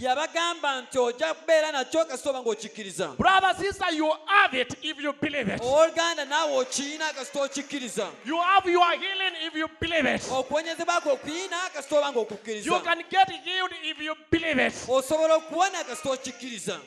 [0.00, 3.08] yabagamba nti ojja kubeera nakyo kasita oba ng'okikkiriza
[5.62, 8.06] ooluganda naawe okiina kasita okikkiriza.
[10.30, 12.70] Okuwonyezebwa kwe okuyina kasita ng'okukkiriza.
[14.88, 16.78] Osobola okuwona kasita okikkiriza.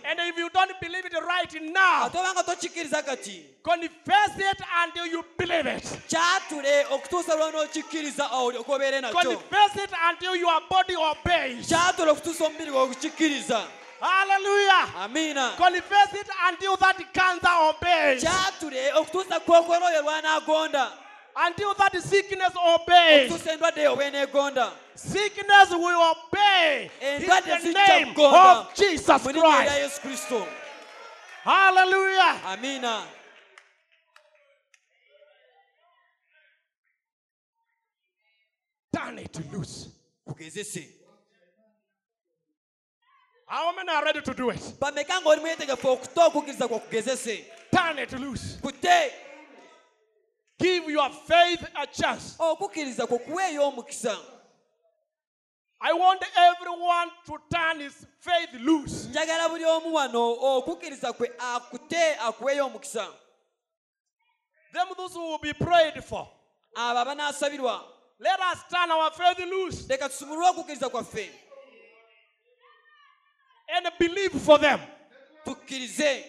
[2.03, 3.45] Ate obanga tokikkiriza kati
[6.07, 11.68] kyatule okutuusa lwonookikkiriza ogobe obeere nakyo Confess it until your body obeys.
[11.68, 13.64] kyatule okutuusa omubiri gwe okukikkiriza
[14.02, 14.90] Hallelujah.
[15.04, 15.54] Amina.
[15.58, 18.24] Confess it until that cancer obeys.
[18.24, 20.92] kyatule okutuusa kookolo oyo lwanaagonda
[21.48, 23.32] Until that sickness obeys.
[23.32, 30.34] okutuusa endwadde eyo bw'eneegonda Sickness will obey in the name of Jesus Christ.
[31.44, 32.36] Hallelujah.
[32.48, 33.04] amiina
[38.98, 39.90] Turn it loose.
[40.28, 40.88] kugezese
[43.45, 44.60] How many are ready to do it?
[44.80, 48.57] bameka ng'oli mwetegefu okuta okukkiriza kwa kugezese Turn it loose.
[48.61, 49.11] kute
[50.60, 52.36] Give your faith a chance.
[52.40, 54.18] okukkiriza kwe kuweeyo omukisa
[55.80, 59.07] I want everyone to turn his faith loose.
[59.10, 63.07] njagala buli omu wano okukkiriza kwe akute akuweeyo omukisa
[64.74, 66.28] Them those who will be prayed for.
[66.76, 71.31] abo abanaasabirwa Let us turn our faith loose leka tusumulwe okukkiriza kwaffe
[73.76, 74.80] and believe for them.
[75.45, 76.23] tukkirize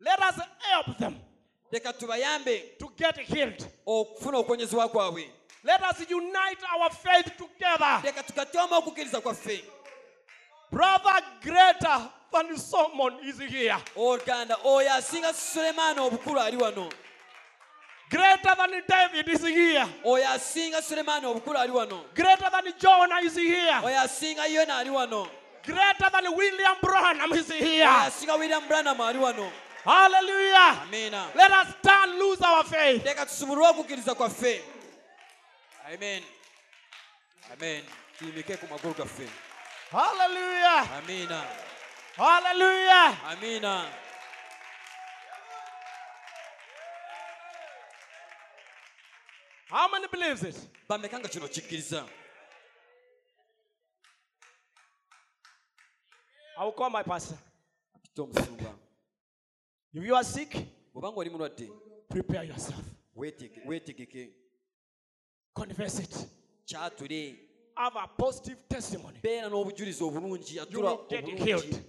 [0.00, 1.14] Let us help them
[1.72, 3.66] leka tubayambe to get healed.
[3.86, 5.30] okufuna okuwonyezebwa kwabwe
[5.64, 8.00] Let us unite our faith together.
[8.04, 9.64] leka tukatyoma okukkiriza kwaffe
[10.70, 13.76] Brother greater than Solomon is here.
[13.96, 16.92] oluganda oyo asinga sulemaani obukulu ali wano
[18.10, 19.86] Greater than David is here.
[20.04, 23.80] oyo asinga sulemaani obukulu ali wano Greater than Jonah is here.
[23.84, 25.28] oyo asinga yona ali wano
[25.64, 29.50] Greater than William Branham is oyo asinga william branham ali wano
[29.84, 30.82] Hallelujah.
[30.82, 33.04] amiina Let us stand lose our faith.
[33.04, 34.62] leka tusumulwe okukkiriza kwaffe
[35.94, 36.22] amen
[37.52, 37.82] amen
[38.18, 39.28] tuyimike ku magulu gaffe
[39.92, 40.86] Hallelujah.
[40.98, 41.42] amiina
[42.16, 43.14] Hallelujah.
[43.30, 43.84] amiina
[49.70, 50.56] How many believes it?
[50.88, 52.04] bameka nga kino kikkiriza
[56.58, 57.38] I will call my pastor.
[59.94, 60.50] If you are sick,
[60.94, 61.70] bw'oba nga oli mulwadde
[62.08, 62.84] prepare yourself.
[65.54, 66.26] Confess it.
[67.76, 69.18] Have a positive testimony.
[69.22, 71.80] beera n'obujulizi obulungi You will get healed.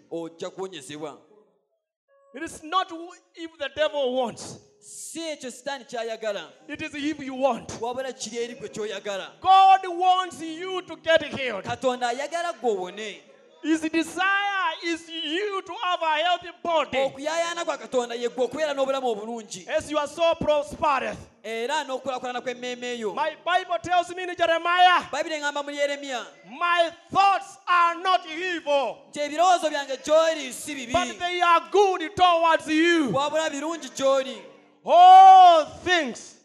[2.34, 2.92] It is not
[3.36, 7.70] if the devil wants, si ekyo sitaani kyayagala it is if you want.
[7.82, 11.64] wabula kiri eri gwe kyoyagala God wants you to get healed.
[11.66, 13.22] katonda ayagala gwe owone
[13.64, 19.08] His desire is you to have a healthy body okuyaayaana kwa katonda yegwe okubeera n'obulamu
[19.08, 21.18] obulungi as you are so prospereth.
[21.44, 26.90] era n'okukulakulana kw'emmeeme yo My Bible tells me in Jeremiah, bayibuli eŋŋamba mu yeremiya My
[27.12, 32.68] thoughts are not evil, nti ebirowoozo byange gy'oli si bibi but they are good towards
[32.68, 33.10] you.
[33.12, 34.38] wabula birungi gy'oli
[34.86, 36.36] All things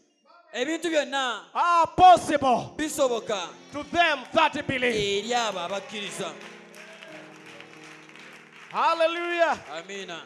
[0.54, 5.24] ebintu byonna are possible bisoboka to them that believe.
[5.24, 6.32] eri abo abakkiriza
[8.76, 9.56] Hallelujah.
[9.72, 10.20] amiina